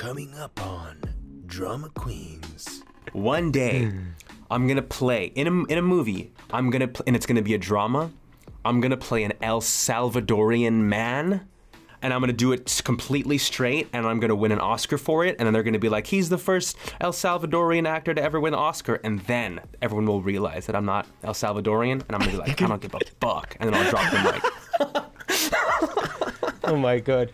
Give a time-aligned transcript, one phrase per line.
[0.00, 0.98] Coming up on
[1.44, 2.82] Drama Queens.
[3.12, 3.98] One day, hmm.
[4.50, 6.32] I'm gonna play in a in a movie.
[6.50, 8.10] I'm gonna pl- and it's gonna be a drama.
[8.64, 11.46] I'm gonna play an El Salvadorian man,
[12.00, 15.36] and I'm gonna do it completely straight, and I'm gonna win an Oscar for it.
[15.38, 18.54] And then they're gonna be like, he's the first El Salvadorian actor to ever win
[18.54, 19.02] an Oscar.
[19.04, 22.62] And then everyone will realize that I'm not El Salvadorian, and I'm gonna be like,
[22.62, 23.54] I don't give a fuck.
[23.60, 25.04] And then I'll drop the mic.
[26.70, 27.32] Oh my god.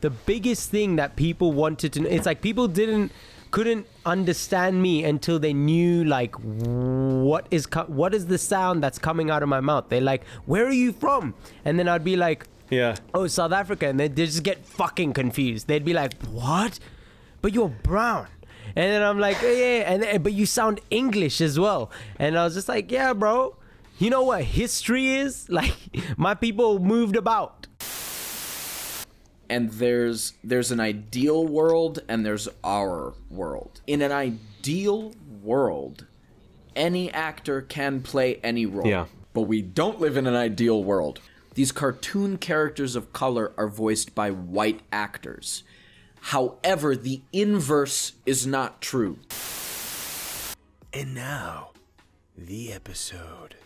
[0.00, 3.12] The biggest thing that people wanted to know, it's like people didn't
[3.50, 8.98] couldn't understand me until they knew like what is co- what is the sound that's
[8.98, 9.86] coming out of my mouth.
[9.88, 11.34] They're like, "Where are you from?"
[11.64, 12.96] And then I'd be like, Yeah.
[13.14, 15.66] "Oh, South Africa." And they just get fucking confused.
[15.66, 16.78] They'd be like, "What?
[17.40, 18.26] But you're brown."
[18.76, 21.90] And then I'm like, "Yeah, yeah." And then, but you sound English as well.
[22.18, 23.56] And I was just like, "Yeah, bro.
[23.98, 25.48] You know what history is?
[25.58, 25.74] Like
[26.18, 27.57] my people moved about."
[29.48, 33.80] And there's there's an ideal world and there's our world.
[33.86, 36.06] In an ideal world,
[36.76, 38.86] any actor can play any role.
[38.86, 39.06] Yeah.
[39.32, 41.20] But we don't live in an ideal world.
[41.54, 45.64] These cartoon characters of color are voiced by white actors.
[46.20, 49.18] However, the inverse is not true.
[50.92, 51.70] And now,
[52.36, 53.56] the episode.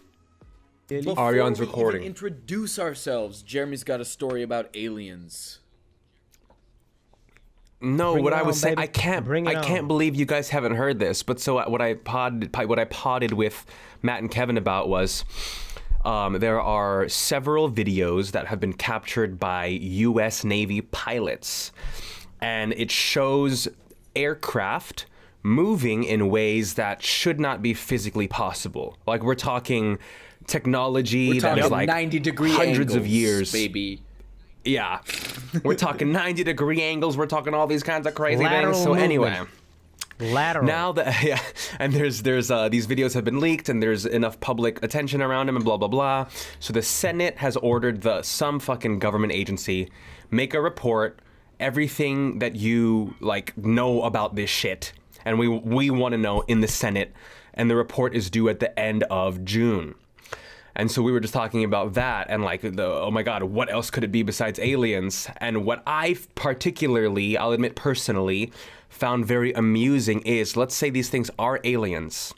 [0.89, 2.03] Before Ariane's we recording.
[2.03, 3.42] Even introduce ourselves.
[3.42, 5.61] Jeremy's got a story about aliens.
[7.83, 8.79] No, Bring what I was saying.
[8.79, 9.89] I can't, Bring it I can't on.
[9.89, 11.23] believe you guys haven't heard this.
[11.23, 13.67] But so what I pod, what I podded with
[14.03, 15.25] Matt and Kevin about was,
[16.05, 20.45] um, there are several videos that have been captured by U.S.
[20.45, 21.73] Navy pilots,
[22.41, 23.69] and it shows
[24.15, 25.07] aircraft
[25.43, 28.97] moving in ways that should not be physically possible.
[29.07, 29.99] Like we're talking
[30.47, 34.03] technology We're talking is like 90 degree hundreds of years, baby.
[34.65, 35.01] Yeah.
[35.65, 37.17] We're talking 90 degree angles.
[37.17, 38.85] We're talking all these kinds of crazy Lateral things.
[38.85, 39.05] So movement.
[39.05, 39.41] anyway,
[40.21, 40.67] Lateral.
[40.67, 41.41] now that yeah,
[41.79, 45.47] and there's there's uh, these videos have been leaked and there's enough public attention around
[45.47, 46.27] them and blah blah blah.
[46.61, 49.91] So the Senate has ordered the some fucking government agency
[50.31, 51.20] make a report
[51.61, 54.92] everything that you like know about this shit
[55.25, 57.13] and we we want to know in the Senate
[57.55, 59.95] and the report is due at the end of June.
[60.75, 63.71] And so we were just talking about that and like the oh my god, what
[63.71, 65.29] else could it be besides aliens?
[65.39, 68.53] And what I particularly, I'll admit personally,
[68.89, 72.33] found very amusing is let's say these things are aliens.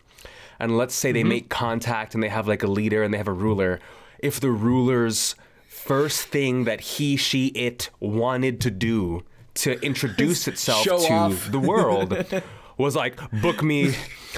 [0.59, 1.29] And let's say they mm-hmm.
[1.29, 3.81] make contact and they have like a leader and they have a ruler.
[4.19, 5.35] If the ruler's
[5.69, 9.25] first thing that he, she, it wanted to do
[9.55, 11.51] to introduce itself Show to off.
[11.51, 12.11] the world
[12.77, 13.95] was like book me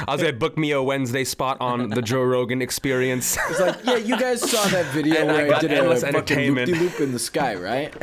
[0.07, 3.39] I'll say book me a Wednesday spot on the Joe Rogan experience.
[3.49, 6.03] It's like, yeah, you guys saw that video And I where I, got did endless
[6.03, 6.69] fucking entertainment.
[6.69, 7.95] loop-de-loop in the sky, right?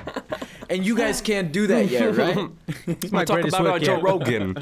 [0.70, 2.38] and you guys can't do that yet, right?
[2.86, 4.02] It's my talk greatest about work uh, Joe yet.
[4.02, 4.56] Rogan.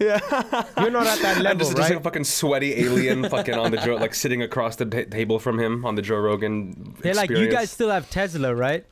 [0.00, 2.04] You're not at that And level, just, just like a right?
[2.04, 5.84] fucking sweaty alien, fucking on the Joe, like sitting across the ta table from him
[5.84, 6.96] on the Joe Rogan.
[7.00, 8.84] They're like, you guys still have Tesla, right?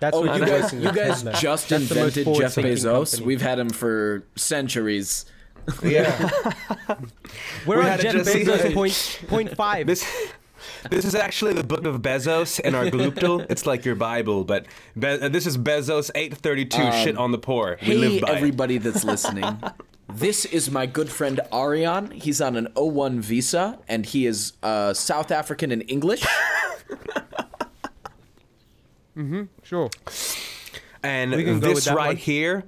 [0.00, 3.10] That's Oh, what you guys, you guys just That's invented Jeff Bezos.
[3.12, 3.26] company.
[3.26, 5.26] We've had him for centuries.
[5.82, 6.30] Yeah.
[7.66, 9.86] We're we on had Jeff just see- Bezos point, point five.
[9.86, 10.04] This
[10.90, 13.44] this is actually the book of Bezos in our gluptal.
[13.50, 14.66] It's like your Bible, but
[14.98, 17.76] Be- uh, this is Bezos 832 shit on the poor.
[17.80, 18.36] We Hey, live by it.
[18.36, 19.44] everybody that's listening.
[20.12, 22.10] this is my good friend Arian.
[22.10, 26.24] He's on an O1 visa, and he is uh, South African and English.
[29.62, 29.90] Sure.
[31.02, 32.16] And We can go with this right one.
[32.16, 32.64] here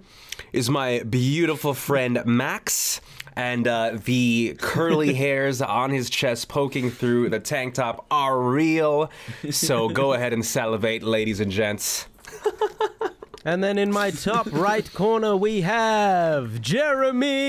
[0.53, 3.01] is my beautiful friend Max.
[3.37, 9.11] And uh, the curly hairs on his chest poking through the tank top are real.
[9.51, 12.07] So go ahead and salivate, ladies and gents.
[13.45, 16.61] And then in my top right corner, we have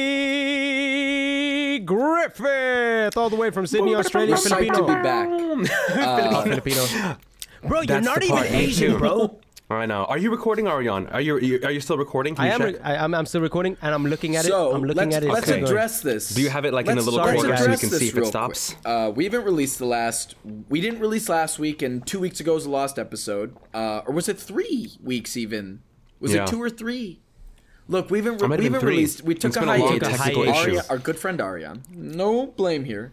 [0.09, 5.27] Jeremy Griffith, all the way from Sydney, Australia, We're psyched to be back.
[5.29, 7.17] Oh, Filipino.
[7.63, 8.97] Bro, you're That's not the even part, me Asian, too.
[8.99, 9.39] bro.
[9.71, 10.05] I know.
[10.05, 11.05] Are you recording, Ariane?
[11.07, 12.33] Are you, are you are you still recording?
[12.33, 12.59] Can I you am.
[12.59, 12.75] check?
[12.75, 14.75] Re- I, I'm, I'm still recording, and I'm looking at So it.
[14.75, 15.29] I'm looking let's, at it.
[15.29, 15.61] let's Okay.
[15.61, 16.29] address this.
[16.29, 17.79] Do you have it like in a Let's- little sorry, corner so we guys.
[17.81, 18.73] can see if it real stops?
[18.73, 18.81] quick.
[18.85, 20.33] Uh, we haven't released the last.
[20.69, 23.55] We didn't release last week, and two weeks ago was the last episode.
[23.71, 25.81] Uh, or was it three weeks even?
[26.19, 26.43] Was Yeah.
[26.45, 27.19] it two or three?
[27.87, 28.95] Look, we haven't, It might have we been haven't three.
[28.95, 29.23] released.
[29.23, 30.09] We took It's a been a long hiatus.
[30.17, 30.87] technical Aria- issue.
[30.89, 31.83] Our good friend Ariane.
[31.93, 33.11] No blame here.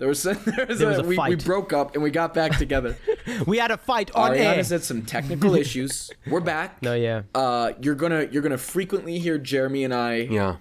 [0.00, 0.34] There was, there
[0.68, 2.96] was, There was a, a we, we broke up and we got back together.
[3.46, 4.54] We had a fight on Ariane air.
[4.56, 6.10] has had some technical issues.
[6.26, 6.82] We're back.
[6.82, 7.22] No, yeah.
[7.34, 10.56] Uh, you're gonna you're gonna frequently hear Jeremy and I Yeah.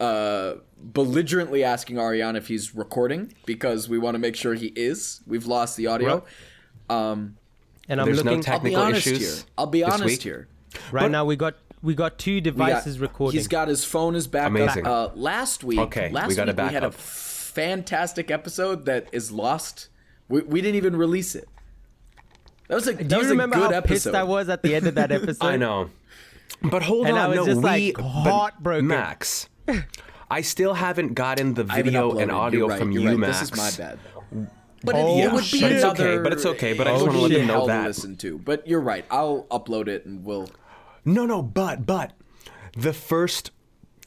[0.00, 5.20] uh, belligerently asking Ariane if he's recording because we want to make sure he is.
[5.26, 6.24] We've lost the audio.
[6.88, 7.36] Um,
[7.88, 9.44] and I'm There's no looking tech- I'll be Technical honest issues here.
[9.58, 10.22] I'll be honest week?
[10.22, 10.48] here.
[10.90, 11.24] right now.
[11.26, 13.38] We got we got two We got- devices recording.
[13.38, 14.86] He's got his phone is back Amazing.
[14.86, 15.12] up.
[15.12, 16.94] Uh, last week, Okay, we last got a week we had a backup.
[17.50, 19.88] Fantastic episode that is lost.
[20.28, 21.48] We, we didn't even release it.
[22.68, 23.92] That was a that Do was you remember a good how episode.
[24.12, 25.44] pissed I was at the end of that episode?
[25.44, 25.90] I know.
[26.62, 28.86] But hold And on, I was no, just, we like, but heartbroken.
[28.86, 29.48] Max.
[30.30, 33.18] I still haven't gotten the video and audio right, from you're right.
[33.18, 33.40] Max.
[33.40, 33.98] This is my bad.
[34.82, 35.60] But Oh, it, it would be shit.
[35.62, 37.66] But it's okay, but it's okay, but I just oh, wanna let them know hell
[37.66, 37.86] to that.
[37.88, 38.38] listen to.
[38.38, 39.04] But you're right.
[39.10, 40.48] I'll upload it and we'll.
[41.04, 42.12] No, no, but but
[42.76, 43.50] the first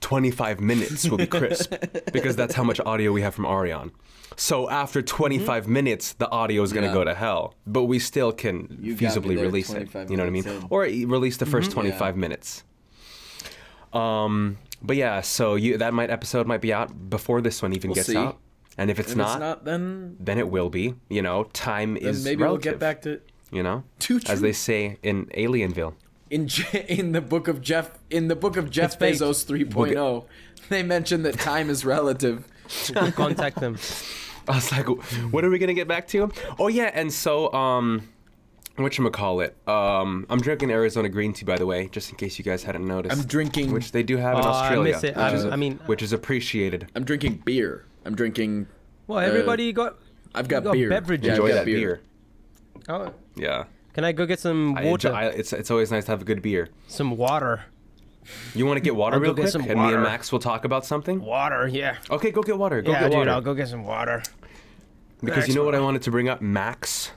[0.04, 1.74] 25 minutes will be crisp
[2.14, 3.92] because that's how much audio we have from Arion.
[4.36, 6.98] So after 25 minutes, the audio is going to Mm-hmm.
[6.98, 7.04] Yeah.
[7.06, 9.90] go to hell, but we still can You feasibly release it.
[10.10, 10.48] You know what I mean?
[10.48, 10.68] in.
[10.70, 12.64] Or release the 1st 25 minutes.
[13.94, 17.90] Um, but yeah, so you that might episode might be out before this one even
[17.92, 18.18] We'll gets see.
[18.18, 18.40] out,
[18.78, 20.96] and if it's, If not, it's not, then, then it will be.
[21.10, 22.64] You know, time is maybe relative.
[22.66, 23.22] we'll get back to.
[23.52, 23.84] You know,
[24.28, 25.94] as they say in Alienville.
[26.34, 29.22] In Je- in the book of Jeff in the book of Jeff It's.
[29.22, 30.26] Bezos 3.0
[30.70, 32.46] they mentioned that time is relative.
[33.16, 33.78] Contact them.
[34.48, 34.88] I was like,
[35.32, 36.32] what are we gonna get back to?
[36.60, 38.10] Oh yeah, and so um,
[38.78, 39.56] what call it?
[39.68, 42.86] Um, I'm drinking Arizona green tea by the way, just in case you guys hadn't
[42.88, 43.16] noticed.
[43.18, 44.94] I'm drinking which they do have in I Australia.
[44.94, 45.16] miss it.
[45.16, 46.88] Which I'm- is, I mean- which is appreciated.
[46.96, 47.86] I'm drinking beer.
[48.06, 48.68] I'm drinking
[49.08, 49.98] Well, everybody got.
[50.36, 50.90] I've got got beer.
[50.90, 51.26] beverages.
[51.28, 52.02] Yeah, Enjoy got that beer.
[52.90, 55.10] Oh, Yeah, can I go get some I water?
[55.10, 56.70] enjoy, I, it's it's always nice to have a good beer.
[56.88, 57.66] some water.
[58.56, 59.96] You want to get water I'll go real get quick, some and me water.
[59.96, 61.20] and Max will talk about something.
[61.22, 61.98] Water, yeah.
[62.10, 62.82] Okay, go get water.
[62.82, 63.32] Go yeah, get dude, water.
[63.32, 64.24] I'll go get some water.
[65.22, 67.12] Because you know what I wanted to bring up, Max.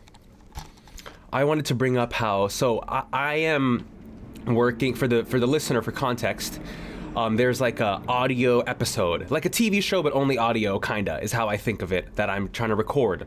[1.33, 3.87] I wanted to bring up how so I, I am
[4.47, 6.61] working for the for the listener for context.
[7.17, 11.33] Um, there's like a audio episode, like a TV show, but only audio, kinda, is
[11.33, 12.15] how I think of it.
[12.17, 13.27] That I'm trying to record,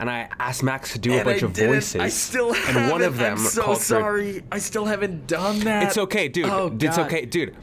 [0.00, 2.00] and I asked Max to do a bunch of voices.
[2.00, 4.42] I still and one of them I'm so called for- sorry.
[4.50, 5.84] I still haven't done that.
[5.84, 6.46] It's okay, dude.
[6.46, 7.06] Oh, it's God.
[7.06, 7.54] okay, dude.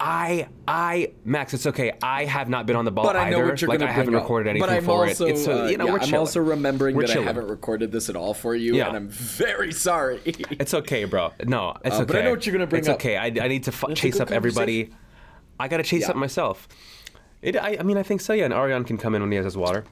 [0.00, 1.92] I, I, Max, it's okay.
[2.02, 3.46] I have not been on the ball But I know either.
[3.48, 4.22] what you're like gonna I haven't up.
[4.22, 5.30] recorded anything but I'm for also, it.
[5.32, 7.28] It's uh, uh, you know yeah, we're I'm also remembering We're that chilling.
[7.28, 8.88] I haven't recorded this at all for you, Yeah.
[8.88, 10.20] and I'm very sorry.
[10.50, 11.32] It's okay, bro.
[11.44, 12.04] No, it's Uh, okay.
[12.06, 12.96] but I know what you're gonna bring It's up.
[12.96, 13.16] okay.
[13.16, 14.90] I, I need to It's a chase up everybody.
[15.60, 16.10] I gotta chase Yeah.
[16.10, 16.68] up myself.
[17.42, 17.56] It.
[17.56, 18.32] I, I mean, I think so.
[18.32, 19.84] Yeah, and Ariane can come in when he has his water.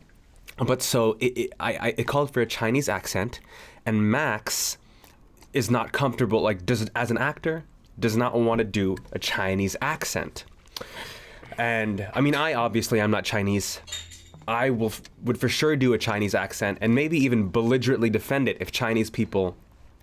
[0.59, 3.41] But so it, it I, I it called for a Chinese accent,
[3.87, 4.77] and Max
[5.53, 6.43] is not comfortable.
[6.43, 7.65] Like, does as an actor
[8.01, 10.45] does not want to do a Chinese accent.
[11.59, 13.81] And I mean, I obviously I'm not Chinese.
[14.49, 18.49] I will f- would for sure do a Chinese accent and maybe even belligerently defend
[18.49, 19.55] it if Chinese people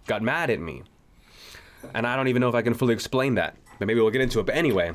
[0.06, 0.84] got mad at me.
[1.94, 3.56] And I don't even know if I can fully explain that.
[3.80, 4.46] But maybe we'll get into it.
[4.46, 4.94] But anyway,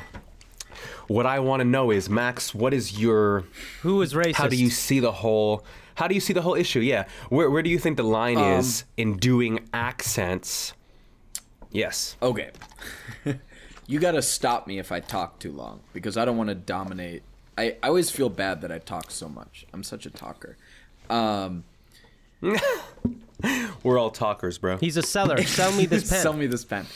[1.08, 3.44] what I want to know is Max, what is your
[3.82, 4.34] who is racist?
[4.36, 5.64] how do you see the whole
[5.96, 6.80] how do you see the whole issue?
[6.80, 7.04] Yeah.
[7.28, 10.72] Where where do you think the line Um, is in doing accents?
[11.72, 12.16] Yes.
[12.22, 12.50] okay.
[13.86, 16.54] you got to stop me if I talk too long because I don't want to
[16.54, 17.22] dominate.
[17.58, 19.66] I, I always feel bad that I talk so much.
[19.72, 20.56] I'm such a talker.
[21.10, 21.64] Um,
[23.82, 24.76] We're all talkers, bro.
[24.78, 25.42] He's a seller.
[25.42, 26.22] Sell me this pen.
[26.22, 26.86] Sell me this pen.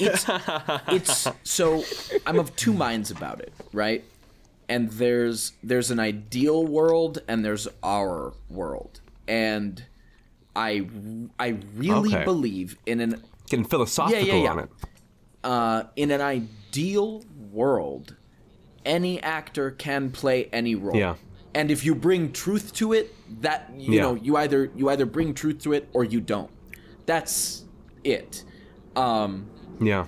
[0.00, 0.24] It's
[0.88, 1.84] it's so
[2.26, 4.02] I'm of two minds about it, right?
[4.68, 9.00] And there's there's an ideal world and there's our world.
[9.28, 9.84] And
[10.56, 10.86] I
[11.38, 12.24] I really Okay.
[12.24, 13.22] believe in an
[13.54, 14.50] Getting philosophical yeah.
[14.50, 14.70] on it.
[15.44, 18.16] uh, in an ideal world,
[18.84, 20.96] any actor can play any role.
[20.96, 21.14] Yeah.
[21.54, 24.02] And if you bring truth to it, that you Yeah.
[24.02, 26.50] know, you either you either bring truth to it or you don't.
[27.06, 27.64] That's
[28.02, 28.44] it.
[28.96, 29.46] Um,
[29.80, 30.06] Yeah.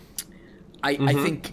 [0.83, 1.23] I, I Mm-hmm.
[1.23, 1.53] think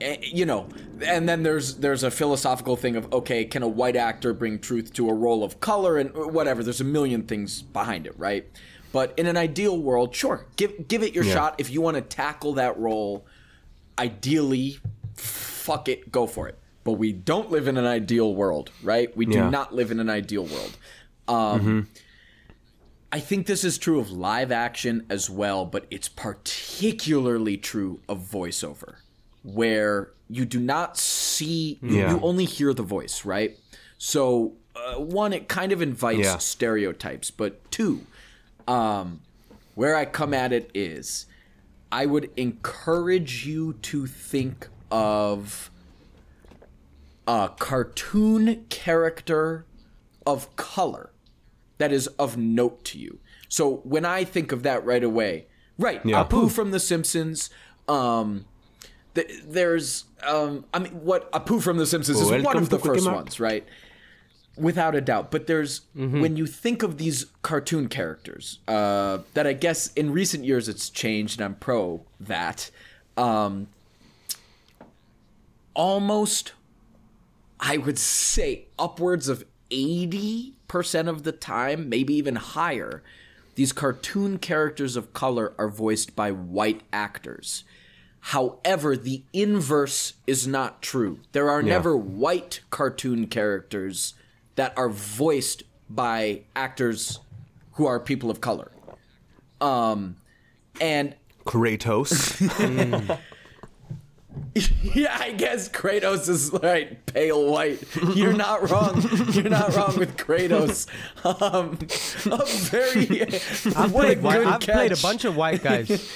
[0.00, 0.66] eh, you know
[1.06, 4.92] and then there's there's a philosophical thing of okay can a white actor bring truth
[4.94, 8.46] to a role of color and whatever there's a million things behind it right
[8.92, 11.34] but in an ideal world sure give give it your Yeah.
[11.34, 13.26] shot if you want to tackle that role
[13.98, 14.78] ideally
[15.14, 19.24] fuck it go for it but we don't live in an ideal world right we
[19.26, 19.50] do Yeah.
[19.50, 20.76] not live in an ideal world
[21.28, 21.88] um
[23.14, 28.20] I think this is true of live action as well, but it's particularly true of
[28.20, 28.94] voiceover,
[29.42, 32.14] where you do not see, you, Yeah.
[32.14, 33.58] you only hear the voice, right?
[33.98, 36.38] So, uh, one, it kind of invites Yeah.
[36.38, 38.06] stereotypes, but two,
[38.68, 39.20] um,
[39.74, 41.26] where I come at it is
[41.90, 45.70] I would encourage you to think of
[47.26, 49.66] a cartoon character
[50.26, 51.10] of color
[51.78, 53.18] that is of note to you.
[53.48, 55.46] So when I think of that right away,
[55.78, 56.24] right, Yeah.
[56.24, 57.50] Apu from The Simpsons,
[57.88, 58.46] um,
[59.14, 63.10] th- there's, um, I mean, what Apu from The Simpsons is one of the first
[63.10, 63.66] ones, right?
[64.56, 65.30] Without a doubt.
[65.30, 70.44] But there's, when you think of these cartoon characters, uh, that I guess in recent
[70.44, 72.70] years it's changed and I'm pro that.
[73.16, 73.68] um,
[75.74, 76.52] almost,
[77.58, 80.52] I would say, upwards of 80%
[81.08, 83.02] of the time, maybe even higher,
[83.54, 87.64] these cartoon characters of color are voiced by white actors.
[88.26, 91.20] However, the inverse is not true.
[91.32, 94.14] There are never white cartoon characters
[94.56, 97.18] that are voiced by actors
[97.72, 98.70] who are people of color.
[99.60, 100.16] Um,
[100.80, 102.40] and Kratos.
[104.94, 107.82] yeah, I guess Kratos is right, pale white.
[108.14, 109.02] You're not wrong.
[109.32, 110.86] You're not wrong with Kratos.
[111.24, 111.78] Um,
[112.32, 113.22] a very
[113.76, 116.10] I've what a played, white, good I've played a bunch of white guys.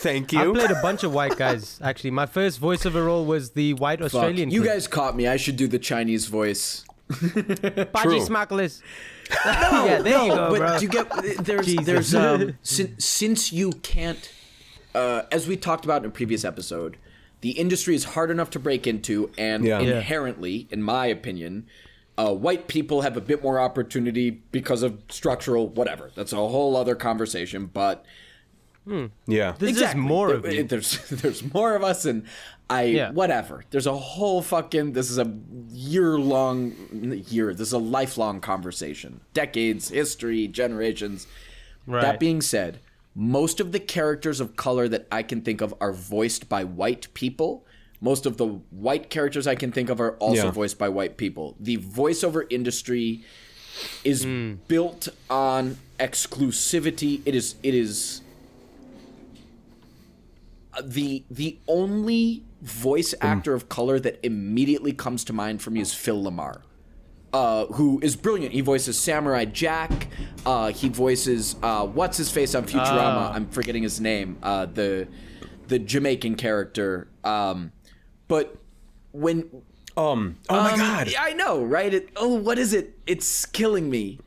[0.00, 0.40] Thank you.
[0.40, 1.78] I've played a bunch of white guys.
[1.82, 4.50] Actually, my first voiceover role was the white Fuck, Australian.
[4.50, 4.68] You kid.
[4.68, 5.28] guys caught me.
[5.28, 6.84] I should do the Chinese voice.
[7.92, 8.82] Baji Smuggler's.
[9.44, 10.78] yeah, there you go, but bro.
[10.78, 11.84] do you get there's Jesus.
[11.86, 14.28] there's um since since you can't
[14.92, 16.96] uh as we talked about in a previous episode
[17.40, 19.78] the industry is hard enough to break into and Yeah.
[19.78, 19.98] Yeah.
[19.98, 21.66] inherently in my opinion
[22.18, 26.76] uh, white people have a bit more opportunity because of structural whatever that's a whole
[26.76, 28.04] other conversation but
[29.26, 29.54] yeah.
[29.58, 30.64] There's just more of you.
[30.64, 32.24] There's there's more of us, and
[32.68, 33.10] I Yeah.
[33.12, 33.64] whatever.
[33.70, 34.92] There's a whole fucking.
[34.92, 35.32] This is a
[35.70, 36.72] year long
[37.28, 37.52] year.
[37.54, 39.20] This is a lifelong conversation.
[39.34, 41.26] Decades, history, generations.
[41.86, 42.02] Right.
[42.02, 42.80] That being said,
[43.14, 47.08] most of the characters of color that I can think of are voiced by white
[47.14, 47.64] people.
[48.00, 50.50] Most of the white characters I can think of are also Yeah.
[50.52, 51.56] voiced by white people.
[51.60, 53.24] The voiceover industry
[54.04, 54.54] is Hmm.
[54.68, 57.20] built on exclusivity.
[57.26, 58.22] It is it is
[60.82, 65.94] the the only voice actor of color that immediately comes to mind for me is
[65.94, 66.62] Phil LaMarr.
[67.32, 68.52] Uh, who is brilliant.
[68.52, 70.08] He voices Samurai Jack.
[70.44, 73.32] Uh, he voices uh, what's his face on Futurama.
[73.32, 74.38] I'm forgetting his name.
[74.42, 75.06] Uh, the
[75.68, 77.08] the Jamaican character.
[77.22, 77.72] Um,
[78.26, 78.56] but
[79.12, 79.48] when
[79.96, 80.38] Um.
[80.48, 81.14] Oh my um, god.
[81.18, 81.92] I know, right?
[81.92, 82.98] It, oh, what is it?
[83.06, 84.18] It's killing me.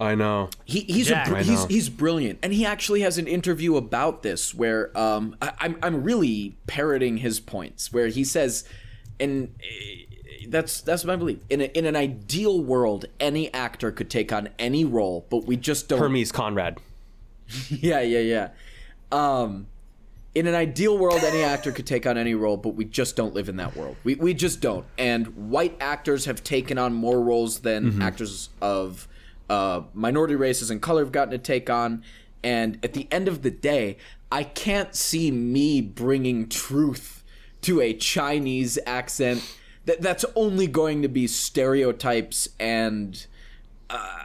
[0.00, 0.50] I know.
[0.64, 1.28] He, he's Jack.
[1.28, 1.66] a, br- I he's know.
[1.68, 6.02] he's brilliant, and he actually has an interview about this where um I, I'm I'm
[6.02, 8.64] really parroting his points where he says,
[9.20, 10.04] and eh,
[10.48, 11.38] that's that's my belief.
[11.48, 15.56] In a, in an ideal world, any actor could take on any role, but we
[15.56, 15.98] just don't.
[16.00, 16.80] Hermes Conrad.
[17.68, 18.48] Yeah, yeah, yeah.
[19.12, 19.66] Um,
[20.34, 23.34] in an ideal world, any actor could take on any role, but we just don't
[23.34, 23.96] live in that world.
[24.02, 24.86] We we just don't.
[24.98, 29.06] And white actors have taken on more roles than actors of
[29.50, 32.02] uh, minority races and color have gotten to take on.
[32.42, 33.96] And at the end of the day,
[34.30, 37.22] I can't see me bringing truth
[37.62, 39.42] to a Chinese accent.
[39.86, 43.26] That that's only going to be stereotypes and.
[43.90, 44.20] Uh,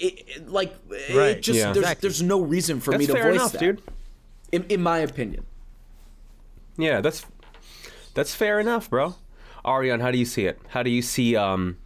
[0.00, 1.36] it, it- like Right.
[1.36, 1.66] it just Yeah.
[1.66, 2.00] there's Exactly.
[2.08, 3.82] there's no reason for me to fair voice enough, that, dude.
[4.52, 5.44] In, in my opinion,
[6.76, 7.24] Yeah, that's
[8.14, 9.14] that's fair enough, bro.
[9.64, 10.60] Ariane, how do you see it?
[10.68, 11.76] How do you see um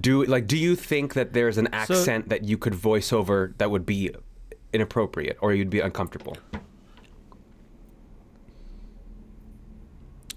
[0.00, 3.70] do like do you think that there's an accent that you could voice over that
[3.70, 4.10] would be
[4.72, 6.36] inappropriate or you'd be uncomfortable?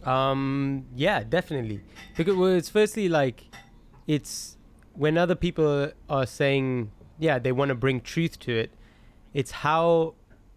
[0.03, 1.81] Um, yeah, definitely.
[2.15, 3.43] Because well, it's firstly like,
[4.07, 4.57] it's
[4.93, 8.71] when other people are saying, yeah, they want to bring truth to it.
[9.33, 10.15] It's how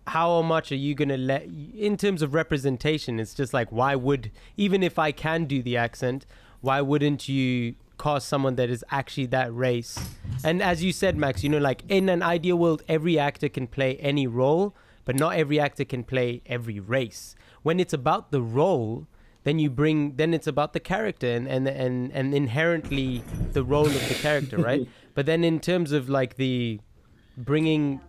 [0.08, 3.20] how much are you gonna let in terms of representation?
[3.20, 6.24] It's just like why would even if I can do the accent,
[6.60, 9.98] why wouldn't you cast someone that is actually that race?
[10.44, 13.66] And as you said, Max, you know, like in an ideal world, every actor can
[13.66, 17.34] play any role, but not every actor can play every race.
[17.62, 19.06] When it's about the role,
[19.44, 23.22] then you bring then it's about the character and and and, and inherently
[23.52, 26.80] the role of the character right but then in terms of like the
[27.36, 28.00] bringing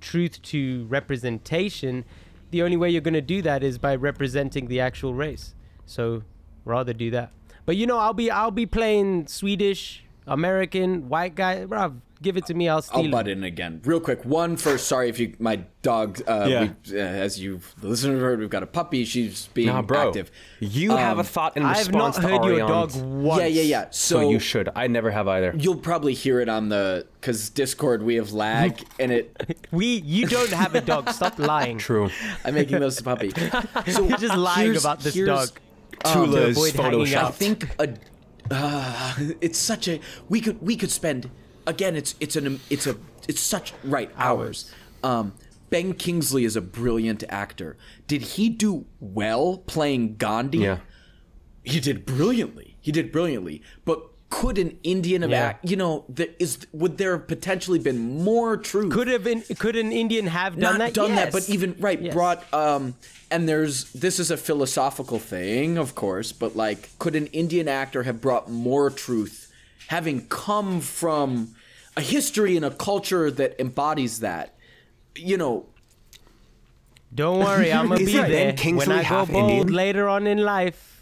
[0.00, 2.04] truth to representation
[2.50, 5.54] the only way you're going to do that is by representing the actual race
[5.84, 6.22] so
[6.64, 7.32] rather do that
[7.66, 12.46] but you know i'll be i'll be playing swedish american white guy bruv, give it
[12.46, 13.10] to me i'll steal I'll it.
[13.10, 14.24] butt in again, real quick.
[14.24, 16.20] One first, sorry if you my dog.
[16.26, 16.68] Uh, Yeah.
[16.90, 19.04] we, uh, as you've listened to her, we've got a puppy.
[19.04, 20.08] She's being Nah, bro.
[20.08, 20.32] active.
[20.58, 21.86] You have a Um, thought in response.
[21.88, 23.84] i've not response to heard your dog once Yeah, yeah, yeah.
[23.90, 24.68] So, So you should.
[24.74, 25.54] I never have either.
[25.56, 29.36] You'll probably hear it on the because Discord we have lag and it.
[29.70, 32.10] we you don't have a dog stop lying True.
[32.44, 33.30] I'm making those puppy.
[33.92, 35.50] So you're just lying about this dog
[36.04, 37.24] Tula is avoid hanging photoshopped.
[37.24, 37.94] I think a,
[38.50, 41.30] uh, it's such a we could we could spend
[41.66, 41.96] again.
[41.96, 42.96] It's it's an it's a
[43.28, 44.72] it's such right hours.
[45.02, 45.34] Um,
[45.70, 47.76] Ben Kingsley is a brilliant actor.
[48.06, 50.58] Did he do well playing Gandhi?
[50.58, 50.78] Yeah.
[51.64, 52.76] he did brilliantly.
[52.80, 53.62] He did brilliantly.
[53.84, 55.54] But could an Indian have, Yeah.
[55.62, 58.92] you know, there is would there have potentially been more truth?
[58.92, 59.42] Could have been.
[59.58, 60.94] Could an Indian have done not that?
[60.94, 62.12] done that, but even right Yes.
[62.12, 62.94] brought um
[63.30, 68.02] and there's this is a philosophical thing, of course, but like could an Indian actor
[68.02, 69.50] have brought more truth
[69.88, 71.54] having come from
[71.96, 74.54] a history and a culture that embodies that?
[75.14, 75.66] You know,
[77.14, 79.68] Don't worry, I'm gonna be there when I go bold Indian?
[79.72, 80.95] later on in life.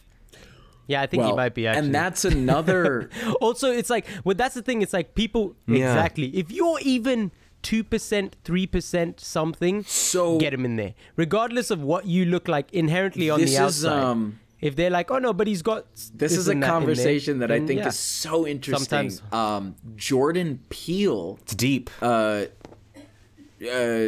[0.87, 1.87] Yeah, I think well, he might be actually.
[1.87, 3.09] and that's another
[3.41, 5.77] also it's like well that's the thing it's like people Yeah.
[5.93, 12.07] exactly if you're even 2% 3% something So- get him in there regardless of what
[12.07, 15.33] you look like inherently on This the is, outside um, if they're like oh no
[15.33, 17.89] but he's got s- This is a and that there," conversation that I think yeah.
[17.89, 19.09] is so interesting.
[19.11, 19.23] Sometimes.
[19.33, 21.89] Um, Jordan Peele, It's deep.
[22.03, 22.45] uh,
[23.73, 24.07] uh,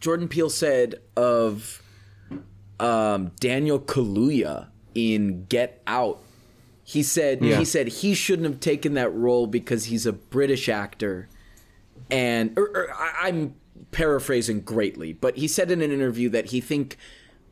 [0.00, 1.82] Jordan Peele said of
[2.80, 6.18] um, Daniel Kaluuya in Get Out.
[6.84, 7.58] He said Yeah.
[7.58, 11.28] he said he shouldn't have taken that role because he's a British actor,
[12.10, 13.54] and or, or, I, I'm
[13.90, 16.96] paraphrasing greatly, but he said in an interview that he think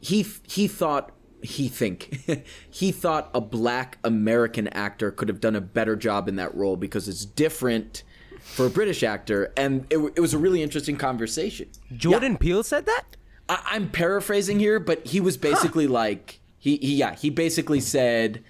[0.01, 1.13] he he thought
[1.43, 2.19] he think
[2.71, 6.77] he thought a black American actor could have done a better job in that role
[6.77, 8.03] because it's different
[8.41, 11.69] for a British actor, and it, it was a really interesting conversation.
[11.95, 13.05] jordan peele said that
[13.49, 18.43] I, I'm paraphrasing here, but he was basically like he, he yeah he basically said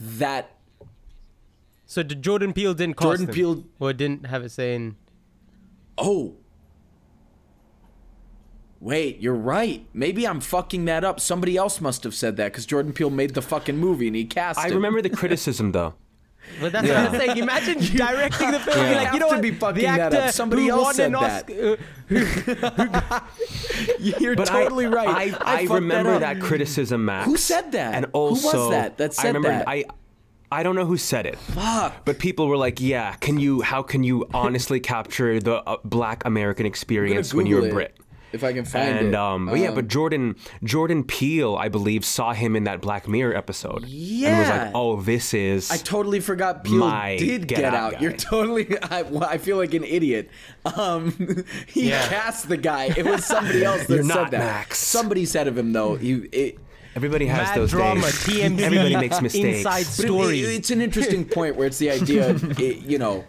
[0.00, 0.50] that
[1.84, 4.96] so the jordan peele didn't cast Jordan him, Peele- or didn't have a say in
[5.98, 6.34] oh
[8.80, 12.64] wait you're right maybe I'm fucking that up somebody else must have said that because
[12.64, 14.74] Jordan Peele made the fucking movie and he cast I him.
[14.74, 15.94] remember the criticism though.
[16.60, 17.36] But that's what I'm saying.
[17.38, 18.78] Imagine directing the film.
[18.86, 18.96] Yeah.
[18.96, 19.42] Like, you know what?
[19.42, 20.34] be fucking the that up.
[20.34, 21.42] Somebody who else won said an that.
[21.50, 21.78] Oscar-
[24.00, 26.20] you're But totally I, right I, I, fucked remember up.
[26.20, 27.26] that, criticism, Max.
[27.26, 27.94] Who said that?
[27.94, 29.68] And Who was also, that that I said remember that?
[29.68, 29.84] I,
[30.50, 31.38] I don't know who said it.
[31.38, 32.04] Fuck.
[32.06, 33.60] But people were like, "Yeah, can you?
[33.60, 37.96] How can you honestly capture the uh, Black American experience when you're a it, Brit?"
[38.32, 42.04] If I can find And it um, but yeah, but Jordan Jordan Peele, I believe,
[42.04, 43.86] saw him in that Black Mirror episode.
[43.86, 47.94] Yeah, and was like, "Oh, this is." I totally forgot Peele did Get Get, Out
[47.94, 48.02] Out.
[48.02, 48.76] You're totally.
[48.82, 50.28] I, well, I feel like an idiot.
[50.76, 52.06] Um, he Yeah.
[52.08, 52.92] cast the guy.
[52.96, 54.38] It was somebody else that You're said not that.
[54.40, 54.78] Max.
[54.78, 55.96] Somebody said of him though.
[55.96, 56.12] He.
[56.32, 56.58] It,
[56.96, 58.12] Everybody has Mad those drama, days.
[58.24, 59.58] TMZ, Everybody makes mistakes.
[59.58, 60.40] inside but it- story.
[60.40, 62.30] it- it's an interesting point where it's the idea.
[62.58, 63.24] it, you know.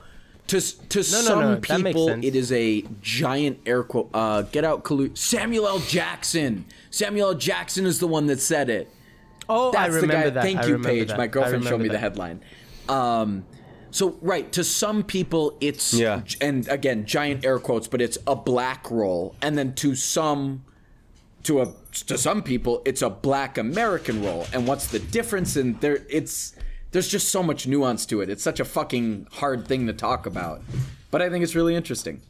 [0.49, 0.59] To,
[0.89, 4.09] to no, some no, that makes people, it is a giant air quote.
[4.13, 5.79] Uh, get out, Kalu- Samuel L.
[5.79, 6.65] Jackson.
[6.89, 7.35] Samuel L.
[7.35, 8.89] Jackson is the one that said it.
[9.47, 10.29] oh, I That's the remember guy.
[10.31, 10.43] that.
[10.43, 11.07] Thank I you, Paige.
[11.09, 11.17] that.
[11.17, 12.41] My girlfriend showed remember me the headline.
[12.87, 13.45] Um,
[13.91, 16.21] so right to some people, it's Yeah.
[16.41, 20.63] and again giant air quotes, but it's a black role, and then to some,
[21.43, 21.73] to a
[22.07, 24.45] to some people, it's a black American role.
[24.53, 25.55] And what's the difference?
[25.55, 26.53] And there, it's
[26.91, 28.29] there's just so much nuance to it.
[28.29, 30.61] It's such a fucking hard thing to talk about,
[31.11, 32.21] but I think it's really interesting.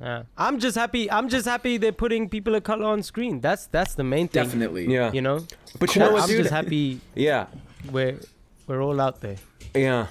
[0.00, 0.24] Yeah.
[0.36, 1.10] I'm just happy.
[1.10, 3.40] I'm just happy they're putting people of color on screen.
[3.40, 4.44] That's that's the main thing.
[4.44, 4.92] Definitely.
[4.92, 5.10] Yeah.
[5.12, 5.46] You know.
[5.78, 6.38] But you know what, I'm dude?
[6.42, 7.46] just happy Yeah.
[7.90, 8.18] we're
[8.66, 9.36] we're all out there.
[9.74, 10.08] Yeah.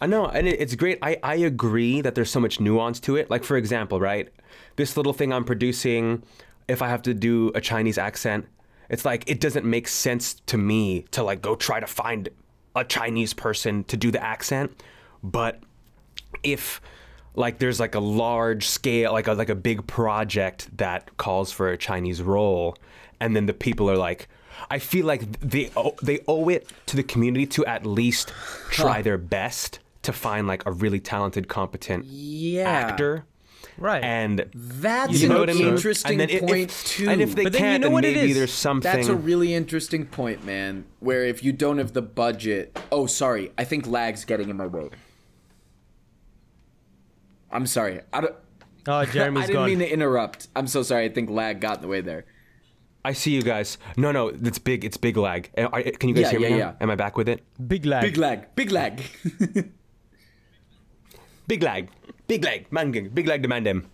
[0.00, 0.98] I know, and it, it's great.
[1.02, 3.30] I, I agree that there's so much nuance to it.
[3.30, 4.28] Like, for example, right?
[4.76, 6.22] This little thing I'm producing,
[6.68, 8.46] if I have to do a Chinese accent,
[8.88, 12.28] it's like, it doesn't make sense to me to like go try to find
[12.78, 14.80] a Chinese person to do the accent.
[15.22, 15.60] But
[16.42, 16.80] if
[17.34, 21.68] like there's like a large scale like a like a big project that calls for
[21.70, 22.76] a Chinese role
[23.20, 24.28] and then the people are like
[24.70, 28.32] I feel like they owe, they owe it to the community to at least
[28.70, 32.68] try their best to find like a really talented competent Yeah.
[32.68, 33.24] actor
[33.78, 34.02] Right.
[34.02, 37.08] and That's you know an I mean interesting and point if, too.
[37.08, 38.36] and if they But then you can't know then what it maybe is?
[38.36, 40.84] there's something That's a really interesting point, man.
[41.00, 44.66] Where if you don't have the budget, oh, sorry, I think lag's getting in my
[44.66, 44.90] way.
[47.50, 48.00] I'm sorry.
[48.12, 48.34] I, don't,
[48.88, 49.66] oh, Jeremy's I didn't gone.
[49.68, 50.48] mean to interrupt.
[50.54, 51.04] I'm so sorry.
[51.06, 52.24] I think lag got in the way there.
[53.04, 56.24] I see you guys no no it's big it's big lag Uh, can you guys
[56.24, 56.72] Yeah, hear me yeah, yeah.
[56.80, 58.02] am I back with it Big lag.
[58.02, 58.54] Big lag.
[58.56, 59.00] Big lag.
[61.46, 61.88] Big lag.
[62.28, 63.90] Big Leg, Man, big Leg demand him.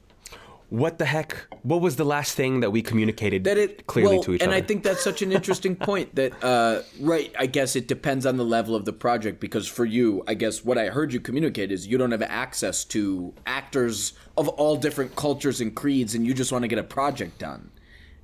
[0.70, 1.36] What the heck?
[1.62, 4.48] What was the last thing that we communicated that it clearly well, to each and
[4.50, 4.56] other?
[4.56, 6.12] And I think that's such an interesting point.
[6.16, 9.38] That uh, right, I guess it depends on the level of the project.
[9.38, 12.84] Because for you, I guess what I heard you communicate is you don't have access
[12.86, 16.82] to actors of all different cultures and creeds, and you just want to get a
[16.84, 17.70] project done.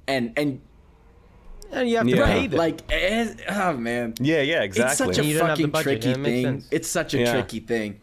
[0.08, 0.60] And and
[1.70, 2.26] And you have to Yeah.
[2.26, 2.58] pay them.
[2.58, 4.92] like, eh, oh man, yeah, yeah, exactly.
[4.92, 5.14] it's exactly.
[5.14, 6.44] such a You don't have the fucking budget, tricky makes thing.
[6.62, 6.68] sense.
[6.72, 7.32] It's such a Yeah.
[7.32, 8.00] tricky thing.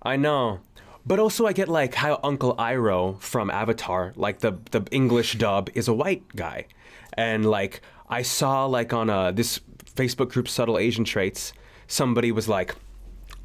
[0.00, 0.60] I know.
[1.06, 5.70] But also I get like how Uncle Iroh from Avatar, like the the English dub
[5.74, 6.66] is a white guy.
[7.12, 9.60] And like I saw like on uh this
[9.94, 11.52] Facebook group Subtle Asian Traits,
[11.86, 12.74] somebody was like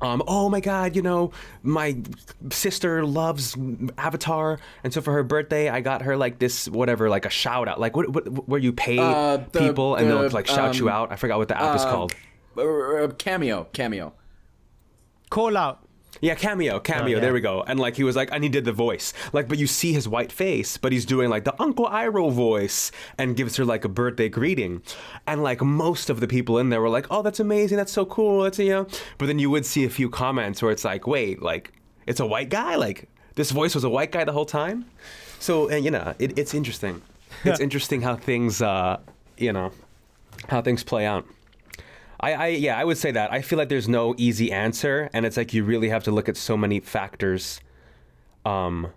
[0.01, 1.95] um, oh my god, you know, my
[2.49, 3.55] sister loves
[3.99, 7.67] Avatar, and so for her birthday, I got her like this, whatever, like a shout
[7.67, 10.89] out, like what, what where you pay Uh, the- people and they'll like shout you
[10.89, 11.11] um, out.
[11.11, 12.15] I forgot what the app is uh, called.
[12.57, 14.13] Uh, uh, cameo, cameo.
[15.29, 15.85] Call out.
[16.21, 17.03] Yeah, cameo, cameo.
[17.03, 17.19] Oh, yeah.
[17.19, 17.63] There we go.
[17.63, 20.07] And like he was like, and he did the voice, like, but you see his
[20.07, 23.89] white face, but he's doing like the Uncle Iroh voice, and gives her like a
[23.89, 24.83] birthday greeting,
[25.25, 28.05] and like most of the people in there were like, oh, that's amazing, that's so
[28.05, 28.87] cool, that's you know.
[29.17, 31.73] But then you would see a few comments where it's like, wait, like
[32.05, 34.85] it's a white guy, like this voice was a white guy the whole time.
[35.39, 37.01] So and you know, it, it's interesting.
[37.43, 38.99] It's interesting how things, uh,
[39.37, 39.71] you know,
[40.49, 41.25] how things play out.
[42.21, 43.33] I, I yeah, I would say that.
[43.33, 46.29] I feel like there's no easy answer, and it's like you really have to look
[46.29, 47.59] at so many factors.
[48.45, 48.87] Um.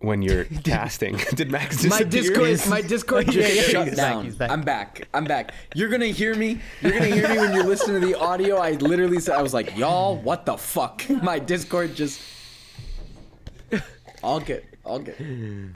[0.00, 2.02] When you're casting, did Max My?
[2.02, 4.24] Discord, my Discord just Yeah, yeah, shut back, down.
[4.24, 4.50] he's back.
[4.50, 5.08] I'm back.
[5.14, 5.54] I'm back.
[5.74, 6.60] You're gonna hear me.
[6.82, 8.56] You're gonna hear me when you listen to the audio.
[8.58, 11.08] I literally said, I was like, y'all, what the fuck?
[11.08, 12.20] My Discord just.
[14.22, 14.64] All good.
[14.84, 15.72] All good.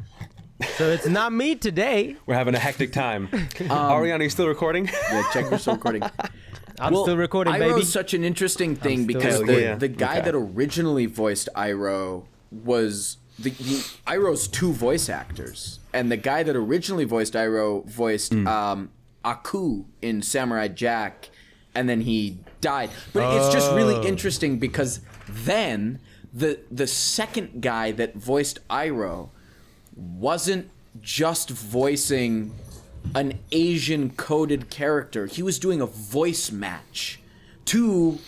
[0.76, 2.16] So it's not me today.
[2.26, 3.28] We're having a hectic time.
[3.32, 4.86] Ariana, you still recording?
[4.86, 6.02] Yeah, check your still recording.
[6.80, 7.84] I'm still recording, Iroh's baby.
[7.84, 9.74] such an interesting thing because the, Yeah.
[9.74, 10.26] the guy Okay.
[10.26, 16.54] that originally voiced Iroh was the, the Iroh's two voice actors, and the guy that
[16.56, 18.46] originally voiced Iroh voiced Hmm.
[18.46, 18.90] um,
[19.24, 21.30] Aku in Samurai Jack,
[21.74, 22.90] and then he died.
[23.12, 24.04] But it's just really Oh.
[24.04, 25.98] interesting because then
[26.32, 29.30] the the second guy that voiced Iroh
[29.98, 32.52] wasn't just voicing
[33.14, 35.26] an Asian coded character.
[35.26, 37.20] He was doing a voice match
[37.66, 38.18] to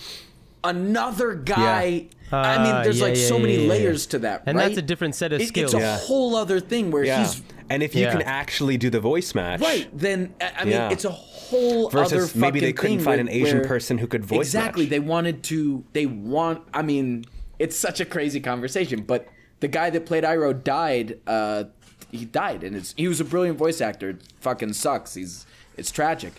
[0.65, 2.07] another guy.
[2.33, 3.69] I mean, Ah, there's yeah, like yeah, so many yeah, yeah.
[3.69, 4.67] layers to that, And right?
[4.67, 5.75] that's a different set of It- skills.
[5.75, 5.99] It's a Yeah.
[5.99, 7.21] whole other thing where yeah.
[7.27, 8.11] he's And if you Yeah.
[8.11, 9.89] can actually do the voice match, right.
[9.97, 10.91] Then I I mean, Yeah.
[10.91, 14.09] it's a whole Versus other maybe they couldn't thing find an Asian where- person who
[14.09, 14.85] could voice Exactly.
[14.87, 14.91] match.
[14.91, 15.85] They wanted to.
[15.93, 16.63] They want.
[16.75, 17.27] I mean,
[17.61, 19.03] it's such a crazy conversation.
[19.07, 19.29] But
[19.61, 21.19] the guy that played Iroh died.
[21.27, 21.65] Uh,
[22.11, 24.11] he died, and it's he was a brilliant voice actor.
[24.11, 25.15] It fucking sucks.
[25.15, 25.47] He's
[25.77, 26.33] it's tragic,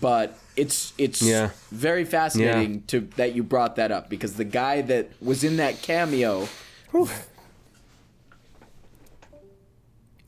[0.00, 1.50] but it's it's Yeah.
[1.70, 5.82] very fascinating to that you brought that up because the guy that was in that
[5.82, 6.48] cameo.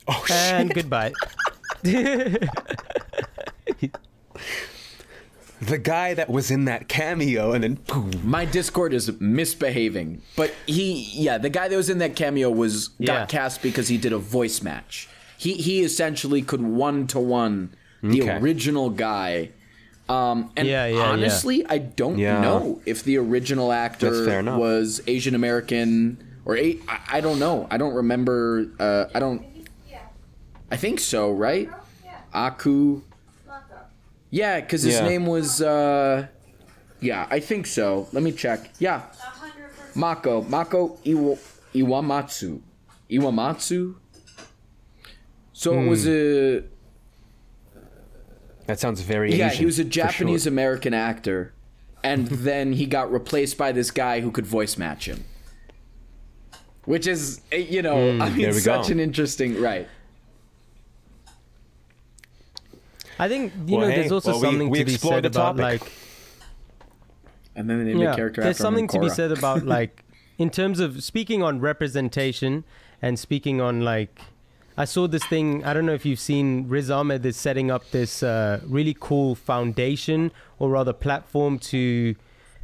[0.08, 0.36] Oh shit!
[0.36, 1.12] and goodbye.
[5.62, 8.10] The guy that was in that cameo, and then boom.
[8.24, 12.90] My Discord is misbehaving, but he, yeah, the guy that was in that cameo was
[12.98, 13.06] Yeah.
[13.20, 15.08] got cast because he did a voice match.
[15.38, 17.70] He he essentially could one to one
[18.02, 18.36] the Okay.
[18.38, 19.50] original guy.
[20.08, 21.02] Um, and Yeah, yeah, yeah.
[21.10, 22.40] honestly, I don't Yeah.
[22.40, 27.68] know if the original actor was Asian American or a- I, I don't know.
[27.70, 28.66] I don't remember.
[28.80, 29.42] Uh, I don't.
[30.72, 31.68] I think so, right?
[32.34, 33.02] Aku.
[34.32, 35.08] Yeah, because his Yeah.
[35.08, 35.60] name was.
[35.60, 36.26] Uh,
[37.00, 38.08] yeah, I think so.
[38.12, 38.70] Let me check.
[38.78, 39.02] Yeah,
[39.94, 40.42] Mako.
[40.42, 41.36] Mako Iwa,
[41.74, 42.60] Iwamatsu.
[43.10, 43.94] Iwamatsu?
[45.52, 45.86] So it Hmm.
[45.88, 46.64] was a.
[48.66, 50.46] that sounds very Yeah, Asian, he was a for Japanese.
[50.46, 51.52] American actor.
[52.02, 55.24] And then he got replaced by this guy who could voice match him.
[56.86, 58.92] Which is, eh, you know, I mean, Hmm, there we such go.
[58.92, 59.60] an interesting.
[59.60, 59.86] Right.
[63.22, 65.56] I think you Well, know hey, there's also well, something we to be said about
[65.56, 65.82] like
[67.54, 70.02] And then they named yeah, a character there's after something to be said about like
[70.38, 72.64] in terms of speaking on representation
[73.00, 74.20] and speaking on like
[74.76, 75.64] I saw this thing.
[75.64, 79.34] I don't know if you've seen Riz Ahmed is setting up this uh, really cool
[79.34, 82.16] foundation or rather platform to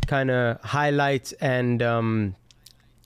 [0.06, 2.34] kind of highlight and um,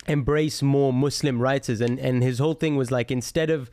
[0.07, 1.81] embrace more Muslim writers.
[1.83, 3.71] And and his whole thing was like instead of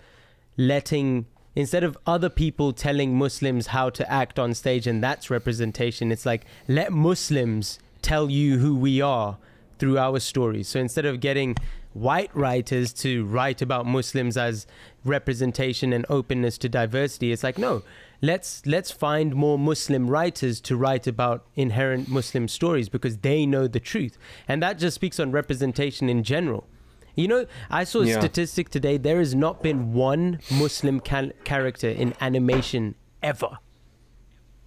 [0.57, 6.11] letting instead of other people telling Muslims how to act on stage and that's representation,
[6.11, 9.37] it's like let Muslims tell you who we are
[9.77, 10.67] through our stories.
[10.67, 11.55] So instead of getting
[11.93, 14.67] white writers to write about Muslims as
[15.03, 17.83] representation and openness to diversity, it's like no,
[18.21, 23.67] let's let's find more Muslim writers to write about inherent Muslim stories because they know
[23.67, 24.17] the truth.
[24.47, 26.67] And that just speaks on representation in general.
[27.15, 28.19] You know, I saw a Yeah.
[28.19, 28.97] statistic today.
[28.97, 33.57] There has not been one Muslim cal- character in animation ever.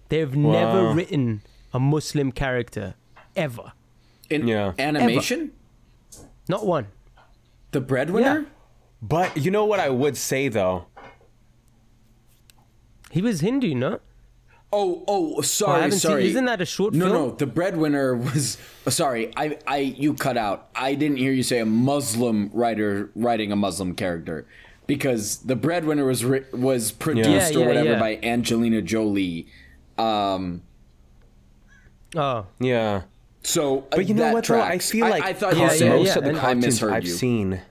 [0.09, 1.41] They've never written
[1.73, 2.95] a Muslim character
[3.35, 3.73] ever.
[4.29, 4.73] In Yeah.
[4.77, 5.51] animation?
[6.47, 6.87] Not one.
[7.71, 8.41] The breadwinner?
[8.41, 8.45] Yeah.
[9.01, 10.85] But you know what I would say though?
[13.11, 13.99] He was Hindu, no?
[14.75, 16.27] Oh, oh, I sorry, haven't seen- sorry.
[16.27, 17.15] isn't that a short no, film?
[17.15, 17.35] No, no.
[17.35, 18.57] the breadwinner was.
[18.87, 20.69] oh, sorry, I, I, you cut out.
[20.75, 24.47] I didn't hear you say a Muslim writer writing a Muslim character,
[24.87, 27.99] because the breadwinner was was produced Yeah, or yeah, whatever yeah.
[27.99, 29.45] by Angelina Jolie.
[29.97, 30.63] Um,
[32.15, 33.03] Oh, Yeah.
[33.43, 34.61] So, uh, But you know that what though?
[34.61, 36.39] I feel like I, thought Yeah, most you yeah, said most yeah, of the and
[36.39, 37.11] cartoons I've you.
[37.13, 37.61] seen.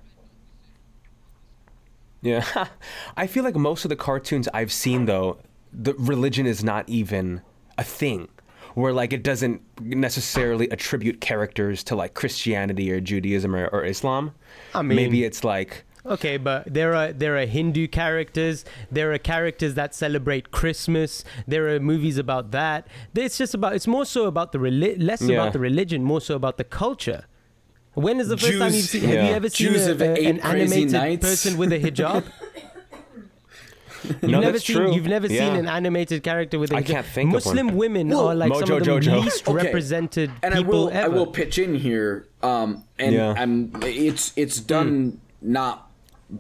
[2.21, 2.45] Yeah,
[3.17, 5.39] I feel like most of the cartoons I've seen though,
[5.73, 7.43] the religion is not even
[7.79, 8.29] a thing.
[8.75, 14.33] Where like it doesn't necessarily attribute characters to like Christianity or Judaism or, or Islam.
[14.75, 18.65] I mean- maybe it's like Okay, but there are there are Hindu characters.
[18.91, 21.23] There are characters that celebrate Christmas.
[21.47, 22.89] There are movies about that.
[23.15, 23.75] It's just about.
[23.77, 25.35] It's more so about the reli- less Yeah.
[25.37, 27.27] about the religion, more so about the culture.
[27.95, 29.03] When is the first time you've seen?
[29.05, 29.29] Have Yeah.
[29.29, 31.25] you ever seen a, a- an animated nights.
[31.25, 32.25] person with a hijab?
[34.23, 34.77] You've no, never that's seen.
[34.77, 34.95] true.
[34.95, 35.49] You've never Yeah.
[35.49, 36.87] seen an animated character with a I hijab.
[36.87, 37.77] can't think of Muslim one.
[37.77, 39.23] women Well, are like some of the Jojo.
[39.23, 39.65] least Okay.
[39.65, 41.05] represented and I people will ever.
[41.05, 42.27] I will pitch in here.
[42.43, 43.35] Um, and Yeah.
[43.37, 45.91] I'm it's it's done not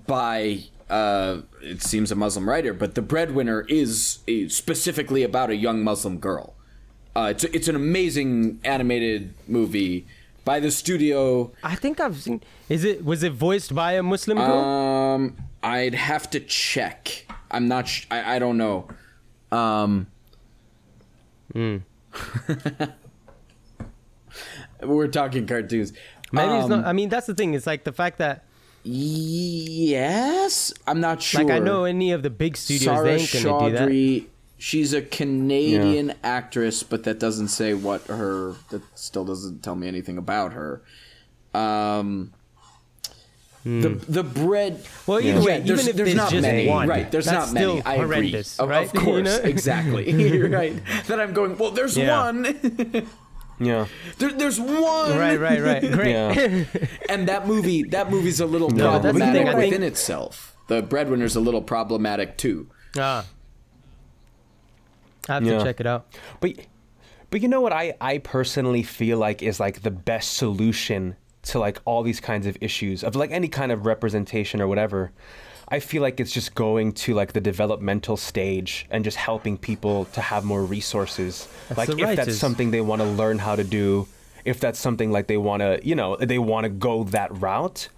[0.06, 5.56] by uh, it seems a Muslim writer, but the breadwinner is uh, specifically about a
[5.56, 6.54] young Muslim girl.
[7.16, 10.06] Uh, it's it's an amazing animated movie
[10.44, 11.52] by the studio.
[11.62, 12.42] I think I've seen.
[12.68, 14.58] Is it was it voiced by a Muslim girl?
[14.58, 17.26] Um, I'd have to check.
[17.50, 17.86] I'm not.
[17.88, 18.88] Sh- I I don't know.
[19.50, 20.06] Um.
[24.82, 25.92] We're talking cartoons.
[26.32, 26.84] Maybe it's Um, not.
[26.86, 27.54] I mean, that's the thing.
[27.54, 28.44] It's like the fact that,
[28.84, 31.44] Yes, I'm not sure.
[31.44, 34.26] like, I know any of the big studios Sarah they ain't gonna do that.
[34.58, 38.54] She's a Canadian actress, but that doesn't say what her.
[38.70, 40.82] That still doesn't tell me anything about her.
[41.54, 42.32] Um.
[43.64, 44.84] The the bread.
[45.06, 47.08] Well, either Yeah, way, there's, even if there's there's not just many, one, right?
[47.10, 47.80] There's that's not many.
[47.80, 48.64] still I horrendous, agree.
[48.64, 48.86] Of- right?
[48.88, 49.36] Of, You course, know?
[49.48, 50.10] exactly.
[50.10, 50.74] You're right.
[51.06, 51.56] That I'm going.
[51.56, 52.24] Well, there's Yeah.
[52.24, 53.06] one.
[53.60, 53.86] yeah,
[54.18, 55.16] there, there's one.
[55.16, 55.92] Right, right, right.
[55.92, 56.10] Great.
[56.10, 56.64] yeah.
[57.08, 60.56] And that movie, that movie's a little but that's the problematic thing, think- within itself.
[60.66, 62.68] The breadwinner's a little problematic too.
[62.98, 63.24] Ah.
[65.28, 65.58] I have Yeah.
[65.58, 66.06] to check it out.
[66.40, 66.54] But
[67.30, 71.58] but you know what I I personally feel like is like the best solution to
[71.58, 75.12] like all these kinds of issues of like any kind of representation or whatever.
[75.68, 80.04] I feel like it's just going to like the developmental stage and just helping people
[80.06, 81.48] to have more resources.
[81.68, 84.06] That's like if that's something they want to learn how to do,
[84.44, 87.88] if that's something like they want to, you know, they want to go that route,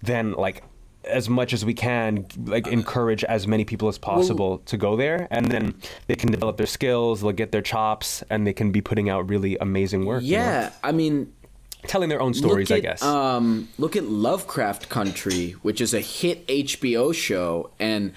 [0.00, 0.62] then like
[1.04, 5.26] as much as we can like encourage as many people as possible to go there
[5.30, 5.74] and then
[6.06, 9.28] they can develop their skills they'll get their chops and they can be putting out
[9.28, 10.42] really amazing work you know?
[10.42, 11.32] Yeah, I mean,
[11.86, 13.02] telling their own stories look i guess.
[13.02, 18.12] Um, look at Lovecraft Country, which is a hit HBO show, and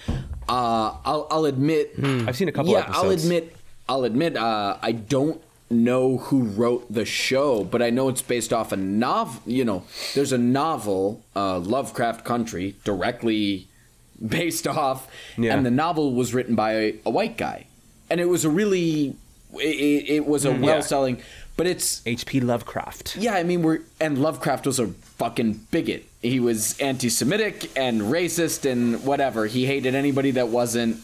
[0.49, 2.97] uh, I'll, I'll admit, i've seen a couple yeah, episodes.
[2.97, 3.55] I'll admit,
[3.87, 8.51] I'll admit, uh, I don't know who wrote the show, but I know it's based
[8.51, 9.41] off a novel.
[9.45, 9.83] You know,
[10.15, 13.67] there's a novel, uh, Lovecraft Country, directly
[14.27, 15.55] based off, Yeah.
[15.55, 17.65] and the novel was written by a, a white guy,
[18.09, 19.15] and it was a really,
[19.53, 21.21] it, it was a well-selling,
[21.57, 26.05] but it's hp lovecraft yeah, I mean, we're and Lovecraft was a fucking bigot.
[26.21, 29.45] He was anti-Semitic and racist and whatever.
[29.47, 30.97] He hated anybody that wasn't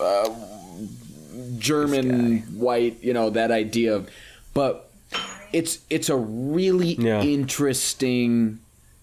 [0.00, 0.28] uh,
[1.58, 2.98] German, white.
[3.02, 4.10] You know that idea of,
[4.54, 4.90] but
[5.52, 7.22] it's it's a really Yeah.
[7.22, 8.58] interesting.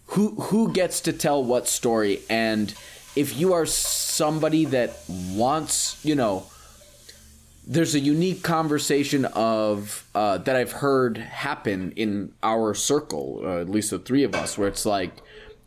[0.07, 2.21] Who who gets to tell what story?
[2.29, 2.73] And
[3.15, 6.45] if you are somebody that wants, you know,
[7.65, 13.69] there's a unique conversation of uh, that I've heard happen in our circle, uh, at
[13.69, 15.13] least the three of us, where it's like,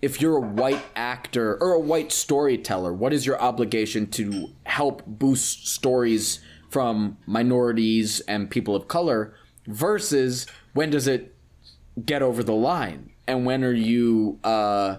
[0.03, 5.03] if you're a white actor or a white storyteller, what is your obligation to help
[5.07, 9.35] boost stories from minorities and people of color?
[9.67, 11.35] Versus when does it
[12.05, 14.99] get over the line, and when are you uh,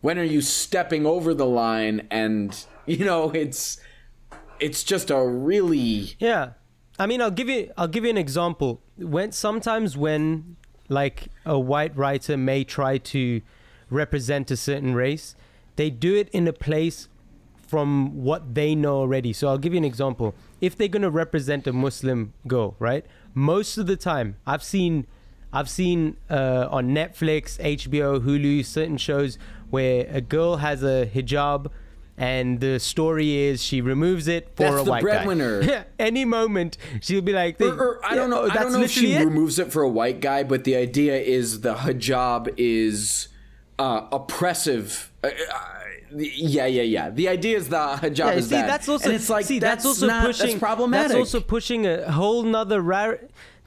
[0.00, 2.08] when are you stepping over the line?
[2.10, 3.78] And you know, it's
[4.60, 6.52] it's just a really Yeah,
[6.98, 8.80] I mean, I'll give you I'll give you an example.
[8.96, 10.56] When sometimes when
[10.88, 13.42] like a white writer may try to
[13.90, 15.34] represent a certain race,
[15.76, 17.08] they do it in a place
[17.68, 19.32] from what they know already.
[19.32, 20.34] So I'll give you an example.
[20.60, 23.04] If they're gonna represent a Muslim girl, right?
[23.34, 25.06] Most of the time, I've seen
[25.52, 29.38] I've seen uh, on Netflix, HBO, Hulu, certain shows
[29.70, 31.70] where a girl has a hijab.
[32.20, 35.62] And the story is she removes it for That's a the white breadwinner.
[35.66, 35.84] guy.
[36.00, 38.42] Any moment she'll be like, Or, or I don't Yeah, know.
[38.44, 39.24] I that's don't know if she it.
[39.24, 43.28] removes it for a white guy, but the idea is the hijab is
[43.78, 45.12] uh, oppressive.
[45.22, 45.58] Uh, uh,
[46.16, 47.10] yeah, yeah, yeah.
[47.10, 48.68] The idea is the hijab Yeah, is see, bad.
[48.68, 51.08] that's also and it's like see, that's, that's also not, pushing that's problematic.
[51.10, 53.14] That's also pushing a whole nother ra-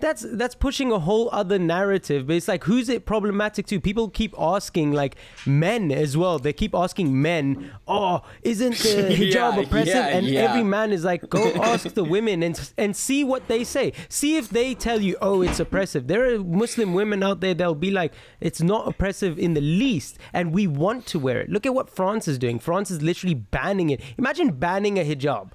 [0.02, 3.80] that's that's pushing a whole other narrative but it's like who's it problematic to?
[3.80, 6.40] People keep asking like men as well.
[6.40, 10.42] They keep asking men oh isn't the hijab Yeah, oppressive yeah, and yeah.
[10.42, 13.94] every man is like go ask the women and and see what they say.
[14.10, 16.08] See if they tell you oh it's oppressive.
[16.08, 20.18] There are muslim women out there that'll be like it's not oppressive in the least
[20.34, 21.50] and we want to wear it.
[21.50, 22.60] Look at what france is doing.
[22.60, 24.02] France is literally banning it.
[24.18, 25.52] Imagine banning a hijab.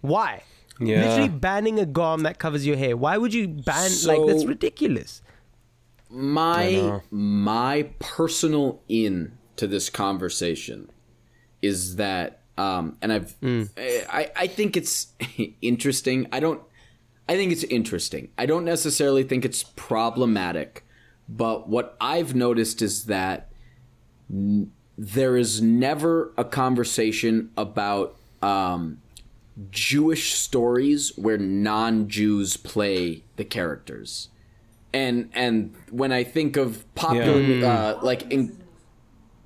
[0.00, 0.42] Why
[0.80, 1.02] Yeah.
[1.04, 5.20] literally banning a garm that covers your hair why would you ban like that's ridiculous
[6.08, 10.90] my my personal in to this conversation
[11.62, 13.36] is that um and I've
[14.10, 15.08] I I think it's
[15.62, 16.26] interesting.
[16.32, 16.60] I don't
[17.28, 18.30] I think it's interesting.
[18.36, 20.84] I don't necessarily think it's problematic,
[21.28, 23.52] but what I've noticed is that
[24.28, 29.00] n- there is never a conversation about um
[29.70, 34.28] Jewish stories where non-Jews play the characters
[34.92, 38.58] and and when I think of popular uh, like in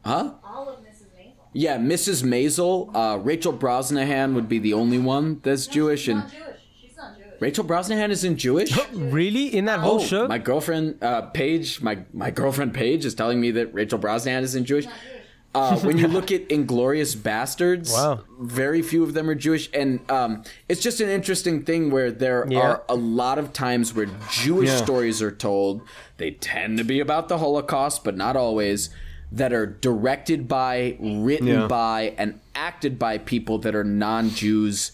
[0.04, 1.06] huh All of Mrs.
[1.16, 1.32] Maisel.
[1.52, 2.22] yeah Mrs.
[2.22, 6.60] Maisel uh, Rachel Brosnahan would be the only one that's Jewish and Not Jewish.
[6.80, 7.40] She's not Jewish.
[7.40, 8.70] Rachel Brosnahan isn't Jewish.
[8.92, 13.14] really in that whole Oh, show my girlfriend uh, Paige, my my girlfriend Paige is
[13.14, 14.86] telling me that Rachel Brosnahan isn't Jewish.
[15.54, 18.20] Uh, when you look at Inglourious Basterds, Wow.
[18.40, 22.44] very few of them are Jewish, and um, it's just an interesting thing where there
[22.48, 22.58] Yeah.
[22.60, 24.76] are a lot of times where Jewish Yeah.
[24.82, 25.82] stories are told.
[26.16, 28.90] They tend to be about the Holocaust, but not always.
[29.32, 31.66] That are directed by, written Yeah.
[31.66, 34.92] by, and acted by people that are non-Jews,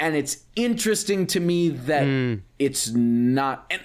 [0.00, 2.34] and it's interesting to me that Hmm.
[2.58, 3.66] it's not.
[3.70, 3.82] And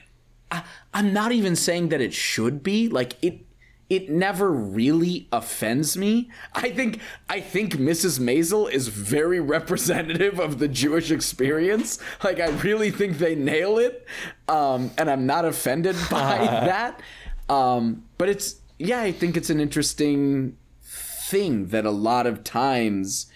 [0.52, 3.46] I, I'm not even saying that it should be like it.
[3.90, 6.30] It never really offends me.
[6.54, 8.20] I think I think Mrs.
[8.20, 11.98] Maisel is very representative of the Jewish experience.
[12.24, 14.06] Like I really think they nail it,
[14.48, 17.02] um, and I'm not offended by that.
[17.50, 23.28] Um, but it's yeah, I think it's an interesting thing that a lot of times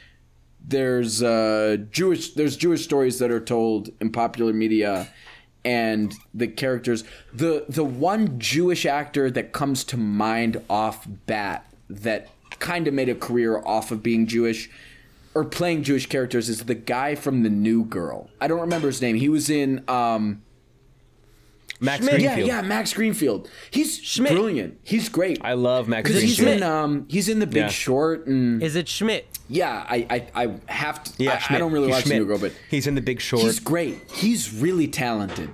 [0.65, 5.09] there's uh, Jewish there's Jewish stories that are told in popular media
[5.65, 12.29] and the characters the the one Jewish actor that comes to mind off bat that
[12.59, 14.69] kind of made a career off of being Jewish
[15.33, 18.29] or playing Jewish characters is the guy from the New Girl.
[18.39, 19.15] I don't remember his name.
[19.15, 20.42] He was in um
[21.83, 22.15] Max Schmidt.
[22.19, 22.47] Greenfield.
[22.47, 23.49] yeah, yeah, Max Greenfield.
[23.71, 24.31] He's Schmidt.
[24.31, 24.79] brilliant.
[24.83, 25.39] He's great.
[25.43, 26.61] I love Max because he's Greenfield.
[26.61, 27.67] in um he's in the Big Yeah.
[27.69, 31.11] Short and is it schmidt yeah, I I, I have to.
[31.23, 32.19] Yeah, I, I don't really He's watch Schmidt.
[32.19, 33.43] New Girl, but he's in the Big Short.
[33.43, 33.99] he's great.
[34.11, 35.49] He's really talented.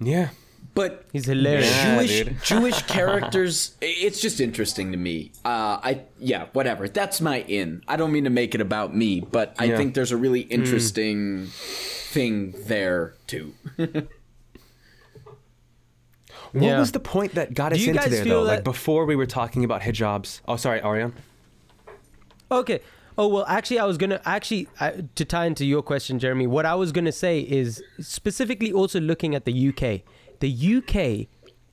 [0.00, 0.30] yeah.
[0.74, 1.70] But He's hilarious.
[1.82, 2.36] Jewish dude.
[2.44, 5.32] Jewish characters, it's just interesting to me.
[5.44, 6.88] Uh, I yeah, whatever.
[6.88, 7.82] That's my in.
[7.86, 9.76] I don't mean to make it about me, but I Yeah.
[9.76, 10.50] think there's a really Mm.
[10.52, 13.52] interesting thing there too.
[16.52, 16.78] What Yeah.
[16.78, 18.50] was the point that got Do us into guys there feel though?
[18.50, 20.40] Like before we were talking about hijabs.
[20.46, 21.14] Oh, sorry, Ariane.
[22.50, 22.80] Okay.
[23.18, 26.46] Oh well, actually, I was gonna actually I, to tie into your question, Jeremy.
[26.46, 30.02] What I was gonna say is specifically also looking at the UK.
[30.40, 31.28] The UK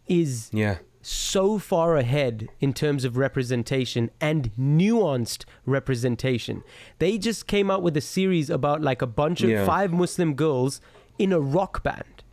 [0.08, 0.78] is Yeah.
[1.02, 6.62] so far ahead in terms of representation and nuanced representation.
[7.00, 9.66] They just came out with a series about like a bunch of Yeah.
[9.66, 10.82] five Muslim girls
[11.18, 12.24] in a rock band.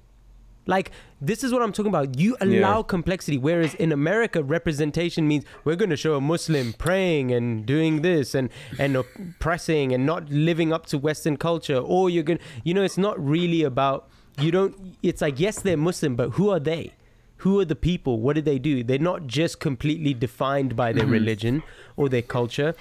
[0.67, 2.19] Like this is what I'm talking about.
[2.19, 2.83] You allow Yeah.
[2.87, 8.03] complexity, whereas in America, representation means we're going to show a Muslim praying and doing
[8.03, 11.79] this and and oppressing and not living up to Western culture.
[11.79, 14.09] Or you're going, to you know, it's not really about
[14.41, 14.97] you don't.
[15.03, 16.93] It's like yes, they're Muslim, but who are they?
[17.39, 18.21] Who are the people?
[18.21, 18.83] What do they do?
[18.83, 21.13] They're not just completely defined by their mm-hmm.
[21.13, 21.63] religion
[21.97, 22.75] or their culture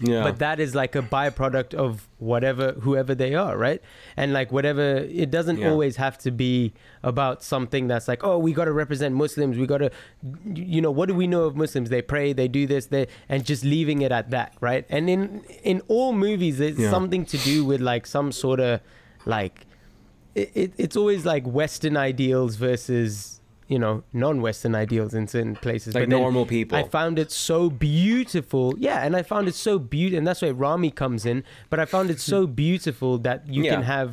[0.00, 0.22] Yeah.
[0.24, 3.80] but that is like a byproduct of whatever whoever they are right
[4.16, 5.70] and like whatever it doesn't Yeah.
[5.70, 6.72] always have to be
[7.04, 9.90] about something that's like oh we got to represent muslims we got to
[10.54, 13.44] you know what do we know of muslims they pray they do this they and
[13.44, 16.90] just leaving it at that right and in in all movies it's Yeah.
[16.90, 18.80] something to do with like some sort of
[19.26, 19.66] like
[20.34, 23.40] it, it, it's always like western ideals versus
[23.72, 26.76] you know non-western ideals in certain places Like But normal people.
[26.78, 30.54] i found it so beautiful yeah and i found it so beautiful and that's where
[30.64, 31.38] Ramy comes in
[31.70, 34.10] but i found it so beautiful that you can have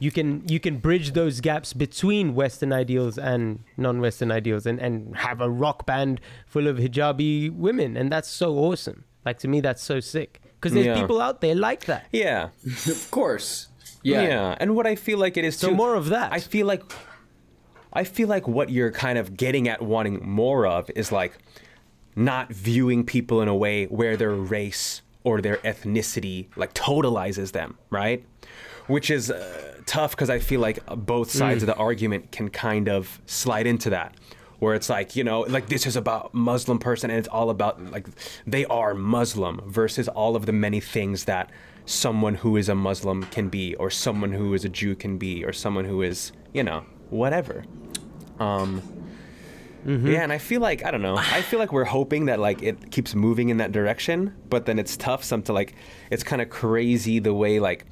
[0.00, 3.42] you can you can bridge those gaps between western ideals and
[3.76, 4.94] non-western ideals and and
[5.26, 6.14] have a rock band
[6.46, 7.32] full of hijabi
[7.66, 11.00] women and that's so awesome like to me that's so sick because there's Yeah.
[11.00, 12.40] people out there like that yeah.
[12.96, 13.50] of course,
[14.02, 14.22] yeah.
[14.30, 14.60] yeah.
[14.60, 16.82] And what I feel like it is so too, more of that I feel like
[17.92, 21.38] I feel like what you're kind of getting at wanting more of is like
[22.14, 27.78] not viewing people in a way where their race or their ethnicity like totalizes them,
[27.90, 28.24] right?
[28.86, 32.88] Which is uh, tough because I feel like both sides of the argument can kind
[32.88, 34.14] of slide into that.
[34.58, 37.80] Where it's like, you know, like this is about Muslim person and it's all about
[37.92, 38.08] like
[38.44, 41.50] they are Muslim versus all of the many things that
[41.86, 45.44] someone who is a Muslim can be, or someone who is a Jew can be,
[45.44, 47.64] or someone who is, you know, whatever.
[48.38, 48.82] Um,
[49.86, 51.16] Yeah, and I feel like I don't know.
[51.16, 54.78] I feel like we're hoping that like it keeps moving in that direction, but then
[54.78, 55.24] it's tough.
[55.24, 55.74] Some to like,
[56.10, 57.86] it's kind of crazy the way like,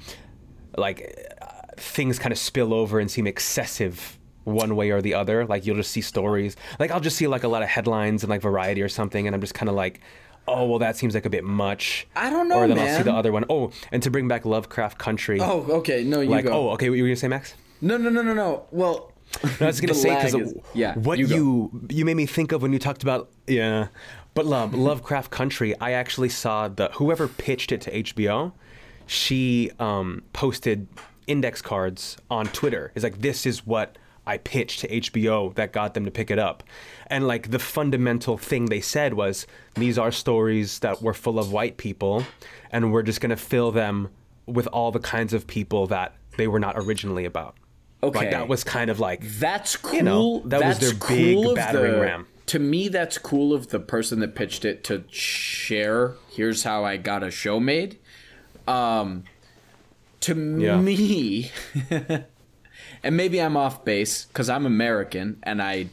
[0.77, 1.45] like uh,
[1.77, 5.45] things kind of spill over and seem excessive one way or the other.
[5.45, 6.55] Like you'll just see stories.
[6.79, 9.33] Like I'll just see like a lot of headlines and like Variety or something, and
[9.35, 10.01] I'm just kind of like.
[10.49, 12.07] Oh well, that seems like a bit much.
[12.15, 13.43] I don't know, Or then I'll see the other one.
[13.49, 15.39] Oh, and to bring back Lovecraft Country.
[15.41, 16.05] Oh, okay.
[16.05, 16.53] No, you like go.
[16.53, 16.89] oh, okay.
[16.89, 17.53] What you were gonna say, Max?
[17.81, 18.65] No, no, no, no, no.
[18.71, 19.11] Well,
[19.43, 22.61] No, I was gonna say because yeah, what you you, you made me think of
[22.61, 23.87] when you talked about yeah,
[24.33, 25.77] but love Lovecraft Country.
[25.79, 28.53] I actually saw the whoever pitched it to HBO.
[29.05, 30.87] She um, posted
[31.27, 32.91] index cards on Twitter.
[32.95, 36.39] It's like this is what I pitched to HBO that got them to pick it
[36.39, 36.63] up,
[37.07, 41.51] and like the fundamental thing they said was these are stories that were full of
[41.51, 42.23] white people,
[42.71, 44.09] and we're just gonna fill them
[44.45, 47.55] with all the kinds of people that they were not originally about.
[48.03, 48.19] Okay.
[48.19, 49.95] Like that was kind of like That's cool.
[49.95, 52.27] You know, that was their big cool of battering the, ram.
[52.47, 56.13] To me, that's cool of the person that pitched it to share.
[56.31, 57.97] Here's how I got a show made.
[58.67, 59.23] Um,
[60.21, 60.79] to Yeah.
[60.79, 61.51] me,
[63.03, 65.89] and maybe I'm off base because I'm American and I,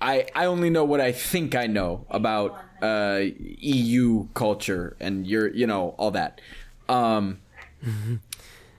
[0.00, 5.48] I, I only know what I think I know about uh, EU culture and your,
[5.48, 6.40] you know, all that.
[6.88, 7.38] Um,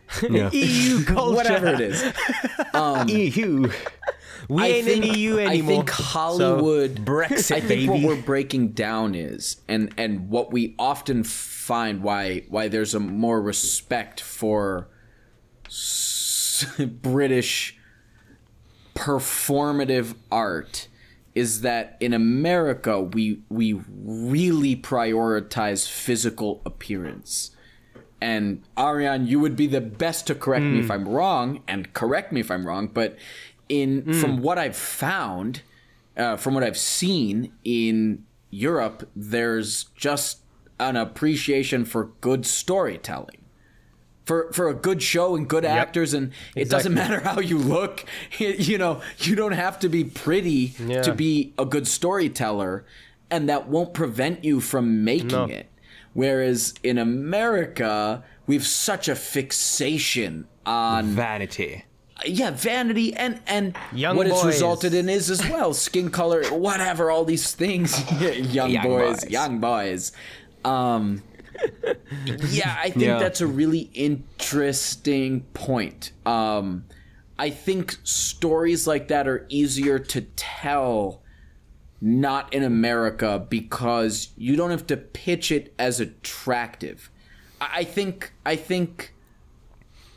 [0.29, 0.49] yeah.
[0.51, 1.35] EU culture.
[1.35, 2.03] whatever it is.
[2.73, 3.69] Um, EU.
[4.47, 5.49] We I ain't think, in EU anymore.
[5.51, 10.75] I think Hollywood Brexit, I think what we're breaking down is, and and what we
[10.79, 14.87] often find why why there's a more respect for
[15.65, 17.77] s- British
[18.95, 20.87] performative art
[21.35, 27.51] is that in America we we really prioritize physical appearance.
[28.21, 32.31] And Ariane, you would be the best to correct me if I'm wrong, and correct
[32.33, 32.87] me if I'm wrong.
[32.87, 33.17] But
[33.69, 35.61] in from what I've found,
[36.17, 40.39] uh, from what I've seen in Europe, there's just
[40.79, 43.35] an appreciation for good storytelling.
[44.25, 48.05] For, for a good show and good actors and it doesn't matter how you look
[48.37, 51.01] you know you don't have to be pretty Yeah.
[51.01, 52.85] to be a good storyteller
[53.31, 55.45] and that won't prevent you from making No.
[55.45, 55.65] it
[56.13, 61.85] whereas in america we've such a fixation on Vanity.
[62.25, 67.09] yeah vanity and and Young what it's resulted in is as well skin color whatever
[67.11, 67.99] all these things
[68.53, 69.29] young, Young boys, boys.
[69.31, 70.11] young boys
[70.65, 71.23] um
[72.49, 73.19] yeah i think Yeah.
[73.19, 76.85] that's a really interesting point um
[77.37, 81.21] i think stories like that are easier to tell
[82.01, 87.09] not in america because you don't have to pitch it as attractive
[87.59, 89.13] i think i think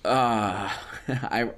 [0.04, 0.70] uh
[1.08, 1.50] i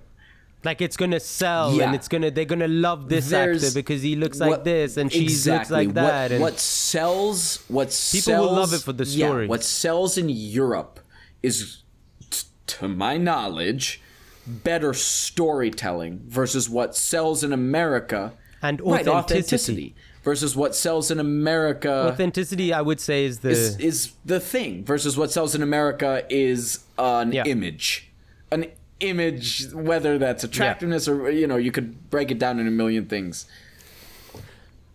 [0.64, 1.84] like it's gonna sell Yeah.
[1.86, 5.12] and it's gonna they're gonna love this there's actor because he looks like this and
[5.12, 6.22] she looks like that.
[6.22, 7.62] What, and what sells?
[7.68, 8.48] What People sells?
[8.48, 9.46] will love it for the yeah, story.
[9.46, 11.00] what sells in Europe
[11.42, 11.82] is,
[12.30, 14.00] t- to my knowledge,
[14.46, 18.32] better storytelling versus what sells in America.
[18.62, 19.94] And right, authenticity.
[20.24, 24.84] Versus what sells in America authenticity, I would say, is the is is the thing
[24.84, 27.44] versus what sells in America is an Yeah.
[27.44, 28.10] image,
[28.50, 28.66] an
[29.00, 29.66] image.
[29.72, 33.46] Whether that's attractiveness or you know, you could break it down in a million things.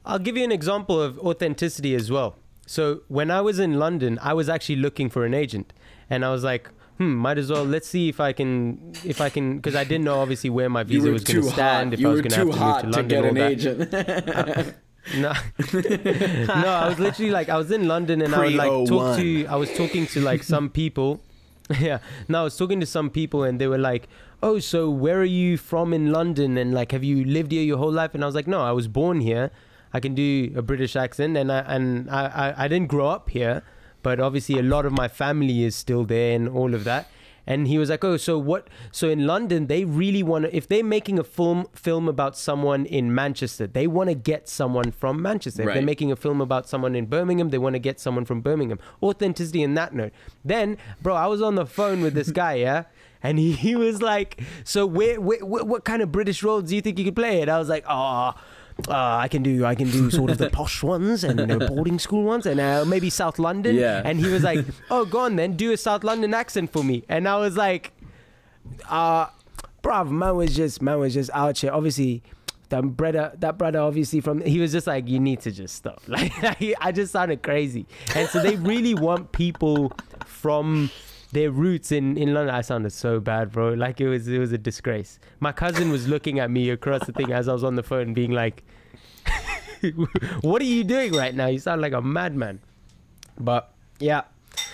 [0.06, 2.36] I'll give you an example of authenticity as well.
[2.66, 5.74] So when I was in London, I was actually looking for an agent,
[6.10, 7.64] and I was like, "Hmm, might as well.
[7.64, 10.84] Let's see if I can, if I can, because I didn't know obviously where my
[10.84, 11.94] visa was going to stand, hot.
[11.94, 14.76] if You I was going to have to move to to get an agent.
[15.18, 15.34] No,
[15.74, 19.46] no, I was literally like, I was in London and I would like talk to,
[19.48, 21.22] I was talking to like some people.
[21.80, 24.08] Yeah, no, I was talking to some people and they were like,
[24.42, 26.58] "Oh, so where are you from in London?
[26.58, 28.72] And like, have you lived here your whole life?" And I was like, "No, I
[28.72, 29.52] was born here.
[29.94, 33.30] I can do a British accent, and I and I I, I didn't grow up
[33.30, 33.62] here,
[34.02, 37.08] but obviously a lot of my family is still there and all of that."
[37.48, 38.68] And he was like, "Oh, so what?
[38.92, 40.56] So in London, they really want to.
[40.56, 44.92] If they're making a film film about someone in Manchester, they want to get someone
[44.92, 45.64] from Manchester.
[45.64, 48.42] If they're making a film about someone in Birmingham, they want to get someone from
[48.42, 48.80] Birmingham.
[49.02, 50.14] Authenticity in that note.
[50.46, 52.84] Then, bro, I was on the phone with this guy, yeah,
[53.24, 56.76] and he, he was like, "So where, where, what, what kind of British roles do
[56.76, 58.34] you think you could play?" And I was like, "Oh."
[58.88, 62.00] Uh, I can do I can do sort of the posh ones and the boarding
[62.00, 63.76] school ones and uh, maybe South London.
[63.76, 64.02] Yeah.
[64.06, 67.04] And he was like, "Oh, go on then, do a South London accent for me."
[67.10, 67.92] And I was like,
[68.88, 69.28] "Uh,
[69.84, 71.72] bruv, man was just man was just out here.
[71.72, 72.24] Obviously,
[72.70, 76.02] that brother, that brother, obviously from he was just like, you need to just stop.
[76.08, 76.32] Like
[76.80, 77.86] I just sounded crazy.
[78.16, 79.92] And so they really want people
[80.26, 80.90] from
[81.32, 82.54] their roots in in London.
[82.56, 83.74] I sounded so bad, bro.
[83.74, 85.20] Like it was it was a disgrace.
[85.40, 88.14] My cousin was looking at me across the thing as I was on the phone,
[88.14, 88.64] being like,
[90.42, 91.48] "What are you doing right now?
[91.48, 92.60] You sound like a madman."
[93.40, 94.24] But yeah,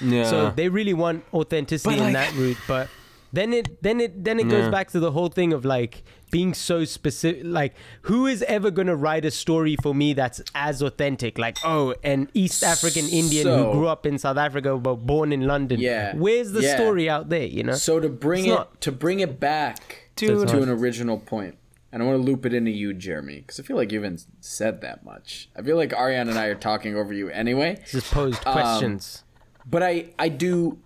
[0.01, 0.23] Yeah.
[0.29, 2.89] so they really want authenticity But, in that route, but
[3.35, 6.53] then it then it then it goes back to the whole thing of like being
[6.53, 7.73] so specific like
[8.03, 11.93] who is ever going to write a story for me that's as authentic like oh
[12.03, 15.79] an east african indian So- who grew up in south africa but born in london
[15.79, 16.15] Yeah.
[16.15, 16.75] where's the Yeah.
[16.75, 20.09] story out there you know So to bring It's it not- to bring it back
[20.15, 20.47] Dude.
[20.47, 21.57] to an original point,
[21.91, 24.25] and I want to loop it into you, Jeremy, because I feel like you haven't
[24.39, 25.49] said that much.
[25.57, 27.79] I feel like Ariane and I are talking over you anyway.
[27.91, 29.24] just posed Um, questions
[29.69, 30.77] But I I do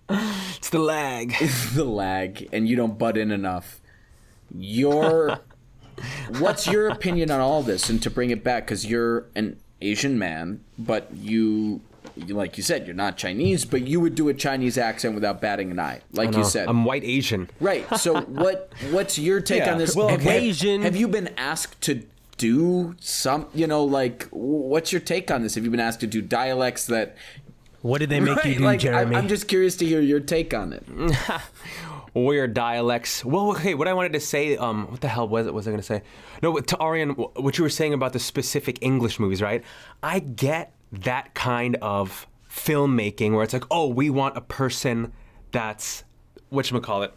[0.56, 1.34] it's the lag.
[1.40, 3.80] It's the lag, and you don't butt in enough.
[4.56, 5.38] Your
[6.38, 7.90] what's your opinion on all this?
[7.90, 11.80] And to bring it back, because you're an Asian man, but you.
[12.16, 15.40] you- Like you said, you're not Chinese, but you would do a Chinese accent without
[15.40, 16.68] batting an eye, like you said.
[16.68, 17.48] I'm white Asian.
[17.60, 17.84] Right.
[17.98, 19.72] So what what's your take Yeah.
[19.72, 19.94] on this?
[19.94, 20.38] Well, have, okay.
[20.48, 22.02] Asian- have you been asked to
[22.38, 25.54] do some, you know, like what's your take on this?
[25.54, 27.14] Have you been asked to do dialects that
[27.82, 30.20] what did they make you do like, jeremy I'm, I'm just curious to hear your
[30.20, 30.84] take on it.
[32.14, 33.24] weird dialects.
[33.24, 35.54] Well, okay, what I wanted to say, um, what the hell was it?
[35.54, 36.02] Was I going to say?
[36.42, 39.62] No, to Arian, what you were saying about the specific English movies, right?
[40.02, 45.12] I get that kind of filmmaking where it's like, oh, we want a person
[45.52, 46.04] that's
[46.48, 47.14] what call it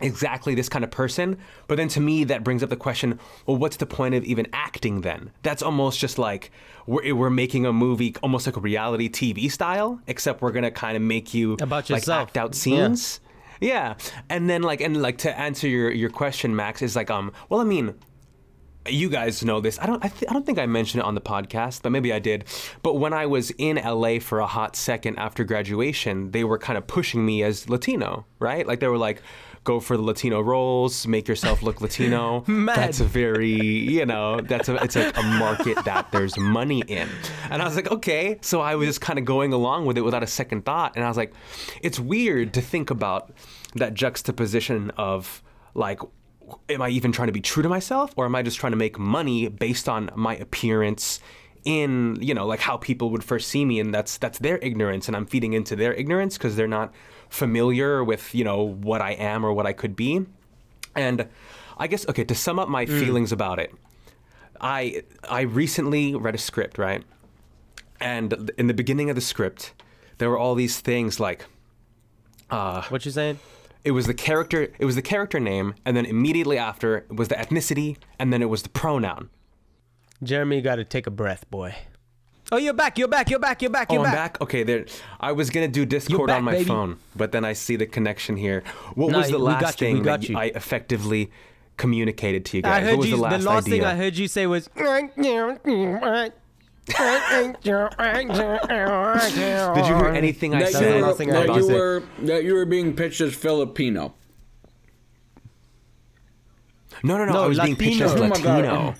[0.00, 1.38] exactly this kind of person.
[1.68, 4.46] But then to me, that brings up the question: Well, what's the point of even
[4.52, 5.30] acting then?
[5.42, 6.50] That's almost just like
[6.86, 10.96] we're, we're making a movie, almost like a reality TV style, except we're gonna kind
[10.96, 12.28] of make you About like yourself.
[12.28, 12.58] act out Yeah.
[12.60, 13.20] scenes.
[13.60, 13.94] Yeah.
[14.28, 17.32] and then like and like to answer your your question, Max is like um.
[17.48, 17.94] Well, I mean,
[18.86, 19.78] you guys know this.
[19.78, 20.04] I don't.
[20.04, 22.44] I, th- I don't think I mentioned it on the podcast, but maybe I did.
[22.82, 26.76] But when I was in LA for a hot second after graduation, they were kind
[26.76, 28.66] of pushing me as Latino, right?
[28.66, 29.22] Like they were like,
[29.64, 34.68] "Go for the Latino roles, make yourself look Latino." That's a very, you know, that's
[34.68, 37.08] a it's like a market that there's money in.
[37.50, 38.38] And I was like, okay.
[38.42, 40.96] So I was just kind of going along with it without a second thought.
[40.96, 41.32] And I was like,
[41.82, 43.32] it's weird to think about
[43.74, 45.42] that juxtaposition of
[45.74, 46.00] like
[46.68, 48.76] am I even trying to be true to myself or am I just trying to
[48.76, 51.20] make money based on my appearance
[51.64, 55.08] in, you know, like how people would first see me and that's that's their ignorance
[55.08, 56.92] and I'm feeding into their ignorance because they're not
[57.34, 60.24] familiar with, you know, what I am or what I could be.
[60.94, 61.28] And
[61.76, 63.00] I guess okay, to sum up my mm.
[63.00, 63.74] feelings about it.
[64.60, 67.02] I I recently read a script, right?
[68.00, 69.72] And in the beginning of the script,
[70.18, 71.46] there were all these things like
[72.50, 73.38] uh, what you saying
[73.84, 77.28] it was the character it was the character name and then immediately after it was
[77.28, 79.28] the ethnicity and then it was the pronoun
[80.22, 81.74] jeremy you got to take a breath boy
[82.52, 84.34] oh you're back you're back you're back you're back oh you're i'm back.
[84.34, 84.84] back okay there
[85.20, 86.64] i was gonna do discord back, on my baby.
[86.64, 88.62] phone but then i see the connection here
[88.94, 90.36] what No, was the last you, thing that you.
[90.36, 91.30] i effectively
[91.76, 93.16] communicated to you I guys heard what was you.
[93.16, 94.68] the last, the last idea thing I heard you say was.
[94.68, 94.84] Did
[99.74, 102.44] did you hear anything i That said you, were, Nothing I that you were that
[102.44, 104.14] you were being pitched as Filipino.
[107.02, 108.48] no no no, No, i was being pitched as Latino.
[108.48, 108.94] Oh latino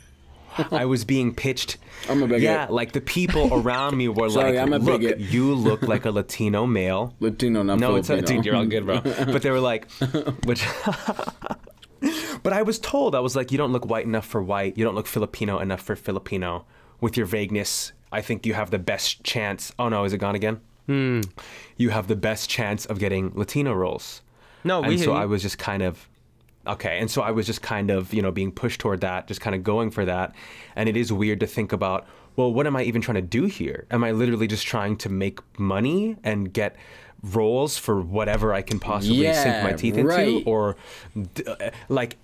[0.71, 1.79] I was being pitched.
[2.09, 2.43] I'm a bigot.
[2.43, 5.83] Yeah, like the people around me were Sorry, like, I'm a "Look, bigot." you look
[5.83, 8.33] like a Latino male." Latino, not No, it's Filipino.
[8.33, 9.01] a, dude, you're all good, bro.
[9.33, 9.91] But they were like,
[10.45, 10.65] which.
[12.43, 14.77] but I was told I was like, you don't look white enough for white.
[14.77, 16.67] You don't look Filipino enough for Filipino.
[17.01, 19.73] With your vagueness, I think you have the best chance.
[19.79, 20.61] Oh no, is it gone again?
[20.87, 21.21] Hmm.
[21.77, 24.23] You have the best chance of getting Latino roles.
[24.63, 25.13] No, we and hear so.
[25.13, 26.09] I was just kind of
[26.67, 29.41] okay, and so I was just kind of you know being pushed toward that, just
[29.41, 30.35] kind of going for that,
[30.77, 32.07] and it is weird to think about.
[32.37, 33.87] Well, what am I even trying to do here?
[33.91, 36.75] Am I literally just trying to make money and get
[37.23, 40.29] roles for whatever I can possibly sink my teeth right.
[40.29, 40.77] into, or
[41.47, 42.17] uh, like?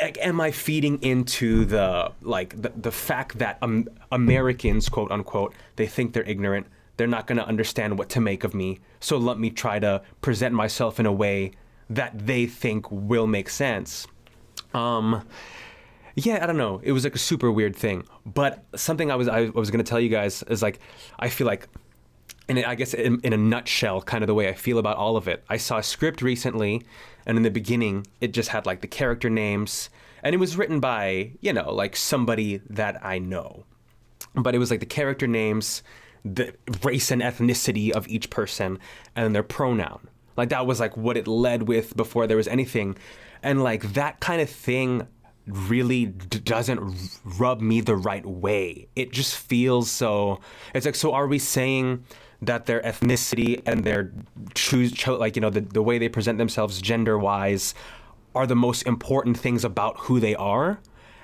[0.00, 5.88] Am I feeding into the like the, the fact that um, Americans, quote unquote, they
[5.88, 8.78] think they're ignorant, they're not going to understand what to make of me.
[9.00, 11.52] So let me try to present myself in a way
[11.90, 14.06] that they think will make sense.
[14.72, 15.26] Um,
[16.16, 16.80] yeah, I don't know.
[16.82, 18.04] It was like a super weird thing.
[18.24, 20.80] But something I was I was to tell you guys is like
[21.18, 21.68] I feel like
[22.48, 25.16] and I guess in, in a nutshell, kind of the way I feel about all
[25.16, 25.44] of it.
[25.48, 26.82] I saw a script recently,
[27.26, 29.88] and in the beginning, it just had like the character names,
[30.22, 33.64] and it was written by you know like somebody that I know,
[34.34, 35.82] but it was like the character names,
[36.24, 38.78] the race and ethnicity of each person,
[39.16, 40.08] and their pronoun.
[40.36, 42.96] Like that was like what it led with before there was anything,
[43.42, 45.06] and like that kind of thing
[45.46, 46.96] really d- doesn't
[47.38, 48.88] rub me the right way.
[48.96, 50.40] It just feels so.
[50.74, 51.12] It's like so.
[51.12, 52.04] Are we saying?
[52.42, 54.12] that their ethnicity and their
[54.54, 57.74] choose cho- like you know the, the way they present themselves gender wise
[58.34, 60.78] are the most important things about who they are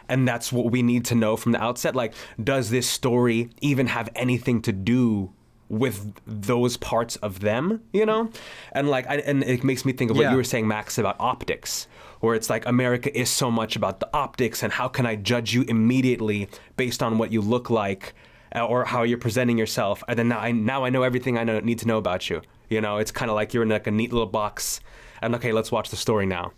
[0.09, 3.87] and that's what we need to know from the outset like does this story even
[3.87, 5.33] have anything to do
[5.71, 8.29] with those parts of them you know?
[8.73, 10.33] And like I, and it makes me think of what Yeah.
[10.33, 11.87] you were saying max about optics
[12.21, 15.55] where it's like america is so much about the optics and how can i judge
[15.55, 18.15] you immediately based on what you look like
[18.55, 21.45] uh, or how you're presenting yourself and then now i now i know everything i
[21.45, 22.99] know, need to know about you you know?
[22.99, 24.81] It's kind of like you're in like a neat little box
[25.23, 26.53] and okay let's watch the story now.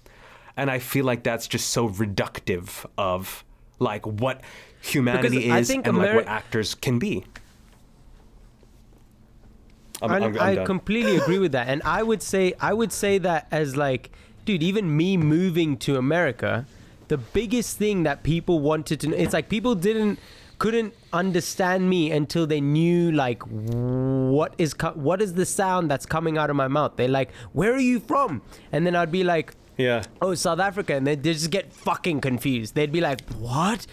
[0.57, 3.45] And i feel like that's just so reductive of
[3.79, 4.41] like what
[4.81, 7.25] humanity Because is and like what actors can be
[10.03, 10.67] I'm, I, I'm- I'm I done.
[10.67, 14.11] completely agree with that, and I would say I would say that as like,
[14.45, 16.67] dude, even me moving to America,
[17.09, 20.19] the biggest thing that people wanted to know, it's like people didn't
[20.59, 26.07] couldn't understand me until they knew like what is co- what is the sound that's
[26.07, 26.93] coming out of my mouth.
[26.97, 30.95] They're like, "Where are you from?" And then I'd be like, yeah oh, South Africa,
[30.95, 32.75] and they just get fucking confused.
[32.75, 33.87] They'd be like, what?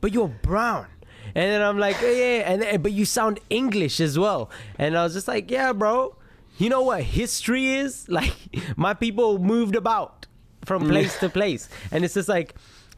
[0.00, 0.86] But you're brown.
[1.34, 4.50] And then I'm like, yeah, yeah, and then- but you sound English as well.
[4.78, 6.16] And I was just like, yeah, bro.
[6.56, 8.06] You know what history is?
[8.14, 8.34] Like,
[8.76, 10.26] my people moved about
[10.64, 10.88] from mm.
[10.88, 12.54] place to place, and it's just like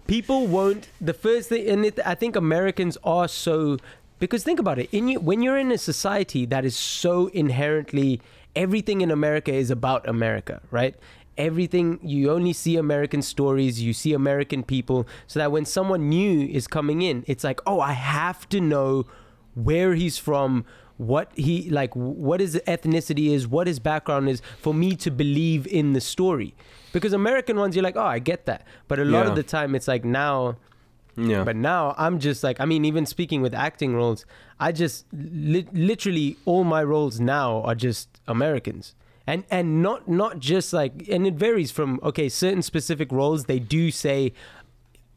[0.07, 0.89] people won't.
[1.01, 3.79] The first thing, and it, I think Americans are so
[4.19, 4.89] because think about it.
[4.93, 8.21] In you, when you're in a society that is so inherently
[8.55, 10.95] everything in America is about America, right?
[11.39, 16.47] Everything you only see american stories you see american people so that when someone new
[16.49, 19.05] is coming in it's like oh i have to know
[19.55, 20.65] where he's from
[20.99, 25.67] what he like what his ethnicity is what his background is for me to believe
[25.67, 26.55] in the story
[26.93, 29.31] because american ones you're like oh i get that but a lot Yeah.
[29.31, 30.57] of the time it's like now
[31.17, 34.27] yeah but now I'm just like, I mean, even speaking with acting roles,
[34.61, 38.95] I just li- literally all my roles now are just Americans.
[39.27, 43.59] And and not not just like, and it varies from okay, certain specific roles they
[43.59, 44.33] do say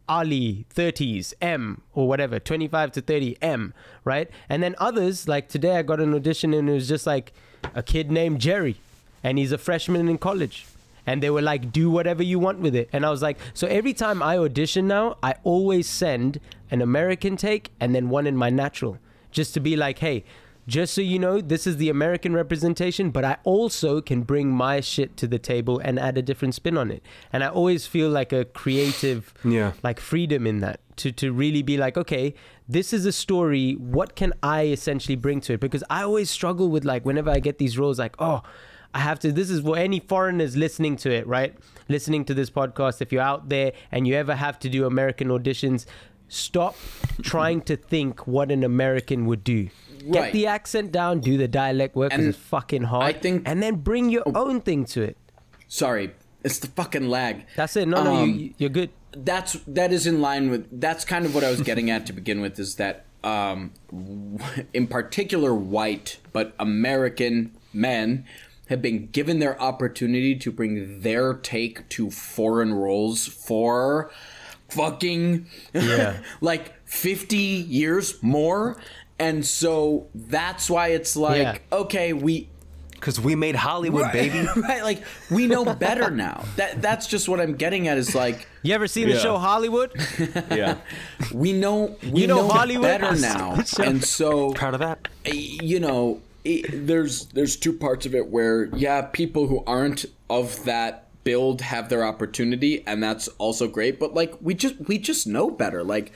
[0.10, 4.30] Ali 30s M or whatever 25 to 30 M right?
[4.50, 7.32] And then others like today I got an audition and it was just like
[7.76, 8.78] a kid named Jerry
[9.24, 10.66] and he's a freshman in college.
[11.06, 12.90] And they were like do whatever you want with it.
[12.92, 16.40] And I was like so every time I audition now I always send
[16.72, 18.98] an American take and then one in my natural
[19.32, 20.24] just to be like hey
[20.70, 24.80] just so you know, this is the American representation, but I also can bring my
[24.80, 27.02] shit to the table and add a different spin on it.
[27.34, 29.72] And I always feel like a creative, Yeah.
[29.84, 32.36] like freedom in that to to really be like, okay,
[32.68, 33.74] this is a story.
[33.74, 35.60] What can I essentially bring to it?
[35.60, 38.42] Because I always struggle with like whenever I get these roles, like, oh,
[38.94, 39.32] I have to.
[39.32, 41.56] This is for any foreigners listening to it, right?
[41.88, 43.02] Listening to this podcast.
[43.02, 45.86] If you're out there and you ever have to do American auditions,
[46.28, 46.76] stop
[47.22, 49.70] trying to think what an American would do.
[50.00, 50.34] Get Right.
[50.34, 53.04] the accent down, do the dialect work because it's fucking hard.
[53.04, 55.18] I think- and then bring your own thing to it.
[55.68, 56.12] Sorry,
[56.44, 57.46] it's the fucking lag.
[57.56, 57.88] That's it.
[57.88, 58.90] No, no, Um, you, you're good.
[59.12, 62.14] that's that is in line with that's kind of what I was getting at to
[62.14, 63.72] begin with is that um,
[64.74, 68.26] in particular white but American men
[68.70, 74.12] have been given their opportunity to bring their take to foreign roles for
[74.70, 76.18] fucking Yeah.
[76.42, 78.78] like 50 years more
[79.20, 81.58] and so that's why it's like Yeah.
[81.72, 82.50] okay we
[82.92, 84.46] because we made hollywood baby.
[84.58, 86.44] Right like we know better now.
[86.58, 89.92] That that's just what i'm getting at is like You ever seen the show Hollywood?
[90.52, 90.78] yeah.
[91.34, 92.84] We know we You know know, Hollywood?
[92.84, 93.58] better now.
[93.80, 95.08] and so proud of that.
[95.26, 100.06] eh, you know it, there's there's two parts of it where yeah people who aren't
[100.30, 104.98] of that build have their opportunity and that's also great but like we just we
[104.98, 105.84] just know better.
[105.84, 106.12] Like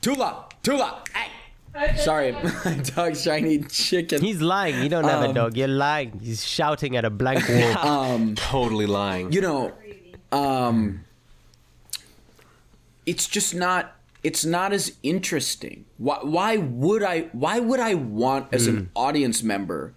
[0.00, 1.28] tula tula hey
[1.96, 2.32] sorry
[2.64, 4.82] my dog's trying to eat chicken He's lying.
[4.82, 5.56] You don't have a Um, dog.
[5.56, 6.20] You're lying.
[6.22, 7.76] He's shouting at a blank wall.
[8.14, 9.72] Um, totally lying you know
[10.32, 11.04] um
[13.06, 18.52] it's just not it's not as interesting why, why would i why would i want
[18.52, 19.94] as an audience member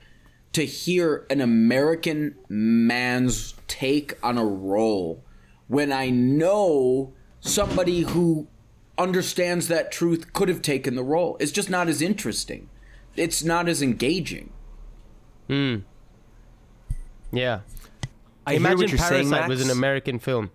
[0.53, 5.23] to hear an american man's take on a role
[5.67, 8.47] when i know somebody who
[8.97, 12.69] understands that truth could have taken the role it's just not as interesting
[13.15, 14.51] it's not as engaging
[15.47, 15.77] Hmm.
[17.31, 17.59] yeah.
[18.45, 20.51] I Imagine what you're saying, Parasite was an American film.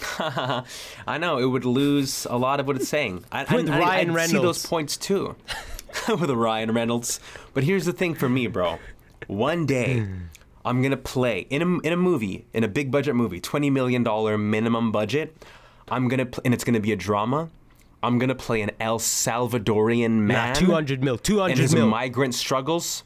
[0.18, 3.24] I know it would lose a lot of what it's saying.
[3.32, 5.34] I, With I, I- Ryan I'd see those points too,
[6.08, 7.20] with Ryan Reynolds.
[7.54, 8.78] But here's the thing for me, bro.
[9.26, 10.06] One day,
[10.64, 14.02] I'm gonna play in a in a movie, in a big budget movie, twenty million
[14.02, 15.36] dollar minimum budget.
[15.90, 17.48] I'm gonna pl- and it's gonna be a drama.
[18.02, 20.52] I'm gonna play an El Salvadorian man.
[20.52, 21.14] Nah, 200 mil.
[21.14, 21.88] and 200 his mil.
[21.88, 23.04] migrant struggles.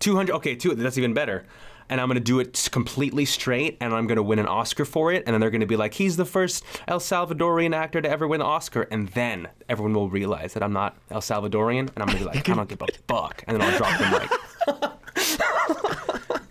[0.00, 1.46] 200 okay two that's even better
[1.88, 4.84] and i'm going to do it completely straight and i'm going to win an oscar
[4.84, 8.02] for it and then they're going to be like he's the first el salvadorian actor
[8.02, 11.88] to ever win an oscar and then everyone will realize that i'm not el salvadorian
[11.94, 13.98] and i'm going to be like i don't give a fuck and then i'll drop
[13.98, 14.28] the
[14.76, 14.90] mic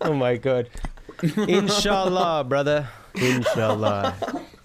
[0.00, 0.68] Oh my god.
[1.48, 2.88] Inshallah, brother.
[3.14, 4.14] Inshallah.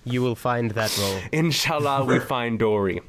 [0.05, 1.19] You will find that role.
[1.31, 3.01] inshallah we find dory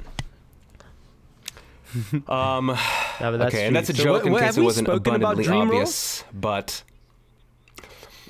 [2.27, 2.75] um Nah,
[3.19, 5.33] but that's okay and that's a So joke what- in case it wasn't spoken about
[5.33, 5.71] abundantly dream roles?
[5.71, 6.83] obvious but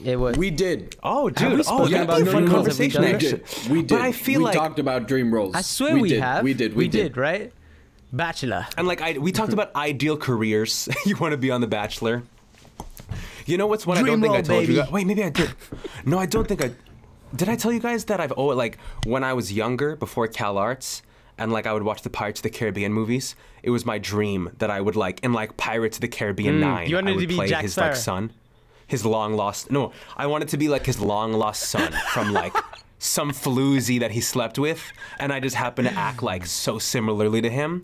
[0.03, 0.36] It was.
[0.38, 0.95] We did.
[1.03, 2.68] oh dude we oh spoken yeah, about fun dream roles?
[2.68, 3.70] Have we conversation done We did.
[3.70, 3.89] We did.
[3.89, 5.53] but i feel we like talked about dream roles.
[5.55, 6.22] I swear we, did.
[6.22, 6.43] have.
[6.43, 6.74] We did.
[6.76, 7.18] We, did.
[7.18, 7.53] right?
[8.12, 8.66] Bachelor.
[8.78, 10.89] And like I, we talked about ideal careers.
[11.05, 12.24] you want to be on The Bachelor.
[13.45, 14.68] You know what's one I don't think I role, told you.
[14.70, 14.80] baby.
[14.82, 14.91] guys?
[14.91, 15.51] Wait, maybe I did.
[16.05, 16.72] No, I don't think I.
[17.36, 21.01] Did I tell you guys that I've oh like when I was younger before CalArts
[21.38, 23.36] and like I would watch the Pirates of the Caribbean movies.
[23.63, 26.86] It was my dream that I would like in like Pirates of the Caribbean Nine.
[26.86, 27.89] Mm, you wanted I would to be play Jack his Sparrow.
[27.89, 28.34] like son,
[28.88, 29.71] his long lost.
[29.71, 32.53] No, I wanted to be like his long lost son from like.
[33.03, 37.41] Some floozy that he slept with, and I just happened to act like so similarly
[37.41, 37.84] to him.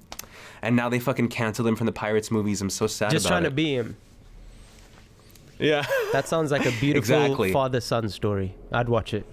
[0.61, 2.61] And now they fucking canceled him from the Pirates movies.
[2.61, 3.45] I'm so sad Just trying it.
[3.49, 3.97] to be him.
[5.57, 5.87] Yeah.
[6.13, 7.51] That sounds like a beautiful Exactly.
[7.51, 8.53] father-son story.
[8.71, 9.25] I'd watch it.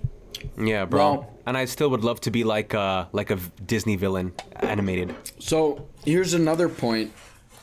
[0.58, 0.98] Yeah, bro.
[1.12, 4.32] Well- and I still would love to be like a like a v- Disney villain
[4.56, 5.14] animated.
[5.38, 7.12] So here's another point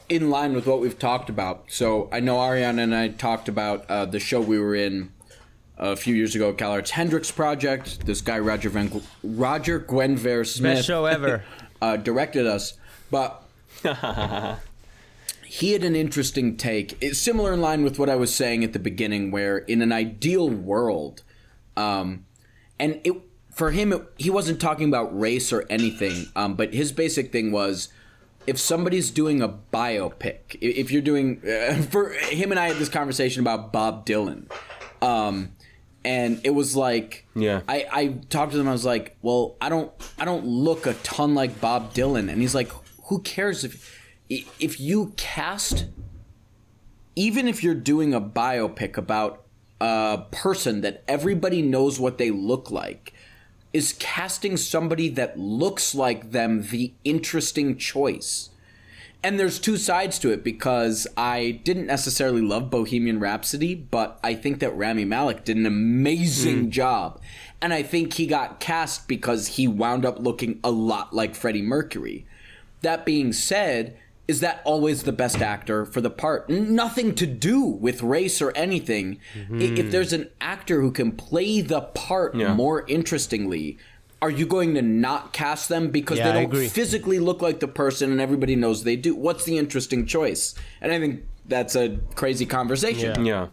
[0.08, 1.66] in line with what we've talked about.
[1.70, 5.12] So I know Ariana and I talked about uh, the show we were in
[5.78, 8.06] a few years ago, CalArts Hendrix Project.
[8.06, 11.44] This guy Roger Van Roger Guenveur Smith Best show ever.
[11.82, 12.74] uh, directed us,
[13.10, 13.44] but
[15.44, 16.98] he had an interesting take.
[17.02, 19.92] It's similar in line with what I was saying at the beginning, where in an
[19.92, 21.24] ideal world,
[21.76, 22.26] um,
[22.82, 23.14] and it
[23.54, 27.54] for him, it, he wasn't talking about race or anything, um, but his basic thing
[27.54, 27.88] was.
[28.48, 32.90] If somebody's doing a biopic, if you're doing, uh, for him and I had this
[32.90, 34.52] conversation about Bob Dylan,
[35.00, 35.52] um,
[36.04, 37.62] and it was like, Yeah.
[37.68, 38.68] I, I talked to them.
[38.68, 42.42] I was like, well, I don't, I don't look a ton like Bob Dylan, and
[42.42, 42.72] he's like,
[43.06, 43.96] who cares if,
[44.28, 45.86] if you cast,
[47.16, 49.44] even if you're doing a biopic about
[49.82, 53.14] a person that everybody knows what they look like,
[53.74, 58.50] is casting somebody that looks like them the interesting choice?
[59.24, 64.34] And there's two sides to it because I didn't necessarily love Bohemian Rhapsody, but I
[64.34, 66.70] think that Rami Malek did an amazing hmm.
[66.70, 67.22] job.
[67.62, 71.62] And I think he got cast because he wound up looking a lot like Freddie
[71.62, 72.26] Mercury.
[72.82, 73.96] That being said,
[74.32, 76.50] is that always the best actor for the part?
[76.50, 79.20] Nothing to do with race or anything.
[79.36, 82.54] I- If there's an actor who can play the part Yeah.
[82.54, 83.78] more interestingly,
[84.22, 87.68] are you going to not cast them because Yeah, they don't physically look like the
[87.68, 89.14] person and everybody knows they do?
[89.16, 90.56] What's the interesting choice?
[90.80, 93.26] And I think that's a crazy conversation.
[93.26, 93.34] Yeah.
[93.42, 93.48] Yeah.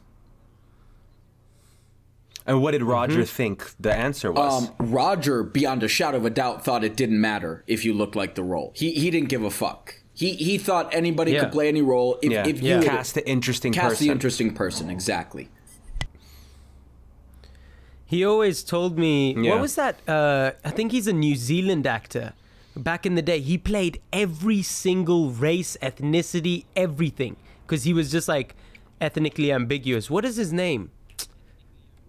[2.46, 4.68] And what did Roger think the answer was?
[4.68, 8.16] Um, Roger, beyond a shadow of a doubt, thought it didn't matter if you looked
[8.16, 8.72] like the role.
[8.74, 9.96] He he didn't give a fuck.
[10.22, 11.40] He he thought anybody Yeah.
[11.42, 12.46] could play any role if, yeah.
[12.52, 12.82] if you Yeah.
[12.82, 14.06] Cast the interesting cast person.
[14.08, 14.90] the interesting person.
[14.90, 15.48] Exactly.
[18.04, 19.50] He always told me Yeah.
[19.52, 19.94] what was that?
[20.08, 22.32] Uh, I think he's a New Zealand actor.
[22.74, 28.28] Back in the day, he played every single race, ethnicity, everything, because he was just
[28.28, 28.54] like
[29.00, 30.10] ethnically ambiguous.
[30.10, 30.90] What is his name?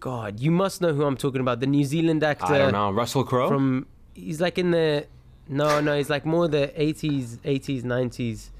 [0.00, 1.60] God, you must know who I'm talking about.
[1.60, 2.90] The New Zealand actor I don't know.
[2.90, 3.48] Russell Crowe?
[3.48, 5.06] from he's like in the
[5.50, 8.50] no no he's like more the 80s 80s 90s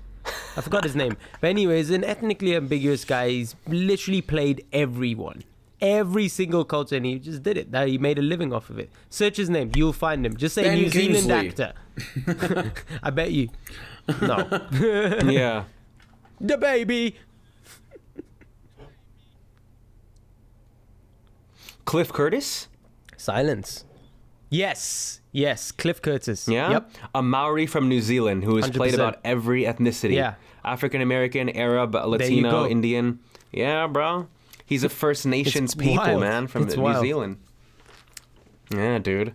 [0.57, 1.17] i forgot his name.
[1.41, 3.31] But anyways an ethnically ambiguous guy.
[3.31, 5.45] He's literally played everyone.
[5.81, 7.73] Every single culture and he just did it.
[7.73, 8.91] That he made a living off of it.
[9.09, 9.73] Search his name.
[9.75, 10.37] You'll find him.
[10.37, 11.73] Just say Ben new zealand actor.
[13.03, 13.49] I bet you.
[14.21, 14.47] No.
[15.25, 15.65] Yeah.
[16.41, 17.17] the baby.
[21.85, 22.69] Cliff Curtis?
[23.17, 23.85] silence
[24.51, 26.71] yes yes cliff curtis Yeah.
[26.71, 28.95] yep A Maori from New Zealand who has played 100%.
[28.95, 30.15] about every ethnicity.
[30.15, 30.35] Yeah.
[30.65, 32.67] African American, Arab, Latino.
[32.69, 33.21] Indian.
[33.53, 34.27] Yeah, bro.
[34.67, 36.21] He's a First Nations people, wild.
[36.21, 37.03] man, from It's New wild.
[37.03, 37.39] Zealand.
[38.75, 39.35] Yeah, dude.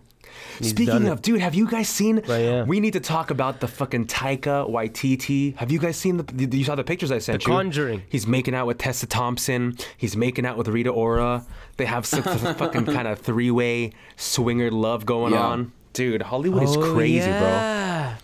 [0.60, 2.22] Speaking of, dude, have you guys seen?
[2.26, 2.64] But yeah.
[2.64, 5.54] We need to talk about the fucking Taika Waititi.
[5.56, 6.48] Have you guys seen the?
[6.56, 7.56] You saw the pictures I sent The you.
[7.56, 8.02] Conjuring.
[8.08, 9.76] He's making out with Tessa Thompson.
[9.96, 11.44] He's making out with Rita Ora.
[11.76, 12.22] They have some
[12.56, 15.40] fucking kind of three-way swinger love going Yeah.
[15.46, 15.72] on.
[15.92, 17.30] Dude, Hollywood is Oh, crazy, bro.
[17.40, 18.16] yeah.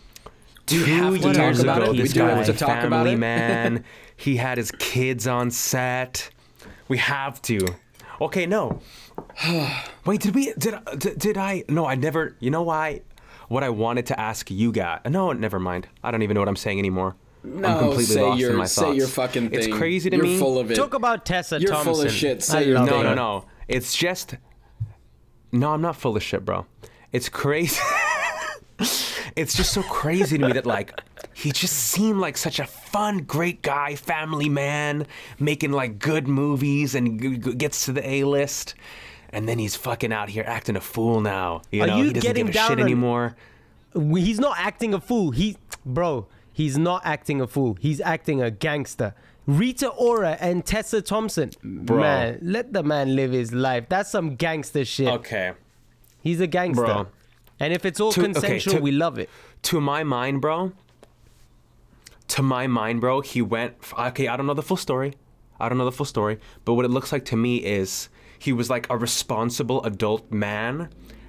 [0.67, 1.93] Do Two we have to years talk about ago?
[1.95, 3.85] This guy was a family man.
[4.17, 6.31] he had his kids on set.
[6.89, 7.61] We have to.
[8.21, 8.81] Okay, no.
[10.07, 10.53] Wait, did we?
[10.55, 11.65] Did did, did I?
[11.69, 12.37] No, I never.
[12.41, 13.03] You know why?
[13.49, 15.01] What I wanted to ask you guys.
[15.09, 15.89] No, never mind.
[16.03, 17.17] I don't even know what I'm saying anymore.
[17.45, 19.59] No, I'm completely say lost your in my say your fucking thing.
[19.59, 20.39] It's crazy to You're me.
[20.39, 20.77] full of it.
[20.77, 21.95] Talk about Tessa Thompson You're Thompson.
[21.95, 22.43] full of shit.
[22.43, 23.03] Say your love no, thing.
[23.05, 23.45] no, no.
[23.69, 24.37] It's just.
[25.51, 26.67] No, I'm not full of shit, bro.
[27.11, 27.81] It's crazy.
[29.37, 30.99] it's just so crazy to me that like
[31.35, 35.07] he just seemed like such a fun, great guy, family man,
[35.39, 38.75] making like good movies and g- g- gets to the A list,
[39.31, 41.63] and then he's fucking out here acting a fool now.
[41.71, 43.37] You Are know, you he doesn't give a shit on- anymore.
[43.95, 45.33] He's not acting a fool.
[45.33, 47.77] He, bro, he's not acting a fool.
[47.81, 49.15] He's acting a gangster.
[49.47, 52.01] Rita Ora and Tessa Thompson, Bro.
[52.01, 53.87] man, let the man live his life.
[53.89, 55.09] That's some gangster shit.
[55.09, 55.53] Okay.
[56.23, 56.85] He's a gangster.
[56.85, 57.07] Bro.
[57.59, 59.29] And if it's all To- okay, consensual, to- we love it.
[59.63, 60.73] to my mind, bro.
[62.37, 63.75] To my mind, bro, he went.
[63.99, 65.15] Okay, I don't know the full story.
[65.61, 68.09] I don't know the full story, but what it looks like to me is
[68.39, 70.89] he was like a responsible adult man,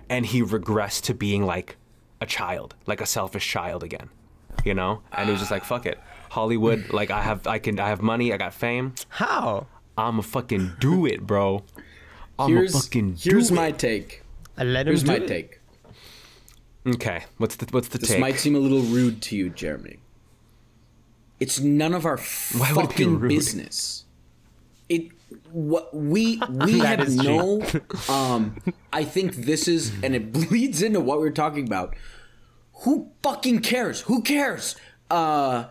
[0.10, 1.76] and he regressed to being like
[2.22, 4.10] a child, like a selfish child again.
[4.64, 6.00] You know, and he was just like, "Fuck it,
[6.32, 6.86] Hollywood.
[6.94, 8.94] Like I have, I can, I have money, I got fame.
[9.10, 9.68] How?
[9.98, 11.64] I'ma fucking do it, bro.
[12.40, 13.32] I'ma Here's fucking do it.
[13.32, 14.24] here's it." my take.
[14.58, 15.28] I let him Here's do my it.
[15.28, 15.60] take.
[16.88, 18.18] Okay, what's the what's the This take?
[18.18, 19.98] This might seem a little rude to you, Jeremy.
[21.44, 22.20] It's none of our
[22.58, 24.06] Why would it be fucking business.
[24.88, 25.10] It
[25.52, 27.62] what we we have no
[28.10, 28.56] um
[28.94, 31.98] I think this is and it bleeds into what we are talking about.
[32.84, 34.00] Who fucking cares?
[34.02, 34.78] Who cares?
[35.12, 35.66] Uh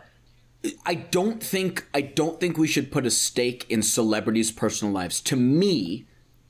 [0.84, 5.22] I don't think I don't think we should put a stake in celebrities' personal lives.
[5.22, 6.06] To me,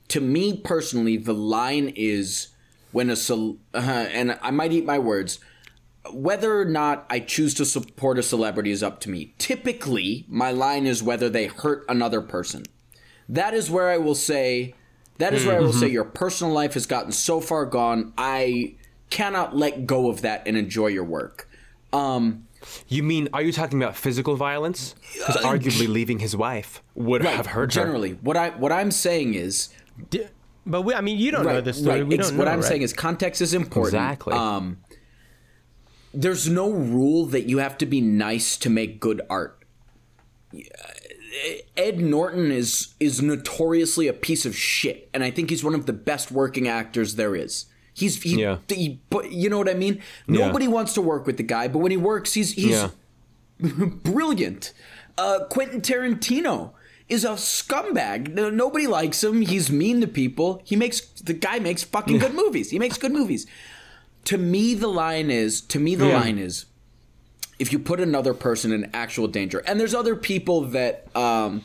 [0.09, 2.49] to me personally, the line is
[2.91, 3.77] when a cel- uh,
[4.11, 5.39] and I might eat my words.
[6.11, 9.33] Whether or not I choose to support a celebrity is up to me.
[9.37, 12.63] Typically, my line is whether they hurt another person.
[13.29, 14.75] That is where I will say.
[15.19, 18.13] That is where I will say your personal life has gotten so far gone.
[18.17, 18.75] I
[19.09, 21.47] cannot let go of that and enjoy your work.
[21.93, 22.47] Um,
[22.89, 24.95] You mean, are you talking about physical violence?
[25.13, 27.81] Because arguably leaving his wife would have hurt her.
[27.83, 29.69] generally, what I what I'm saying is
[30.09, 30.25] D-
[30.65, 31.99] But we, I mean, you don't know the story.
[31.99, 32.07] right.
[32.07, 32.67] We Ex- don't know, what I'm right?
[32.67, 33.93] saying is context is important.
[33.95, 34.33] Exactly.
[34.33, 34.79] Um,
[36.13, 39.59] there's no rule that you have to be nice to make good art.
[41.75, 45.87] Ed Norton is is notoriously a piece of shit, and I think he's one of
[45.87, 47.65] the best working actors there is.
[47.95, 48.57] He's he, Yeah.
[48.69, 49.95] he- but you know what I mean.
[50.27, 50.45] Yeah.
[50.47, 52.89] Nobody wants to work with the guy, but when he works, he's he's Yeah.
[53.59, 54.73] brilliant.
[55.17, 56.71] Uh, Quentin Tarantino
[57.09, 58.33] is a scumbag.
[58.33, 59.41] No, nobody likes him.
[59.41, 60.61] He's mean to people.
[60.63, 62.69] He makes the guy makes fucking good movies.
[62.69, 63.45] He makes good movies.
[64.25, 66.19] To me, the line is to me the Yeah.
[66.21, 66.65] line is
[67.59, 71.61] if you put another person in actual danger, and there's other people that um,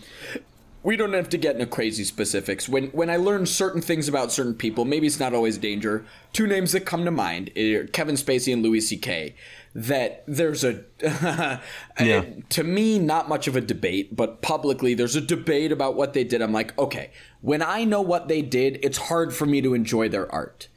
[0.82, 2.68] we don't have to get into crazy specifics.
[2.68, 6.04] When when I learn certain things about certain people, maybe it's not always danger.
[6.32, 9.34] Two names that come to mind: are Kevin Spacey and Louis C.K.
[9.74, 10.80] That there's a
[12.00, 12.24] Yeah.
[12.48, 16.24] to me not much of a debate, but publicly there's a debate about what they
[16.24, 16.42] did.
[16.42, 20.09] I'm like, okay, when I know what they did, it's hard for me to enjoy
[20.09, 20.68] their art.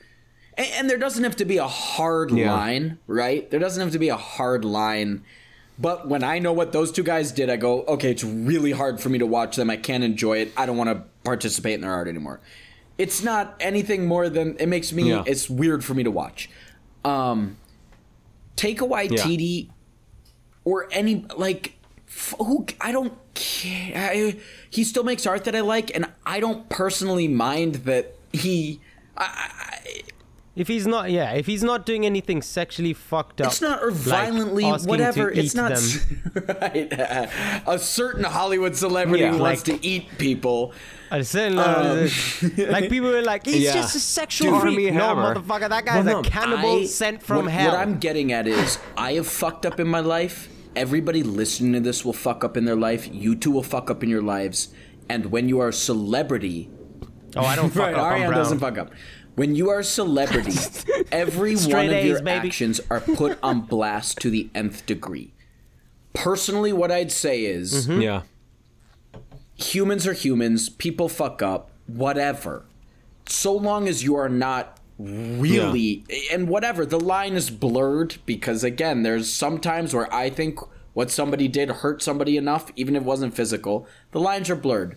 [0.62, 2.54] And, and there doesn't have to be a hard Yeah.
[2.54, 3.50] line, right?
[3.50, 5.24] There doesn't have to be a hard line.
[5.80, 9.02] But when I know what those two guys did, I go, okay, it's really hard
[9.02, 9.70] for me to watch them.
[9.72, 10.52] I can't enjoy it.
[10.56, 12.40] I don't want to participate in their art anymore.
[13.00, 15.10] It's not anything more than it makes me.
[15.10, 15.24] Yeah.
[15.26, 16.50] It's weird for me to watch.
[17.04, 17.58] Um,
[18.56, 19.70] Taika Waititi
[20.64, 21.74] or any like
[22.08, 24.12] f- who I don't care.
[24.12, 24.36] I,
[24.70, 28.82] he still makes art that I like, and I don't personally mind that he.
[30.54, 33.90] If he's not, yeah, if he's not doing anything sexually fucked up, It's not or
[33.90, 35.32] violently asking whatever.
[35.32, 36.44] It's not them.
[36.62, 37.00] right.
[37.00, 37.28] Uh,
[37.68, 39.32] a certain Hollywood celebrity Yeah.
[39.32, 40.74] who wants Like- to eat people.
[41.10, 42.08] I said, uh,
[42.70, 43.74] like people were like, he's Yeah.
[43.76, 44.94] just a sexual Dude, freak.
[44.94, 45.36] No, Hammer.
[45.36, 47.72] motherfucker, that guy's Well, a cannibal I- sent from what, hell.
[47.72, 50.50] What I'm getting at is, I have fucked up in my life.
[50.76, 53.08] Everybody listening to this will fuck up in their life.
[53.12, 54.68] You two will fuck up in your lives.
[55.10, 56.70] And when you are a celebrity,
[57.38, 58.12] oh, I don't fuck right, up.
[58.12, 58.92] Ariane doesn't fuck up.
[59.36, 60.54] When you are a celebrity,
[61.12, 62.48] every one of A's, your baby.
[62.50, 65.34] actions are put on blast to the nth degree.
[66.14, 68.02] Personally, what I'd say is Mm-hmm.
[68.02, 68.22] Yeah.
[69.56, 72.66] humans are humans, people fuck up, whatever.
[73.28, 79.02] So long as you are not really and whatever the line is blurred because again
[79.02, 80.60] there's sometimes where i think
[80.94, 84.96] what somebody did hurt somebody enough even if it wasn't physical the lines are blurred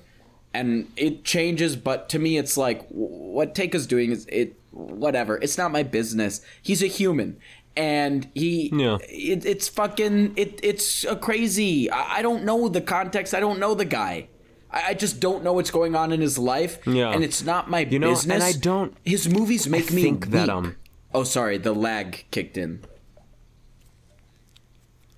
[0.54, 5.36] and it changes but to me it's like what Taika's doing is it whatever.
[5.36, 6.40] It's not my business.
[6.62, 7.36] He's a human.
[7.76, 8.98] And he Yeah.
[9.08, 13.34] it, it's fucking it it's a crazy I, I don't know the context.
[13.34, 14.28] I don't know the guy.
[14.70, 16.78] I, I just don't know what's going on in his life.
[16.86, 17.10] Yeah.
[17.10, 18.42] and it's not my You know, and business.
[18.44, 20.76] I don't- his movies make me think that, um,
[21.12, 21.58] oh sorry.
[21.58, 22.84] The lag kicked in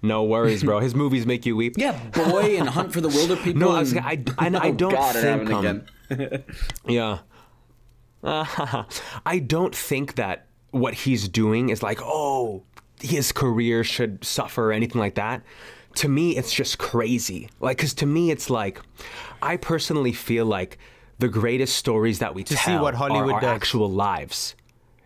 [0.07, 0.81] No worries, bro.
[0.81, 1.75] His movies make you weep.
[1.77, 4.93] yeah boy and hunt for the Wilderpeople No, I was I- I- I Oh, don't
[4.93, 6.45] God, think, happened um, again.
[6.87, 7.19] Yeah.
[8.23, 12.63] I don't think that what he's doing is like, oh,
[13.01, 15.43] his career should suffer or anything like that.
[15.97, 17.49] To me, it's just crazy.
[17.61, 18.81] Like, because to me, it's like,
[19.41, 20.79] I personally feel like
[21.19, 23.51] the greatest stories that we see tell what Hollywood are our does.
[23.57, 24.55] actual lives.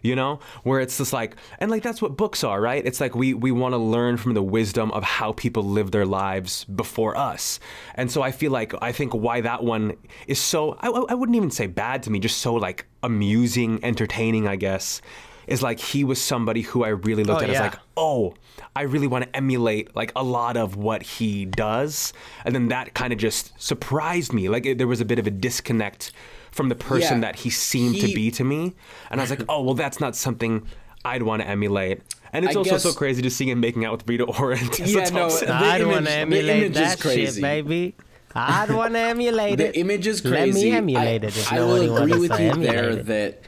[0.02, 2.84] You know, where it's just like, and like that's what books are, right?
[2.84, 6.06] It's like we we want to learn from the wisdom of how people live their
[6.06, 7.60] lives before us,
[7.94, 9.96] and so I feel like I think why that one
[10.26, 14.46] is so I, I wouldn't even say bad to me, just so like amusing, entertaining,
[14.46, 15.02] I guess,
[15.46, 18.34] is like he was somebody who I really looked Oh, at as like, oh,
[18.74, 22.12] I really want to emulate like a lot of what he does,
[22.44, 24.48] and then that kind of just surprised me.
[24.48, 26.12] Like it, there was a bit of a disconnect
[26.52, 27.28] from the person Yeah.
[27.32, 28.74] that he seemed to be to me,
[29.10, 30.66] and I was like, oh well, that's not something
[31.04, 32.02] I'd want to emulate.
[32.32, 34.56] And it's I also so crazy to see him making out with Rita Ora.
[34.58, 35.48] and Tessa Yeah, no, Thompson.
[35.48, 37.40] The I'd image- want to emulate image is that shit, crazy.
[37.42, 37.94] baby.
[38.34, 39.72] I'd want to emulate The it.
[39.74, 40.34] The image is crazy.
[40.36, 40.70] Let crazy.
[40.70, 42.90] me emulate I, it if I nobody will agree wants with to you emulate there
[42.90, 43.06] it.
[43.06, 43.42] that.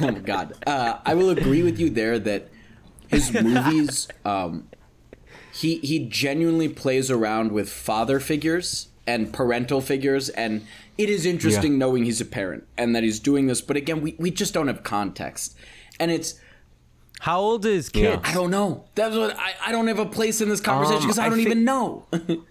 [0.00, 0.54] Oh my god.
[0.64, 2.48] Uh, I will agree with you there that
[3.08, 4.68] his movies, um,
[5.52, 10.64] he he genuinely plays around with father figures and parental figures, and
[10.98, 11.78] it is interesting Yeah.
[11.78, 13.60] knowing he's a parent and that he's doing this.
[13.60, 15.56] But again, we we just don't have context,
[16.00, 16.34] and it's.
[17.20, 18.02] How old is kid?
[18.02, 18.20] Yeah.
[18.24, 18.84] I don't know.
[18.96, 21.28] That's what I, I don't have a place in this conversation Um, because I I
[21.28, 22.06] don't think- even know.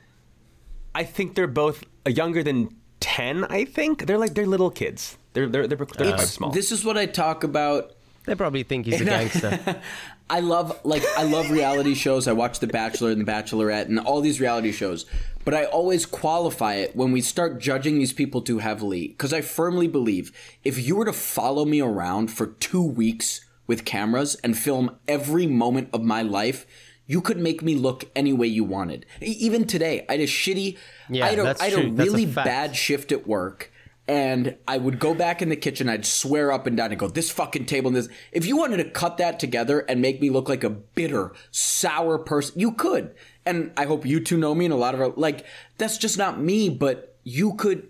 [0.95, 3.43] I think they're both younger than ten.
[3.45, 5.18] I think they're like they're little kids.
[5.34, 6.52] They're they're they're, they're quite small.
[6.52, 7.91] This is what I talk about
[8.26, 9.82] They probably think he's a gangster.
[10.30, 12.28] I love like I love reality shows.
[12.28, 15.06] I watch The Bachelor and The Bachelorette and all these reality shows.
[15.44, 19.42] But I always qualify it when we start judging these people too heavily because I
[19.42, 20.32] firmly believe
[20.64, 25.48] if you were to follow me around for 2 weeks with cameras and film every
[25.48, 26.68] moment of my life,
[27.08, 29.06] you could make me look any way you wanted.
[29.20, 30.78] Even today, I had a shitty
[31.10, 31.92] Yeah, I had a, that's I had a true.
[31.92, 33.72] That's a really bad shift at work
[34.08, 35.88] and I would go back in the kitchen.
[35.88, 38.78] I'd swear up and down and go, "This fucking table and this." If you wanted
[38.78, 43.16] to cut that together and make me look like a bitter, sour person, you could.
[43.46, 45.46] And I hope you two know me and a lot of our like.
[45.78, 46.70] That's just not me.
[46.70, 47.89] But you could.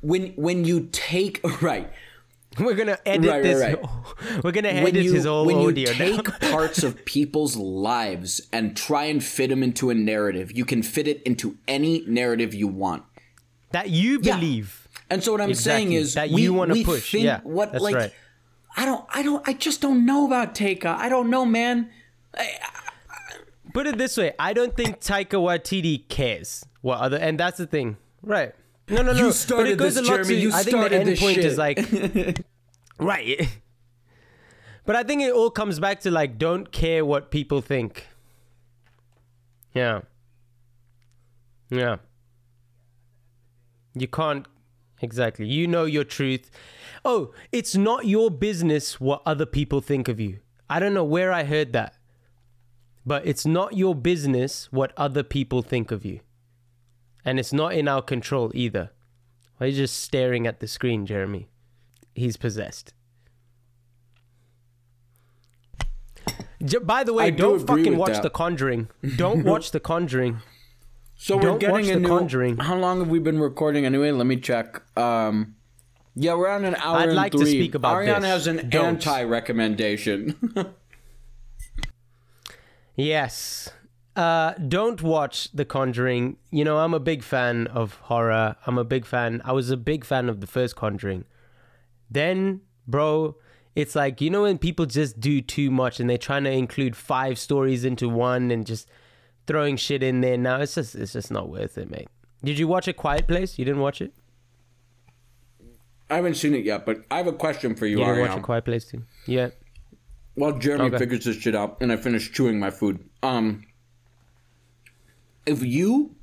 [0.00, 1.90] When when you take right
[2.58, 3.62] We're gonna edit Right, right, this.
[3.62, 4.44] right.
[4.44, 5.98] We're gonna when edit you his whole when you audio now.
[5.98, 10.82] take parts of people's lives and try and fit them into a narrative, you can
[10.82, 13.02] fit it into any narrative you want.
[13.72, 14.36] that you Yeah.
[14.36, 14.86] believe.
[15.10, 17.10] And so what I'm saying is That you wanna push.
[17.12, 18.12] Think Yeah, what that's like right.
[18.76, 20.94] I don't I don't I just don't know about Taika.
[20.96, 21.88] I don't know, man.
[23.74, 27.66] Put it this way: I don't think Taika Waititi cares what other, and that's the
[27.66, 28.54] thing, right?
[28.88, 29.26] No, no, no.
[29.26, 30.28] You but it goes this, a lot Jeremy.
[30.28, 30.40] to.
[30.40, 31.44] You I think the started end point shit.
[31.44, 32.44] is like,
[32.98, 33.48] right.
[34.86, 38.06] But I think it all comes back to like, don't care what people think.
[39.72, 40.02] Yeah.
[41.70, 41.96] Yeah.
[43.94, 44.46] You can't
[45.00, 45.46] exactly.
[45.46, 46.50] You know your truth.
[47.04, 50.38] Oh, it's not your business what other people think of you.
[50.68, 51.96] I don't know where I heard that.
[53.06, 56.20] But it's not your business what other people think of you.
[57.24, 58.90] And it's not in our control either.
[59.58, 61.48] Why are you just staring at the screen, Jeremy?
[62.14, 62.92] He's possessed.
[66.64, 68.22] J- By the way, I do don't agree fucking with watch that.
[68.22, 68.88] The Conjuring.
[69.16, 70.38] Don't watch The Conjuring.
[71.16, 72.08] So we're Don't getting watch a The new.
[72.08, 72.56] Conjuring.
[72.58, 74.10] How long have we been recording anyway?
[74.10, 74.82] Let me check.
[74.98, 75.56] Um,
[76.14, 76.98] yeah, we're on an hour.
[76.98, 77.50] I'd and like to three.
[77.50, 78.30] speak about Ariana this.
[78.30, 78.86] has an Don't.
[79.06, 80.34] anti-recommendation.
[82.96, 83.70] Yes.
[84.16, 86.36] Uh, don't watch The Conjuring.
[86.50, 88.56] You know, I'm a big fan of horror.
[88.66, 89.42] I'm a big fan.
[89.44, 91.24] I was a big fan of the first Conjuring.
[92.10, 93.36] Then, bro,
[93.74, 96.94] it's like, you know, when people just do too much and they're trying to include
[96.96, 98.88] five stories into one and just
[99.46, 100.38] throwing shit in there.
[100.38, 102.08] Now, it's just, it's just not worth it, mate.
[102.44, 103.58] Did you watch A Quiet Place?
[103.58, 104.12] You didn't watch it?
[106.08, 108.38] I haven't seen it yet, but I have a question for you, You didn't watch
[108.38, 109.02] A Quiet Place too?
[109.26, 109.48] Yeah.
[110.34, 110.98] While Jeremy Okay.
[110.98, 113.04] figures this shit out and I finish chewing my food.
[113.22, 113.64] Um
[115.46, 116.16] if you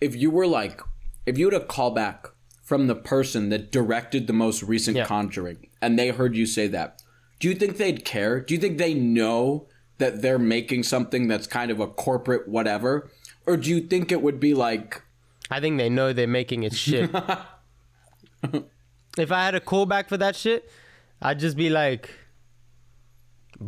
[0.00, 0.80] if you were like
[1.26, 2.30] if you had a callback
[2.62, 5.04] from the person that directed the most recent Yeah.
[5.06, 7.02] conjuring and they heard you say that,
[7.40, 8.40] Do you think they'd care?
[8.40, 9.66] Do you think they know
[9.98, 13.10] that they're making something that's kind of a corporate whatever?
[13.46, 15.02] Or do you think it would be like,
[15.50, 17.10] I think they know they're making it shit.
[19.18, 20.70] if I had a callback for that shit,
[21.20, 22.10] I'd just be like,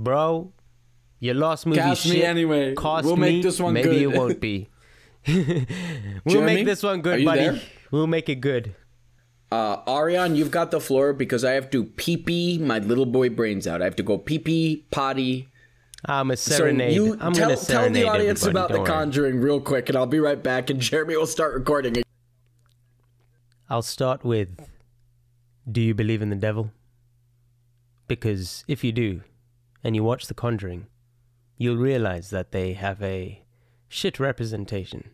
[0.02, 0.52] bro,
[1.20, 2.74] your last movie Cast me shit anyway.
[2.74, 4.68] Cost We'll make me, this one maybe good." it won't be.
[6.24, 7.40] we'll make this one good, buddy.
[7.40, 7.60] there?
[7.90, 8.74] We'll make it good.
[9.50, 13.30] uh, Ariane, you've got the floor because I have to pee pee my little boy
[13.30, 13.80] brains out.
[13.80, 15.48] I have to go pee pee, potty.
[16.04, 16.56] I'm a serenade.
[16.56, 16.94] So serenade.
[16.94, 18.84] you I'm tell, gonna tell the audience about The.
[18.84, 22.02] Conjuring real quick, and I'll be right back, and Jeremy will start recording.
[23.68, 24.48] I'll start with
[25.70, 26.70] Do you believe in the devil?
[28.06, 29.22] Because if you do,
[29.86, 30.88] and you watch The Conjuring,
[31.56, 33.44] you'll realize that they have a
[33.88, 35.10] shit representation.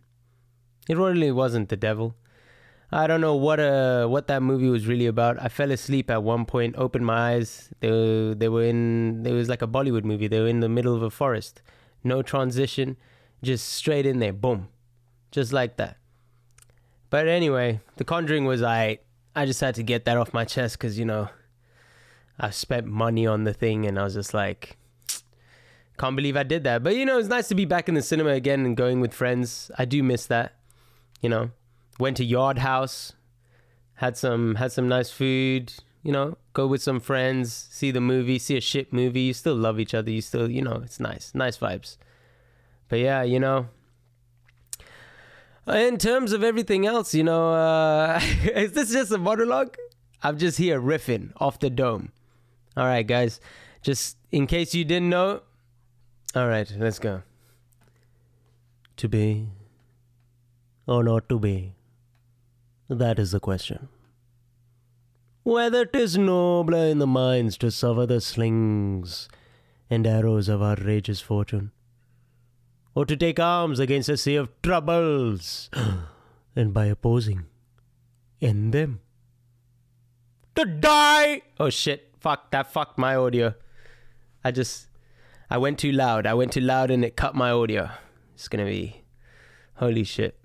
[0.89, 2.17] It really wasn't the devil.
[2.91, 5.37] I don't know what uh what that movie was really about.
[5.43, 7.69] I fell asleep at one point, opened my eyes.
[7.81, 10.27] They were, they were in there was like a Bollywood movie.
[10.27, 11.61] They were in the middle of a forest.
[12.03, 12.97] No transition,
[13.43, 14.69] just straight in there, boom.
[15.31, 15.99] Just like that.
[17.11, 19.01] But anyway, The Conjuring was I.
[19.37, 21.29] I just had to get that off my chest because you know,
[22.43, 24.77] I spent money on the thing, and I was just like,
[25.97, 26.83] can't believe I did that.
[26.83, 29.15] But you know, it's nice to be back in the cinema again and going with
[29.15, 29.71] friends.
[29.79, 30.57] I do miss that.
[31.21, 31.51] You know,
[32.01, 33.13] went to Yard House,
[33.95, 35.73] had some had some nice food.
[36.03, 39.21] You know, go with some friends, see the movie, see a shit movie.
[39.21, 40.11] You still love each other.
[40.11, 41.97] You still, you know, it's nice, nice vibes.
[42.89, 43.69] But yeah, you know,
[45.69, 49.77] in terms of everything else, you know, uh, is this just a monologue?
[50.25, 52.11] I'm just here riffing off the dome.
[52.77, 53.41] All right, guys,
[53.83, 55.43] just in case you didn't know.
[56.35, 57.23] All right, let's go.
[58.97, 59.49] To be
[60.87, 61.75] or not to be?
[62.89, 63.89] That is the question.
[65.45, 69.29] Whether 'tis nobler in the minds to suffer the slings
[69.91, 71.73] and arrows of outrageous fortune,
[72.95, 75.71] or to take arms against a sea of troubles,
[76.57, 77.47] and by opposing,
[78.41, 79.01] end them.
[80.55, 81.43] To die!
[81.59, 83.55] Oh shit, fuck, that fucked my audio.
[84.45, 84.87] I just,
[85.51, 86.27] I went too loud.
[86.27, 87.91] I went too loud and it cut my audio.
[88.35, 89.03] It's gonna be,
[89.75, 90.39] holy shit.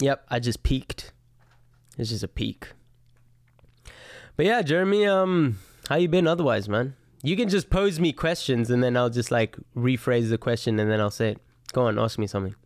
[0.00, 1.12] Yep, I just peaked.
[1.96, 2.68] It's just a peak.
[4.36, 5.58] But yeah, Jeremy, um,
[5.88, 6.96] how you been otherwise, man?
[7.22, 10.90] You can just pose me questions and then I'll just like rephrase the question and
[10.90, 11.38] then I'll say it.
[11.72, 12.56] Go on, ask me something.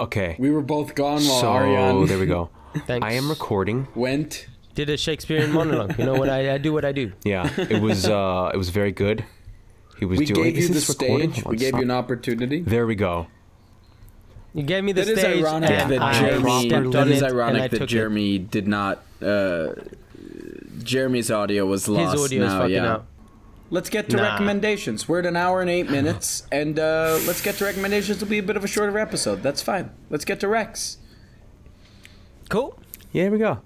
[0.00, 0.36] Okay.
[0.38, 2.50] We were both gone while So Ariane there we go.
[2.86, 3.06] Thanks.
[3.06, 3.86] I am recording.
[3.94, 4.48] went.
[4.76, 5.98] Did a Shakespearean monologue.
[5.98, 6.72] You know what I, I do?
[6.72, 7.12] What I do.
[7.24, 9.24] Yeah, it was uh, it was very good.
[9.98, 10.44] He was We doing.
[10.52, 11.42] gave you the this stage.
[11.44, 11.80] We gave stop.
[11.80, 12.60] you an opportunity.
[12.60, 13.26] There we go.
[14.54, 15.42] You gave me the It is stage.
[15.42, 16.68] ironic and that I Jeremy.
[16.68, 17.86] stepped That on is it and I ironic that took it.
[17.88, 19.02] Jeremy did not.
[19.22, 19.68] Uh,
[20.82, 22.12] Jeremy's audio was lost.
[22.12, 22.24] His lost.
[22.32, 22.92] audio is now, fucking yeah.
[22.92, 23.06] out.
[23.70, 24.22] Let's get to Nah.
[24.22, 25.08] recommendations.
[25.08, 28.18] We're at an hour and eight minutes, and uh, let's get to recommendations.
[28.22, 29.42] It'll be a bit of a shorter episode.
[29.42, 29.90] That's fine.
[30.10, 30.98] Let's get to Rex.
[32.50, 32.78] Cool.
[33.12, 33.58] Yeah, here we go.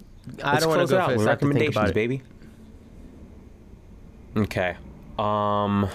[0.43, 1.19] I Let's don't want to close go out first.
[1.19, 2.23] with I have to think recommendations, baby.
[4.37, 4.77] Okay.
[5.19, 5.89] Um,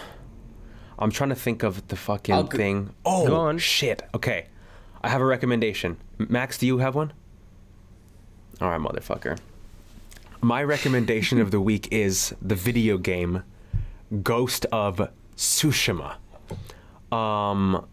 [0.99, 2.93] I'm trying to think of the fucking go- thing.
[3.05, 3.57] Oh Go on.
[3.57, 4.03] shit.
[4.13, 4.47] Okay,
[5.01, 5.97] I have a recommendation.
[6.17, 7.13] Max, do you have one?
[8.61, 9.38] All right, motherfucker.
[10.41, 13.43] My recommendation of the week is the video game
[14.21, 16.15] Ghost of Tsushima.
[17.11, 17.86] Um,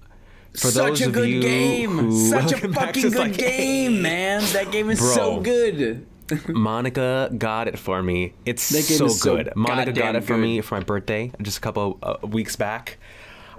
[0.53, 1.99] for Such those a of good you game.
[1.99, 4.43] who Such a Max fucking good like, game, man.
[4.53, 5.43] That game is so Bro.
[5.45, 6.07] good.
[6.49, 8.35] Monica got it for me.
[8.47, 9.53] It's That game so is so good.
[9.57, 12.99] Monica got goddamn it for me for my birthday just a couple uh, weeks back.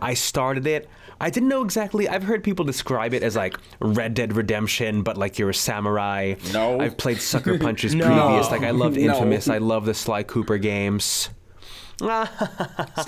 [0.02, 0.90] I started it.
[1.22, 2.10] I didn't know exactly.
[2.10, 6.36] I've heard people describe it as like Red Dead Redemption, but like you're a samurai.
[6.52, 6.80] No.
[6.82, 8.06] I've played Sucker Punch's No.
[8.06, 8.52] previous.
[8.52, 9.14] Like I loved No.
[9.14, 9.48] Infamous.
[9.48, 11.30] I love the Sly Cooper games.
[12.02, 12.02] It's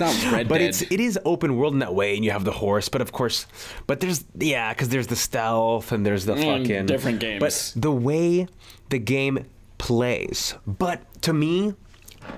[0.00, 0.48] Red Dead.
[0.48, 0.68] But Dead.
[0.68, 2.88] it's it is open world in that way, and you have the horse.
[2.88, 3.46] But of course,
[3.86, 7.40] but there's yeah, because there's the stealth and there's the Mm, fucking different games.
[7.40, 8.46] But the way
[8.88, 9.44] the game
[9.78, 11.74] plays, but to me,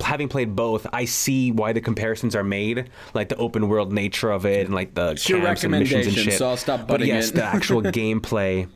[0.01, 4.31] having played both, I see why the comparisons are made, like the open world nature
[4.31, 6.33] of it and like the your camps and missions and shit.
[6.37, 7.37] so I'll stop but yes, in.
[7.37, 8.67] the actual gameplay.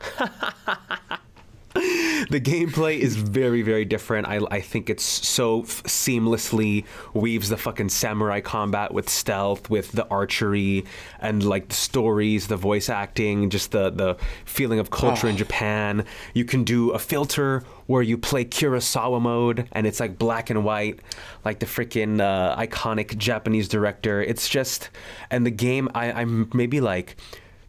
[2.30, 4.26] the gameplay is very very different.
[4.26, 6.84] I, I think it's so f- seamlessly
[7.14, 10.84] weaves the fucking samurai combat with stealth with the archery
[11.20, 16.04] and like the stories the voice acting just the the feeling of culture in japan.
[16.34, 20.64] You can do a filter where you play kurosawa mode and it's like black and
[20.64, 21.00] white
[21.44, 24.22] like the freaking uh, iconic japanese director.
[24.22, 24.90] It's just
[25.30, 27.16] and the game I, i'm maybe like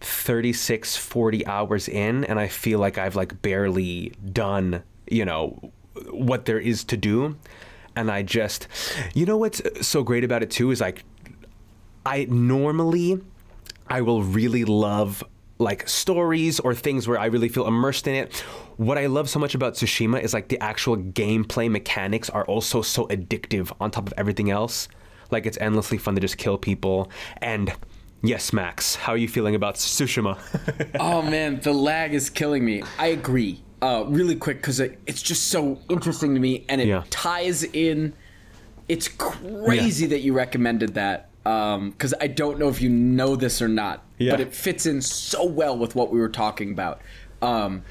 [0.02, 5.72] 36 40 hours in and i feel like i've like barely done you know
[6.10, 7.36] what there is to do
[7.96, 8.68] and I just,
[9.14, 11.04] you know what's so great about it too is like,
[12.06, 13.20] I normally,
[13.88, 15.24] I will really love
[15.58, 18.38] like stories or things where I really feel immersed in it.
[18.78, 22.82] What I love so much about Tsushima is like the actual gameplay mechanics are also
[22.82, 24.88] so addictive on top of everything else.
[25.30, 27.12] Like it's endlessly fun to just kill people.
[27.42, 27.74] And
[28.22, 30.38] yes, Max, how are you feeling about Tsushima?
[31.00, 32.84] oh man, the lag is killing me.
[32.98, 33.64] I agree.
[33.82, 37.04] Uh, really quick because it, it's just so interesting to me, and it Yeah.
[37.10, 38.14] ties in.
[38.88, 43.68] It's crazy that you recommended that because I don't know if you know this or
[43.68, 44.32] not, Yeah.
[44.32, 47.02] but it fits in so well with what we were talking about.
[47.42, 47.84] Um,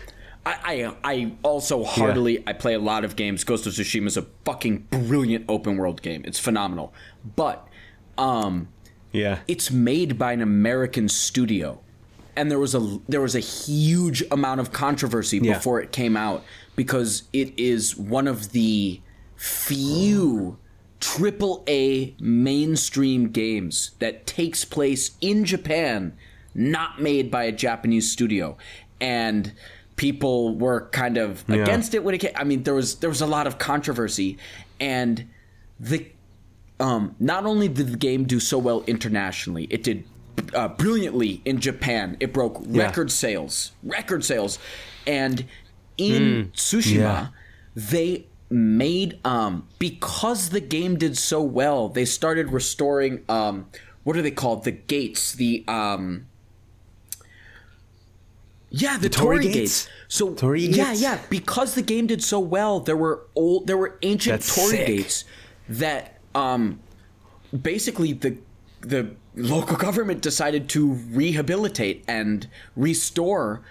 [0.46, 3.44] I, I I also heartily I play a lot of games.
[3.44, 6.22] Ghost of Tsushima is a fucking brilliant open world game.
[6.24, 6.94] It's phenomenal,
[7.36, 7.66] but
[8.16, 8.68] um,
[9.12, 9.38] yeah.
[9.48, 11.80] it's made by an American studio,
[12.36, 15.54] and there was a there was a huge amount of controversy Yeah.
[15.54, 16.44] before it came out
[16.76, 19.00] because it is one of the
[19.36, 20.58] few
[21.00, 26.12] triple A mainstream games that takes place in Japan,
[26.54, 28.56] not made by a Japanese studio,
[29.00, 29.52] and
[29.96, 31.56] people were kind of Yeah.
[31.56, 32.32] against it when it came.
[32.36, 34.38] I mean, there was there was a lot of controversy,
[34.78, 35.24] and
[35.78, 36.06] the
[36.80, 40.04] um, not only did the game do so well internationally, it did
[40.54, 42.16] uh, brilliantly in Japan.
[42.20, 42.84] It broke Yeah.
[42.84, 44.58] record sales, record sales,
[45.06, 45.44] and
[45.98, 47.26] in Tsushima, Yeah.
[47.76, 51.88] they made um, because the game did so well.
[51.88, 53.66] They started restoring um,
[54.02, 54.64] what are they called?
[54.64, 55.32] The gates.
[55.34, 56.26] The um,
[58.70, 59.54] yeah, the, Torii gates?
[59.54, 59.88] gates.
[60.08, 61.02] So Torii yeah, gates?
[61.02, 64.70] yeah, because the game did so well, there were old, there were ancient That's Torii
[64.70, 64.86] sick.
[64.86, 65.24] gates
[65.68, 66.80] that um,
[67.58, 68.38] basically the
[68.80, 73.62] the local government decided to rehabilitate and restore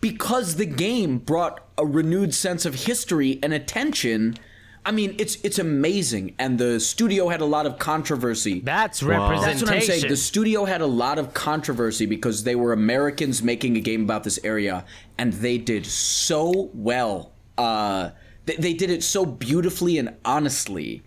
[0.00, 4.36] because the game brought a renewed sense of history and attention.
[4.84, 8.60] I mean, it's it's amazing, and the studio had a lot of controversy.
[8.60, 9.50] That's representation.
[9.50, 10.08] That's what I'm saying.
[10.08, 14.24] The studio had a lot of controversy because they were Americans making a game about
[14.24, 14.86] this area,
[15.18, 17.32] and they did so well.
[17.58, 18.10] Uh,
[18.46, 21.02] they, they did it so beautifully and honestly.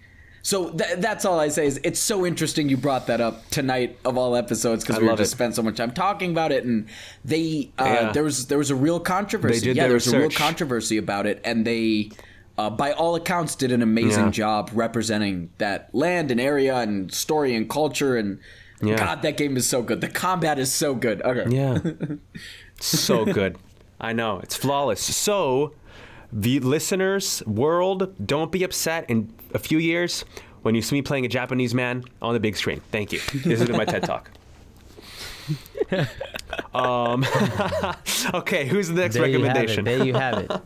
[0.45, 1.65] So th- that's all I say.
[1.65, 5.21] Is it's so interesting you brought that up tonight of all episodes because we just
[5.21, 5.27] it.
[5.27, 6.87] spent so much time talking about it, and
[7.23, 8.11] they uh, Yeah.
[8.11, 9.59] there was there was a real controversy.
[9.61, 12.11] They did yeah, there was a real controversy about it, and they.
[12.55, 14.29] Uh, by all accounts, did an amazing Yeah.
[14.29, 18.37] job representing that land and area and story and culture and
[18.79, 18.95] Yeah.
[18.95, 20.01] God, that game is so good.
[20.01, 21.19] The combat is so good.
[21.23, 21.45] Okay.
[21.55, 21.79] Yeah.
[22.79, 23.57] so good.
[23.99, 24.39] I know.
[24.43, 25.01] It's flawless.
[25.01, 25.73] So,
[26.33, 30.25] the listeners, world, don't be upset in a few years
[30.63, 32.81] when you see me playing a Japanese man on the big screen.
[32.91, 33.19] Thank you.
[33.33, 34.31] This has been my TED Talk.
[36.73, 37.23] um,
[38.33, 39.85] okay, who's the next There you recommendation?
[39.85, 40.51] There you have it.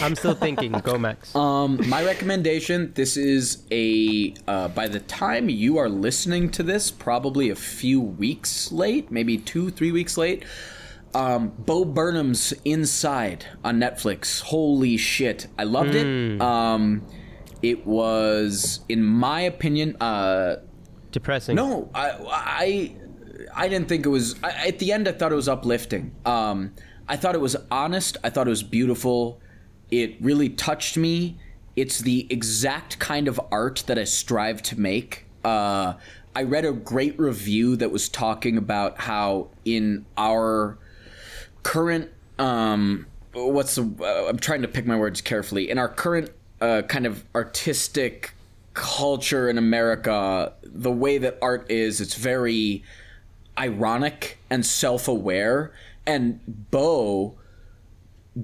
[0.00, 0.72] I'm still thinking.
[0.72, 1.34] Go Max.
[1.34, 2.92] Um, my recommendation.
[2.94, 4.34] This is a.
[4.46, 9.38] Uh, by the time you are listening to this, probably a few weeks late, maybe
[9.38, 10.44] two, three weeks late.
[11.14, 14.42] Um, Bo Burnham's Inside on Netflix.
[14.42, 16.40] Holy shit, I loved it.
[16.40, 17.06] Um,
[17.62, 20.56] it was, in my opinion, uh,
[21.10, 21.56] Depressing.
[21.56, 22.96] No, I, I,
[23.54, 24.36] I didn't think it was.
[24.42, 26.14] I, at the end, I thought it was uplifting.
[26.26, 26.74] Um,
[27.08, 28.18] I thought it was honest.
[28.22, 29.40] I thought it was beautiful.
[29.90, 31.38] It really touched me.
[31.76, 35.26] It's the exact kind of art that I strive to make.
[35.44, 35.94] Uh,
[36.36, 40.78] I read a great review that was talking about how in our
[41.68, 45.68] current um what's the uh, I'm trying to pick my words carefully.
[45.68, 46.30] In our current
[46.62, 48.32] uh, kind of artistic
[48.72, 52.82] culture in America the way that art is it's very
[53.58, 55.70] ironic and self-aware.
[56.06, 56.40] And
[56.70, 57.36] Bo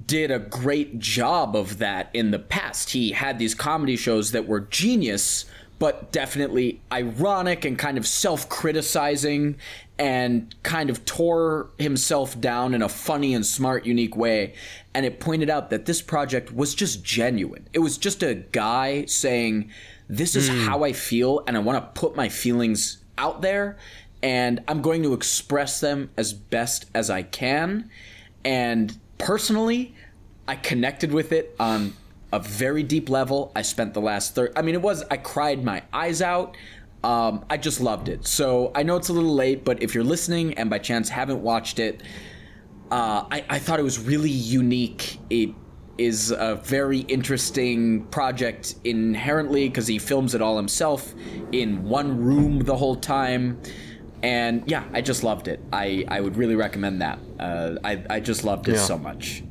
[0.05, 2.91] did a great job of that in the past.
[2.91, 5.45] He had these comedy shows that were genius,
[5.79, 9.57] but definitely ironic and kind of self criticizing
[9.97, 14.53] and kind of tore himself down in a funny and smart, unique way.
[14.93, 17.67] And it pointed out that this project was just genuine.
[17.73, 19.71] It was just a guy saying,
[20.09, 20.59] This is hmm.
[20.65, 23.77] how I feel, and I want to put my feelings out there,
[24.21, 27.89] and I'm going to express them as best as I can
[28.45, 29.93] and personally
[30.47, 31.93] i connected with it on
[32.31, 35.63] a very deep level i spent the last third i mean it was i cried
[35.63, 36.55] my eyes out
[37.05, 38.25] um, i just loved it.
[38.27, 41.41] So i know it's a little late but if you're listening and by chance haven't
[41.41, 42.01] watched it
[42.91, 44.29] uh, I, I thought it was really
[44.61, 45.17] unique.
[45.31, 45.49] It
[45.97, 51.13] is a very interesting project inherently because he films it all himself
[51.51, 53.59] in one room the whole time.
[54.21, 55.59] And yeah i just loved it.
[55.73, 57.17] I, I would really recommend that.
[57.39, 58.81] Uh, I, I just loved it Yeah.
[58.91, 59.43] so much.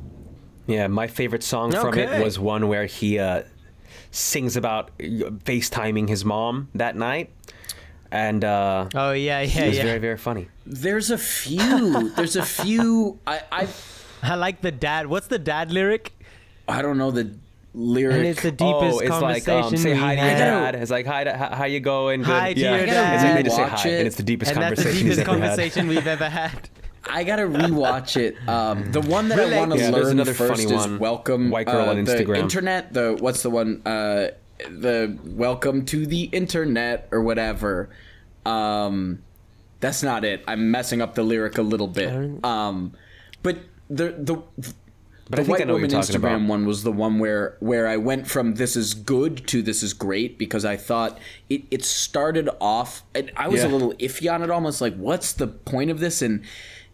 [0.66, 3.42] Yeah, my favorite song from it was one where he uh,
[4.12, 5.04] sings about uh,
[5.44, 7.30] FaceTiming his mom that night,
[8.14, 9.82] and uh, Oh yeah, yeah, it was yeah.
[9.84, 10.46] very very funny.
[10.64, 12.10] There's a few.
[12.16, 13.18] There's a few.
[13.26, 13.68] I I
[14.22, 15.08] I like the dad.
[15.08, 16.12] What's the dad lyric?
[16.68, 17.34] I don't know the
[17.74, 18.16] lyric.
[18.16, 20.38] And it's the deepest oh, it's like conversation um, say hi to your had.
[20.38, 20.74] dad.
[20.76, 22.20] It's like hi to how, how you going?
[22.22, 22.26] Good.
[22.30, 22.70] Hi to yeah.
[22.76, 23.24] your It's dad.
[23.24, 23.98] like they just say hi, it.
[23.98, 26.68] and it's the deepest and that's the conversation he's deepest ever conversation we've ever had.
[27.10, 28.36] I gotta rewatch it.
[28.48, 30.98] Um, the one that I want to Yeah, learn another first funny is one.
[30.98, 32.36] welcome White girl uh, on Instagram.
[32.36, 32.92] The internet.
[32.94, 33.82] The what's the one?
[33.84, 34.28] Uh,
[34.58, 37.90] the welcome to the internet or whatever.
[38.46, 39.22] Um,
[39.80, 40.42] that's not it.
[40.46, 42.44] I'm messing up the lyric a little bit.
[42.44, 42.92] Um,
[43.42, 43.58] but
[43.88, 44.42] the the.
[45.30, 46.48] But the I think I white know what woman you're Instagram about.
[46.48, 49.94] one was the one where where I went from this is good to this is
[49.94, 51.18] great because I thought
[51.48, 55.32] it, it started off and I was a little iffy on it almost like what's
[55.32, 56.44] the point of this and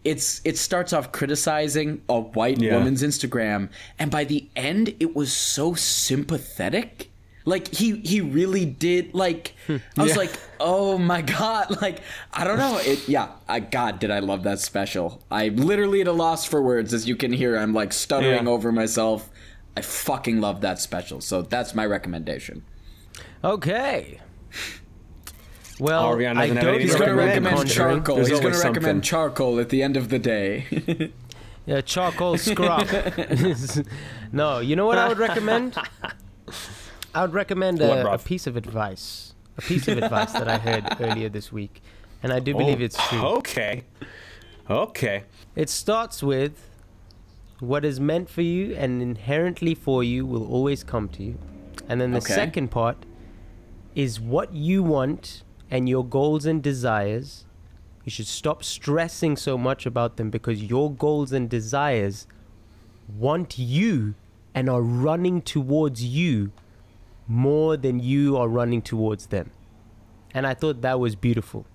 [0.05, 2.77] it's it starts off criticizing a white Yeah.
[2.77, 3.67] woman's Instagram
[3.99, 7.10] and by the end it was so sympathetic
[7.45, 9.77] like he he really did like hmm.
[9.97, 10.17] I was Yeah.
[10.17, 12.01] like oh my god like
[12.33, 16.07] I don't know it yeah I god did I love that special I'm literally at
[16.07, 18.51] a loss for words as you can hear I'm like stuttering Yeah.
[18.51, 19.29] over myself
[19.75, 22.63] I fucking love that special so that's my recommendation
[23.43, 24.19] Okay.
[25.79, 27.45] Well, Ariana I doesn't have don't he's gonna recommend.
[27.45, 29.01] recommend charcoal There's he's gonna always recommend something.
[29.01, 31.11] charcoal at the end of the day
[31.65, 32.87] Yeah, charcoal scrub.
[34.31, 35.77] no, you know what I would recommend?
[37.13, 39.33] I would recommend a, a piece of advice.
[39.57, 41.81] A piece of advice that I heard earlier this week,
[42.23, 43.19] and I do believe Oh, it's true.
[43.21, 43.83] Okay.
[44.69, 45.23] Okay.
[45.55, 46.69] It starts with
[47.59, 51.37] what is meant for you and inherently for you will always come to you.
[51.89, 52.33] And then the Okay.
[52.33, 53.05] second part
[53.93, 57.45] is what you want and your goals and desires.
[58.05, 62.25] You should stop stressing so much about them because your goals and desires
[63.07, 64.15] want you
[64.55, 66.51] and are running towards you
[67.27, 69.51] more than you are running towards them.
[70.33, 71.65] And I thought that was beautiful.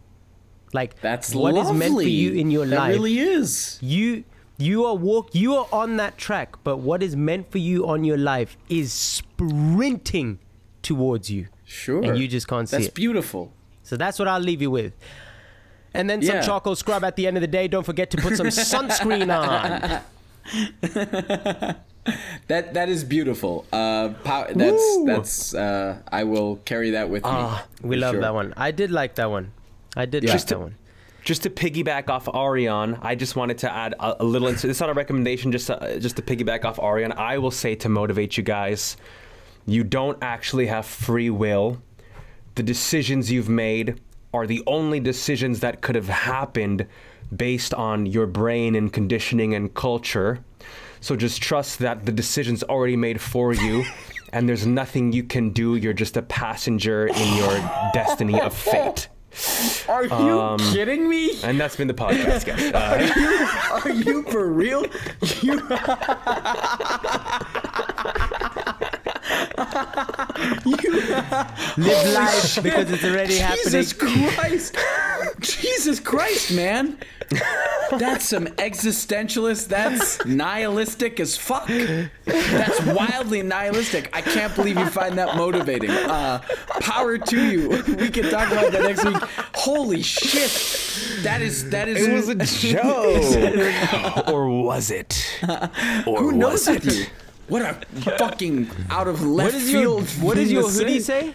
[0.72, 2.94] Like that's what is lovely meant for you in your that life?
[2.94, 3.78] really is.
[3.80, 4.24] You
[4.58, 8.04] you are walk you are on that track but what is meant for you on
[8.04, 10.38] your life is sprinting
[10.82, 11.46] towards you.
[11.64, 12.02] Sure.
[12.02, 13.52] And you just can't see that's beautiful.
[13.82, 14.92] So that's what i'll leave you with.
[15.94, 16.42] And then some Yeah.
[16.42, 17.68] charcoal scrub at the end of the day.
[17.68, 20.02] Don't forget to put some sunscreen on
[22.48, 23.66] That that is beautiful.
[23.72, 25.06] Uh, pow- that's Woo!
[25.06, 25.54] that's.
[25.54, 27.30] Uh, I will carry that with me.
[27.82, 28.20] we love sure.
[28.20, 29.52] that one i did like that one
[29.96, 30.30] i did Yeah.
[30.30, 30.74] like Just that to- one
[31.24, 34.46] Just to piggyback off Arion, I just wanted to add a, a little.
[34.46, 37.10] It's not a recommendation, just uh, just to piggyback off Arion.
[37.32, 38.96] I will say to motivate you guys,
[39.66, 41.82] you don't actually have free will.
[42.54, 43.98] The decisions you've made
[44.32, 46.86] are the only decisions that could have happened
[47.34, 50.38] based on your brain and conditioning and culture.
[51.00, 53.84] So just trust that the decision's already made for you.
[54.32, 55.76] And there's nothing you can do.
[55.76, 57.54] You're just a passenger in your
[57.94, 59.08] destiny of fate.
[59.88, 61.38] Are you Um, kidding me?
[61.44, 62.60] And that's been the podcast, guys.
[62.74, 64.84] Uh, Are you for real?
[70.64, 74.76] You live life because it's already happening Jesus Christ!
[75.40, 76.98] Jesus Christ, man!
[77.90, 79.68] That's some existentialist.
[79.68, 81.68] That's nihilistic as fuck.
[82.24, 84.08] That's wildly nihilistic.
[84.16, 85.90] I can't believe you find that motivating.
[85.90, 86.40] Uh,
[86.80, 87.68] power to you.
[87.98, 89.16] We can talk about that next week.
[89.54, 90.50] Holy shit!
[91.22, 92.06] That is that is.
[92.06, 92.34] it was a
[92.72, 94.28] joke.
[94.28, 95.22] or was it?
[96.06, 96.94] Or Who knows was with it?
[96.94, 97.06] you?
[97.48, 97.74] What a
[98.18, 100.08] fucking out of what left is your field.
[100.22, 101.34] what does thing your to hoodie say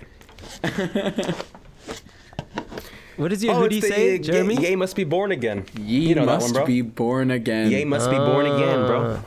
[3.17, 5.65] what does your Oh, hoodie the say Ye- jeremy Ye must be born again.
[5.79, 6.65] Ye you know that must one, bro.
[6.65, 7.69] be born again.
[7.71, 9.17] Ye must be born again, bro.
[9.19, 9.25] Ah.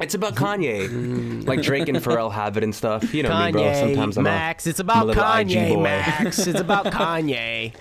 [0.00, 1.44] It's about Kanye.
[1.46, 3.12] like Drake and Pharrell have it and stuff.
[3.12, 3.72] You know me, bro.
[3.74, 4.66] Sometimes I'm a- Max.
[4.66, 5.82] it's I'm a about little IG Kanye, boy.
[5.82, 6.46] Max.
[6.46, 7.72] It's about Kanye.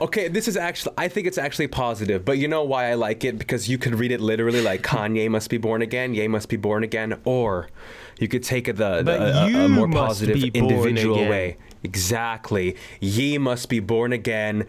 [0.00, 3.22] Okay, this is actually, I think it's actually positive, but you know why I like
[3.22, 3.36] it?
[3.36, 6.56] Because you could read it literally like Kanye must be born again, Ye must be
[6.56, 7.68] born again, or
[8.18, 11.28] you could take it the, the a- a, more positive individual again.
[11.30, 11.56] way.
[11.82, 12.76] Exactly.
[13.00, 14.66] Ye must be born again.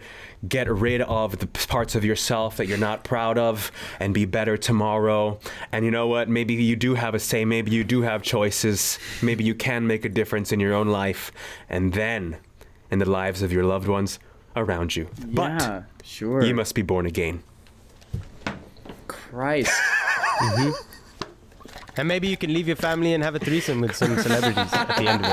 [0.48, 3.70] Get rid of the parts of yourself that you're not proud of
[4.00, 5.38] and be better tomorrow.
[5.70, 6.28] And you know what?
[6.28, 7.44] Maybe you do have a say.
[7.44, 8.98] Maybe you do have choices.
[9.20, 11.32] Maybe you can make a difference in your own life
[11.68, 12.38] and then
[12.90, 14.18] in the lives of your loved ones
[14.56, 15.08] around you.
[15.26, 16.42] But yeah, sure.
[16.44, 17.42] you must be born again.
[19.06, 19.72] Christ.
[20.42, 20.91] Mm-hmm.
[21.96, 24.88] And maybe you can leave your family and have a threesome with some celebrities at
[24.96, 25.32] the end of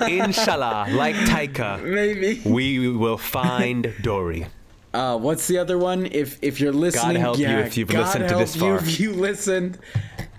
[0.00, 0.10] it.
[0.26, 2.40] Inshallah, like Taika, Maybe.
[2.44, 4.46] we will find Dory.
[4.94, 6.06] Uh, what's the other one?
[6.06, 8.54] If if you're listening, God help you yeah, if you've God listened to help this
[8.54, 8.76] you far.
[8.76, 9.78] If you listened,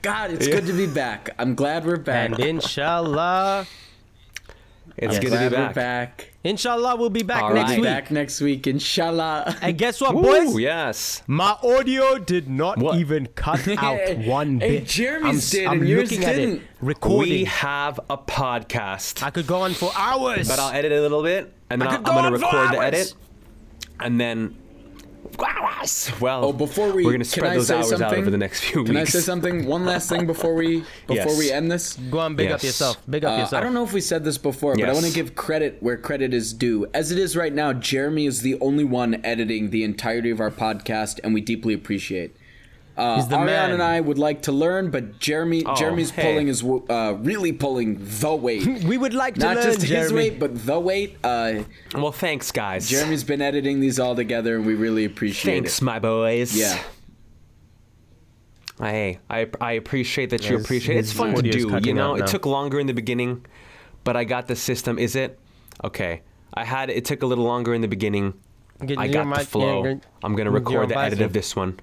[0.01, 1.31] God, it's good to be back.
[1.39, 2.31] I'm glad we're back.
[2.31, 3.65] And inshallah,
[4.95, 5.23] It's Yes.
[5.23, 5.73] good to be back.
[5.75, 6.29] back.
[6.43, 7.79] inshallah, we'll be back All next right.
[7.79, 7.85] week.
[7.87, 9.57] Back next week, inshallah.
[9.61, 10.59] And guess what, Woo, boys?
[10.59, 11.23] yes.
[11.25, 12.99] My audio did not What?
[12.99, 14.87] even cut out one Hey, bit.
[14.87, 16.61] Jeremy's I'm, s- did, I'm and yours looking at it, didn't.
[16.81, 17.31] recording.
[17.33, 19.23] We have a podcast.
[19.23, 20.47] I could go on for hours.
[20.47, 22.71] but I'll edit it a little bit, and then I could I'm go gonna record
[22.73, 23.13] the edit,
[23.99, 24.55] and then.
[26.21, 28.19] Well, Oh, before we we're gonna can spread I those say hours out something?
[28.19, 29.65] over the next few Can I say something?
[29.65, 31.37] One last thing before we before Yes.
[31.37, 31.93] we end this.
[32.09, 32.63] go on, big up Yes.
[32.65, 32.97] yourself.
[33.09, 33.59] Big up Uh, yourself.
[33.61, 35.97] I don't know if we said this before, but I want to give credit where
[35.97, 36.87] credit is due.
[36.93, 40.51] As it is right now, Jeremy is the only one editing the entirety of our
[40.51, 42.35] podcast, and we deeply appreciate.
[42.95, 43.71] Uh, He's the Ariane man.
[43.71, 46.21] and I would like to learn, but Jeremy, Oh, Jeremy's hey.
[46.31, 48.67] pulling is uh, really pulling the weight.
[48.85, 51.17] We would like to Not learn, just his weight, but the weight.
[51.23, 51.63] Uh,
[51.95, 52.87] well, thanks, guys.
[52.87, 55.71] Jeremy's been editing these all together, and we really appreciate thanks, it.
[55.71, 56.55] Thanks, my boys.
[56.55, 56.77] Yeah.
[58.79, 60.97] Hey, I I appreciate that you His- appreciate.
[60.97, 61.79] It's fun to do.
[61.83, 63.45] You know, it took longer in the beginning,
[64.03, 64.97] but I got the system.
[64.97, 65.39] Is it
[65.83, 66.21] okay?
[66.53, 68.33] I had it took a little longer in the beginning.
[68.85, 69.85] Get I got the mic- flow.
[69.85, 71.79] yeah, I'm gonna record the edit of this one.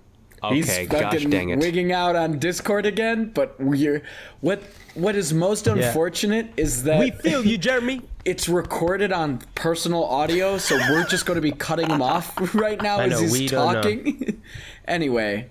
[0.48, 1.58] He's Okay, gosh fucking dang it.
[1.58, 4.02] wigging out on Discord again, but we're
[4.40, 4.62] what
[4.94, 8.02] what is most unfortunate is that We feel you, Jeremy.
[8.24, 12.80] it's recorded on personal audio, so we're just going to be cutting him off right
[12.80, 13.82] now I as know, he's we don't know.
[13.82, 14.42] talking.
[14.88, 15.50] anyway,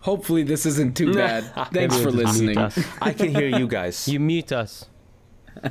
[0.00, 1.44] hopefully this isn't too bad.
[1.72, 2.86] Thanks for we'll just mute listening.
[3.02, 4.06] I can hear you guys.
[4.06, 4.86] You mute us.
[5.64, 5.70] All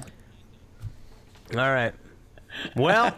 [1.71, 1.93] right.
[2.75, 3.15] Well,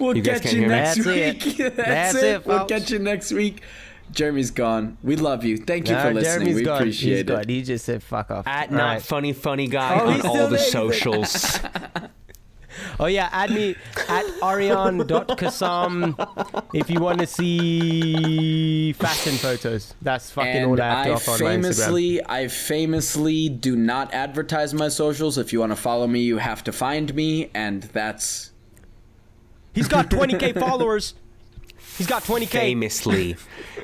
[0.00, 1.56] We'll guys you next week.
[1.56, 2.24] That's, That's it.
[2.24, 3.62] it, We'll catch you next week.
[4.12, 4.96] Jeremy's gone.
[5.02, 5.58] We love you.
[5.58, 6.32] Thank you nah, for listening.
[6.38, 6.84] Jeremy's we gone.
[6.86, 7.26] He's appreciate it.
[7.26, 7.48] gone.
[7.48, 8.46] He just said fuck off.
[8.46, 9.02] At All not right.
[9.02, 10.90] funny funny guy Oh, on all the there, he's there.
[10.90, 11.60] socials.
[13.00, 13.74] Oh yeah, add me
[14.08, 16.14] at arian.kasam
[16.74, 19.94] if you want to see fashion photos.
[20.02, 21.62] That's fucking and all I have to I offer on my Instagram.
[21.62, 25.38] famously, I famously do not advertise my socials.
[25.38, 28.50] If you want to follow me, you have to find me, and that's
[29.72, 31.14] He's got 20k followers.
[31.98, 32.46] He's got 20k.
[32.48, 33.36] famously,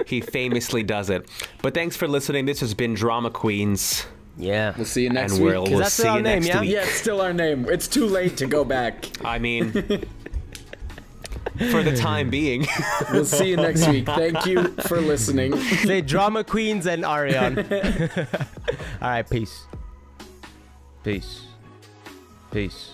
[0.06, 1.28] he famously does it.
[1.62, 2.44] But thanks for listening.
[2.46, 4.06] This has been Drama Queens,
[4.36, 4.74] Yeah.
[4.76, 5.52] we'll see you next and week.
[5.52, 6.60] we'll, 'Cause we'll that's see our you name, next yeah?
[6.60, 6.70] week.
[6.70, 7.66] Yeah, it's still our name.
[7.70, 9.06] It's too late to go back.
[9.24, 9.72] I mean,
[11.70, 12.66] for the time being.
[13.12, 14.06] We'll see you next week.
[14.06, 15.56] Thank you for listening.
[15.60, 17.58] Say drama queens and Ariane.
[19.00, 19.64] All right, peace.
[21.04, 21.42] Peace.
[22.52, 22.90] Peace.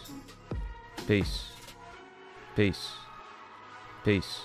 [1.06, 1.44] Peace.
[2.56, 2.88] Peace.
[4.04, 4.40] Peace.